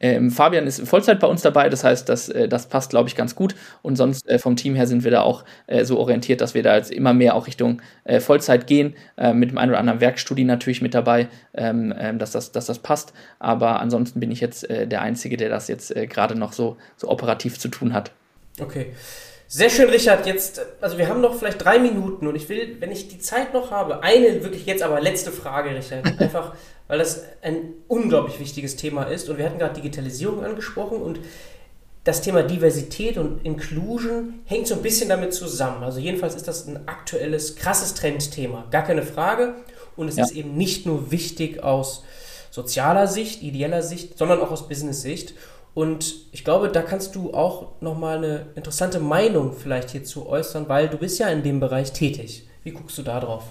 Ähm, 0.00 0.30
Fabian 0.30 0.66
ist 0.66 0.86
Vollzeit 0.86 1.18
bei 1.18 1.26
uns 1.26 1.42
dabei, 1.42 1.68
das 1.68 1.82
heißt, 1.82 2.08
das, 2.08 2.28
äh, 2.28 2.48
das 2.48 2.68
passt, 2.68 2.90
glaube 2.90 3.08
ich, 3.08 3.16
ganz 3.16 3.34
gut. 3.34 3.54
Und 3.82 3.96
sonst 3.96 4.28
äh, 4.28 4.38
vom 4.38 4.56
Team 4.56 4.74
her 4.74 4.86
sind 4.86 5.04
wir 5.04 5.10
da 5.10 5.22
auch 5.22 5.44
äh, 5.66 5.84
so 5.84 5.98
orientiert, 5.98 6.40
dass 6.40 6.54
wir 6.54 6.62
da 6.62 6.76
jetzt 6.76 6.90
immer 6.90 7.12
mehr 7.12 7.34
auch 7.34 7.46
Richtung 7.46 7.82
äh, 8.04 8.20
Vollzeit 8.20 8.66
gehen, 8.66 8.94
äh, 9.16 9.32
mit 9.32 9.50
dem 9.50 9.58
einen 9.58 9.70
oder 9.70 9.80
anderen 9.80 10.00
Werkstudie 10.00 10.44
natürlich 10.44 10.82
mit 10.82 10.94
dabei, 10.94 11.28
ähm, 11.54 11.92
ähm, 11.98 12.18
dass, 12.18 12.32
das, 12.32 12.52
dass 12.52 12.66
das 12.66 12.78
passt. 12.78 13.12
Aber 13.38 13.80
ansonsten 13.80 14.20
bin 14.20 14.30
ich 14.30 14.40
jetzt 14.40 14.68
der 14.68 15.02
Einzige, 15.02 15.36
der 15.36 15.48
das 15.48 15.68
jetzt 15.68 15.94
gerade 15.94 16.34
noch 16.34 16.52
so, 16.52 16.76
so 16.96 17.08
operativ 17.08 17.58
zu 17.58 17.68
tun 17.68 17.92
hat. 17.92 18.12
Okay. 18.60 18.92
Sehr 19.50 19.70
schön, 19.70 19.88
Richard. 19.88 20.26
Jetzt, 20.26 20.60
also 20.82 20.98
wir 20.98 21.08
haben 21.08 21.22
noch 21.22 21.38
vielleicht 21.38 21.64
drei 21.64 21.78
Minuten 21.78 22.26
und 22.26 22.36
ich 22.36 22.50
will, 22.50 22.76
wenn 22.80 22.92
ich 22.92 23.08
die 23.08 23.18
Zeit 23.18 23.54
noch 23.54 23.70
habe, 23.70 24.02
eine 24.02 24.44
wirklich 24.44 24.66
jetzt 24.66 24.82
aber 24.82 25.00
letzte 25.00 25.32
Frage, 25.32 25.70
Richard. 25.74 26.04
Einfach, 26.20 26.54
weil 26.86 26.98
das 26.98 27.24
ein 27.40 27.72
unglaublich 27.88 28.38
wichtiges 28.40 28.76
Thema 28.76 29.04
ist 29.04 29.30
und 29.30 29.38
wir 29.38 29.46
hatten 29.46 29.58
gerade 29.58 29.74
Digitalisierung 29.74 30.44
angesprochen 30.44 31.00
und 31.00 31.20
das 32.04 32.20
Thema 32.20 32.42
Diversität 32.42 33.16
und 33.16 33.44
Inclusion 33.44 34.40
hängt 34.44 34.66
so 34.66 34.74
ein 34.74 34.82
bisschen 34.82 35.08
damit 35.08 35.32
zusammen. 35.32 35.82
Also 35.82 35.98
jedenfalls 35.98 36.34
ist 36.34 36.46
das 36.46 36.66
ein 36.66 36.86
aktuelles, 36.86 37.56
krasses 37.56 37.94
Trendthema. 37.94 38.66
Gar 38.70 38.82
keine 38.82 39.02
Frage. 39.02 39.54
Und 39.96 40.08
es 40.08 40.16
ja. 40.16 40.24
ist 40.24 40.32
eben 40.32 40.56
nicht 40.56 40.84
nur 40.84 41.10
wichtig 41.10 41.62
aus 41.62 42.04
sozialer 42.50 43.06
Sicht, 43.06 43.42
ideeller 43.42 43.82
Sicht, 43.82 44.16
sondern 44.18 44.40
auch 44.40 44.50
aus 44.50 44.68
Business-Sicht. 44.68 45.34
Und 45.78 46.16
ich 46.32 46.42
glaube, 46.42 46.70
da 46.70 46.82
kannst 46.82 47.14
du 47.14 47.32
auch 47.32 47.80
nochmal 47.80 48.16
eine 48.16 48.46
interessante 48.56 48.98
Meinung 48.98 49.52
vielleicht 49.52 49.90
hierzu 49.90 50.28
äußern, 50.28 50.68
weil 50.68 50.88
du 50.88 50.96
bist 50.96 51.20
ja 51.20 51.28
in 51.28 51.44
dem 51.44 51.60
Bereich 51.60 51.92
tätig. 51.92 52.48
Wie 52.64 52.72
guckst 52.72 52.98
du 52.98 53.02
da 53.04 53.20
drauf? 53.20 53.44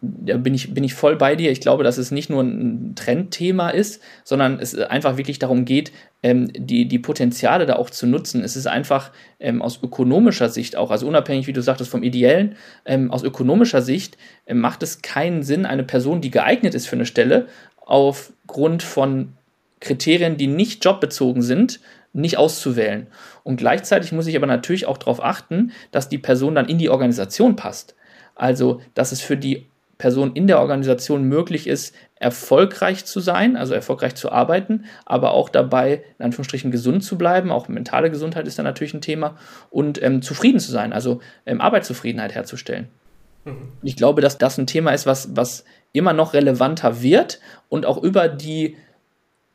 Da 0.00 0.36
bin 0.36 0.54
ich, 0.54 0.72
bin 0.72 0.84
ich 0.84 0.94
voll 0.94 1.16
bei 1.16 1.34
dir. 1.34 1.50
Ich 1.50 1.60
glaube, 1.60 1.82
dass 1.82 1.98
es 1.98 2.12
nicht 2.12 2.30
nur 2.30 2.44
ein 2.44 2.92
Trendthema 2.94 3.70
ist, 3.70 4.00
sondern 4.22 4.60
es 4.60 4.78
einfach 4.78 5.16
wirklich 5.16 5.40
darum 5.40 5.64
geht, 5.64 5.90
ähm, 6.22 6.48
die, 6.54 6.86
die 6.86 7.00
Potenziale 7.00 7.66
da 7.66 7.74
auch 7.74 7.90
zu 7.90 8.06
nutzen. 8.06 8.44
Es 8.44 8.54
ist 8.54 8.68
einfach 8.68 9.10
ähm, 9.40 9.60
aus 9.60 9.82
ökonomischer 9.82 10.50
Sicht 10.50 10.76
auch, 10.76 10.92
also 10.92 11.08
unabhängig, 11.08 11.48
wie 11.48 11.52
du 11.52 11.60
sagtest, 11.60 11.90
vom 11.90 12.04
Ideellen, 12.04 12.54
ähm, 12.84 13.10
aus 13.10 13.24
ökonomischer 13.24 13.82
Sicht 13.82 14.16
macht 14.48 14.84
es 14.84 15.02
keinen 15.02 15.42
Sinn, 15.42 15.66
eine 15.66 15.82
Person, 15.82 16.20
die 16.20 16.30
geeignet 16.30 16.76
ist 16.76 16.86
für 16.86 16.94
eine 16.94 17.04
Stelle, 17.06 17.48
aufgrund 17.84 18.84
von 18.84 19.32
Kriterien, 19.80 20.36
die 20.36 20.46
nicht 20.46 20.84
jobbezogen 20.84 21.42
sind, 21.42 21.80
nicht 22.12 22.38
auszuwählen. 22.38 23.06
Und 23.44 23.56
gleichzeitig 23.56 24.12
muss 24.12 24.26
ich 24.26 24.36
aber 24.36 24.46
natürlich 24.46 24.86
auch 24.86 24.98
darauf 24.98 25.22
achten, 25.22 25.72
dass 25.90 26.08
die 26.08 26.18
Person 26.18 26.54
dann 26.54 26.68
in 26.68 26.78
die 26.78 26.90
Organisation 26.90 27.56
passt. 27.56 27.94
Also, 28.34 28.80
dass 28.94 29.12
es 29.12 29.20
für 29.20 29.36
die 29.36 29.66
Person 29.98 30.32
in 30.34 30.46
der 30.46 30.60
Organisation 30.60 31.24
möglich 31.24 31.66
ist, 31.66 31.94
erfolgreich 32.14 33.04
zu 33.04 33.18
sein, 33.18 33.56
also 33.56 33.74
erfolgreich 33.74 34.14
zu 34.14 34.30
arbeiten, 34.30 34.84
aber 35.04 35.32
auch 35.32 35.48
dabei, 35.48 36.04
in 36.18 36.26
Anführungsstrichen, 36.26 36.70
gesund 36.70 37.02
zu 37.02 37.18
bleiben. 37.18 37.50
Auch 37.50 37.68
mentale 37.68 38.10
Gesundheit 38.10 38.46
ist 38.46 38.58
da 38.58 38.62
natürlich 38.62 38.94
ein 38.94 39.00
Thema 39.00 39.36
und 39.70 40.00
ähm, 40.02 40.22
zufrieden 40.22 40.60
zu 40.60 40.70
sein, 40.70 40.92
also 40.92 41.20
ähm, 41.46 41.60
Arbeitszufriedenheit 41.60 42.34
herzustellen. 42.34 42.88
Mhm. 43.44 43.72
Ich 43.82 43.96
glaube, 43.96 44.20
dass 44.20 44.38
das 44.38 44.56
ein 44.56 44.68
Thema 44.68 44.92
ist, 44.92 45.06
was, 45.06 45.36
was 45.36 45.64
immer 45.92 46.12
noch 46.12 46.32
relevanter 46.32 47.02
wird 47.02 47.40
und 47.68 47.84
auch 47.84 48.00
über 48.00 48.28
die 48.28 48.76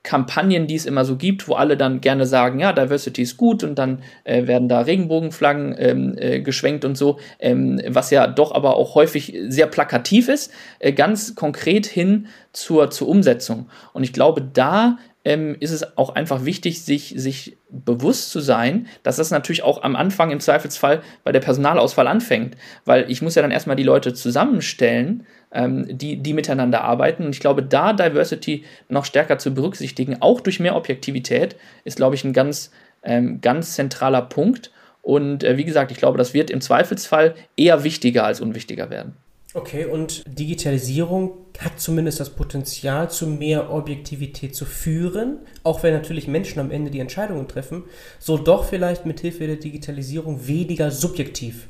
Kampagnen, 0.03 0.67
die 0.67 0.75
es 0.75 0.85
immer 0.85 1.05
so 1.05 1.15
gibt, 1.15 1.47
wo 1.47 1.53
alle 1.53 1.77
dann 1.77 2.01
gerne 2.01 2.25
sagen, 2.25 2.59
ja, 2.59 2.73
Diversity 2.73 3.21
ist 3.21 3.37
gut 3.37 3.63
und 3.63 3.79
dann 3.79 4.03
äh, 4.25 4.47
werden 4.47 4.67
da 4.67 4.81
Regenbogenflaggen 4.81 5.75
ähm, 5.77 6.15
äh, 6.17 6.41
geschwenkt 6.41 6.83
und 6.83 6.97
so, 6.97 7.19
ähm, 7.39 7.81
was 7.87 8.11
ja 8.11 8.27
doch 8.27 8.53
aber 8.53 8.75
auch 8.75 8.95
häufig 8.95 9.37
sehr 9.47 9.67
plakativ 9.67 10.27
ist, 10.27 10.51
äh, 10.79 10.91
ganz 10.91 11.35
konkret 11.35 11.85
hin 11.85 12.27
zur, 12.51 12.91
zur 12.91 13.07
Umsetzung. 13.07 13.69
Und 13.93 14.03
ich 14.03 14.11
glaube, 14.11 14.41
da 14.41 14.97
ähm, 15.25 15.55
ist 15.59 15.71
es 15.71 15.97
auch 15.97 16.09
einfach 16.15 16.45
wichtig, 16.45 16.83
sich, 16.83 17.13
sich 17.15 17.57
bewusst 17.69 18.31
zu 18.31 18.39
sein, 18.39 18.87
dass 19.03 19.15
das 19.15 19.31
natürlich 19.31 19.63
auch 19.63 19.83
am 19.83 19.95
Anfang 19.95 20.31
im 20.31 20.39
Zweifelsfall 20.39 21.01
bei 21.23 21.31
der 21.31 21.39
Personalauswahl 21.39 22.07
anfängt. 22.07 22.55
Weil 22.85 23.09
ich 23.09 23.21
muss 23.21 23.35
ja 23.35 23.41
dann 23.41 23.51
erstmal 23.51 23.75
die 23.75 23.83
Leute 23.83 24.13
zusammenstellen, 24.13 25.25
ähm, 25.51 25.85
die, 25.89 26.17
die 26.17 26.33
miteinander 26.33 26.81
arbeiten. 26.81 27.25
Und 27.25 27.35
ich 27.35 27.39
glaube, 27.39 27.63
da 27.63 27.93
Diversity 27.93 28.65
noch 28.89 29.05
stärker 29.05 29.37
zu 29.37 29.53
berücksichtigen, 29.53 30.21
auch 30.21 30.41
durch 30.41 30.59
mehr 30.59 30.75
Objektivität, 30.75 31.55
ist, 31.85 31.97
glaube 31.97 32.15
ich, 32.15 32.23
ein 32.23 32.33
ganz, 32.33 32.71
ähm, 33.03 33.39
ganz 33.39 33.75
zentraler 33.75 34.23
Punkt. 34.23 34.71
Und 35.01 35.43
äh, 35.43 35.57
wie 35.57 35.65
gesagt, 35.65 35.91
ich 35.91 35.97
glaube, 35.97 36.17
das 36.17 36.33
wird 36.33 36.49
im 36.49 36.61
Zweifelsfall 36.61 37.35
eher 37.55 37.83
wichtiger 37.83 38.25
als 38.25 38.41
unwichtiger 38.41 38.89
werden. 38.89 39.15
Okay, 39.55 39.85
und 39.85 40.23
Digitalisierung 40.25 41.45
hat 41.59 41.79
zumindest 41.79 42.19
das 42.19 42.31
Potenzial, 42.31 43.11
zu 43.11 43.27
mehr 43.27 43.71
Objektivität 43.71 44.55
zu 44.55 44.65
führen, 44.65 45.39
auch 45.63 45.83
wenn 45.83 45.93
natürlich 45.93 46.27
Menschen 46.27 46.59
am 46.59 46.71
Ende 46.71 46.89
die 46.89 46.99
Entscheidungen 46.99 47.47
treffen, 47.47 47.83
so 48.17 48.37
doch 48.37 48.65
vielleicht 48.65 49.05
mit 49.05 49.19
Hilfe 49.19 49.45
der 49.45 49.57
Digitalisierung 49.57 50.47
weniger 50.47 50.89
subjektiv. 50.89 51.67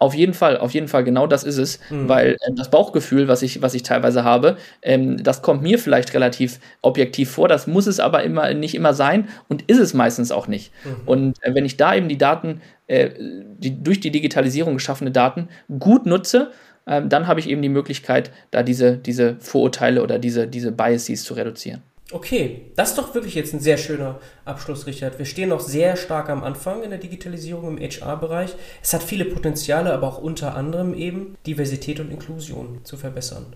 Auf 0.00 0.14
jeden 0.14 0.34
Fall, 0.34 0.58
auf 0.58 0.74
jeden 0.74 0.86
Fall, 0.86 1.02
genau 1.02 1.26
das 1.26 1.42
ist 1.42 1.58
es, 1.58 1.80
mhm. 1.90 2.08
weil 2.08 2.36
äh, 2.40 2.52
das 2.54 2.70
Bauchgefühl, 2.70 3.26
was 3.26 3.42
ich, 3.42 3.62
was 3.62 3.74
ich 3.74 3.82
teilweise 3.82 4.22
habe, 4.22 4.56
ähm, 4.80 5.20
das 5.22 5.42
kommt 5.42 5.62
mir 5.62 5.76
vielleicht 5.78 6.14
relativ 6.14 6.60
objektiv 6.82 7.32
vor, 7.32 7.48
das 7.48 7.66
muss 7.66 7.88
es 7.88 7.98
aber 7.98 8.22
immer 8.22 8.54
nicht 8.54 8.76
immer 8.76 8.94
sein 8.94 9.28
und 9.48 9.62
ist 9.62 9.78
es 9.78 9.94
meistens 9.94 10.30
auch 10.30 10.46
nicht. 10.46 10.72
Mhm. 10.84 10.96
Und 11.06 11.44
äh, 11.44 11.52
wenn 11.52 11.64
ich 11.64 11.76
da 11.76 11.96
eben 11.96 12.08
die 12.08 12.18
Daten, 12.18 12.60
äh, 12.86 13.10
die 13.58 13.82
durch 13.82 13.98
die 13.98 14.12
Digitalisierung 14.12 14.74
geschaffene 14.74 15.10
Daten 15.10 15.48
gut 15.80 16.06
nutze, 16.06 16.52
ähm, 16.88 17.08
dann 17.08 17.26
habe 17.26 17.40
ich 17.40 17.48
eben 17.48 17.62
die 17.62 17.68
Möglichkeit, 17.68 18.30
da 18.50 18.62
diese, 18.62 18.96
diese 18.96 19.36
Vorurteile 19.40 20.02
oder 20.02 20.18
diese, 20.18 20.48
diese 20.48 20.72
Biases 20.72 21.24
zu 21.24 21.34
reduzieren. 21.34 21.82
Okay, 22.10 22.62
das 22.74 22.90
ist 22.90 22.98
doch 22.98 23.14
wirklich 23.14 23.34
jetzt 23.34 23.52
ein 23.52 23.60
sehr 23.60 23.76
schöner 23.76 24.18
Abschluss, 24.46 24.86
Richard. 24.86 25.18
Wir 25.18 25.26
stehen 25.26 25.50
noch 25.50 25.60
sehr 25.60 25.94
stark 25.96 26.30
am 26.30 26.42
Anfang 26.42 26.82
in 26.82 26.88
der 26.88 26.98
Digitalisierung 26.98 27.76
im 27.76 27.78
HR-Bereich. 27.78 28.54
Es 28.82 28.94
hat 28.94 29.02
viele 29.02 29.26
Potenziale, 29.26 29.92
aber 29.92 30.08
auch 30.08 30.18
unter 30.18 30.56
anderem 30.56 30.94
eben 30.94 31.36
Diversität 31.46 32.00
und 32.00 32.10
Inklusion 32.10 32.80
zu 32.84 32.96
verbessern. 32.96 33.54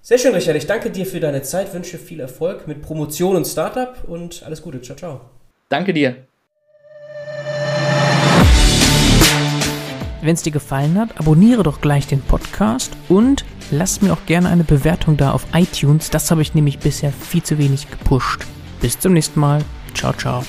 Sehr 0.00 0.16
schön, 0.16 0.34
Richard. 0.34 0.56
Ich 0.56 0.66
danke 0.66 0.90
dir 0.90 1.04
für 1.04 1.20
deine 1.20 1.42
Zeit, 1.42 1.74
wünsche 1.74 1.98
viel 1.98 2.20
Erfolg 2.20 2.66
mit 2.66 2.80
Promotion 2.80 3.36
und 3.36 3.46
Startup 3.46 3.96
und 4.08 4.42
alles 4.44 4.62
Gute. 4.62 4.80
Ciao, 4.80 4.96
ciao. 4.96 5.20
Danke 5.68 5.92
dir. 5.92 6.31
Wenn 10.22 10.34
es 10.34 10.42
dir 10.42 10.52
gefallen 10.52 10.98
hat, 10.98 11.18
abonniere 11.18 11.64
doch 11.64 11.80
gleich 11.80 12.06
den 12.06 12.22
Podcast 12.22 12.92
und 13.08 13.44
lass 13.72 14.02
mir 14.02 14.12
auch 14.12 14.24
gerne 14.24 14.48
eine 14.48 14.62
Bewertung 14.62 15.16
da 15.16 15.32
auf 15.32 15.46
iTunes. 15.52 16.10
Das 16.10 16.30
habe 16.30 16.42
ich 16.42 16.54
nämlich 16.54 16.78
bisher 16.78 17.12
viel 17.12 17.42
zu 17.42 17.58
wenig 17.58 17.90
gepusht. 17.90 18.46
Bis 18.80 18.98
zum 19.00 19.14
nächsten 19.14 19.40
Mal. 19.40 19.64
Ciao, 19.94 20.12
ciao. 20.12 20.44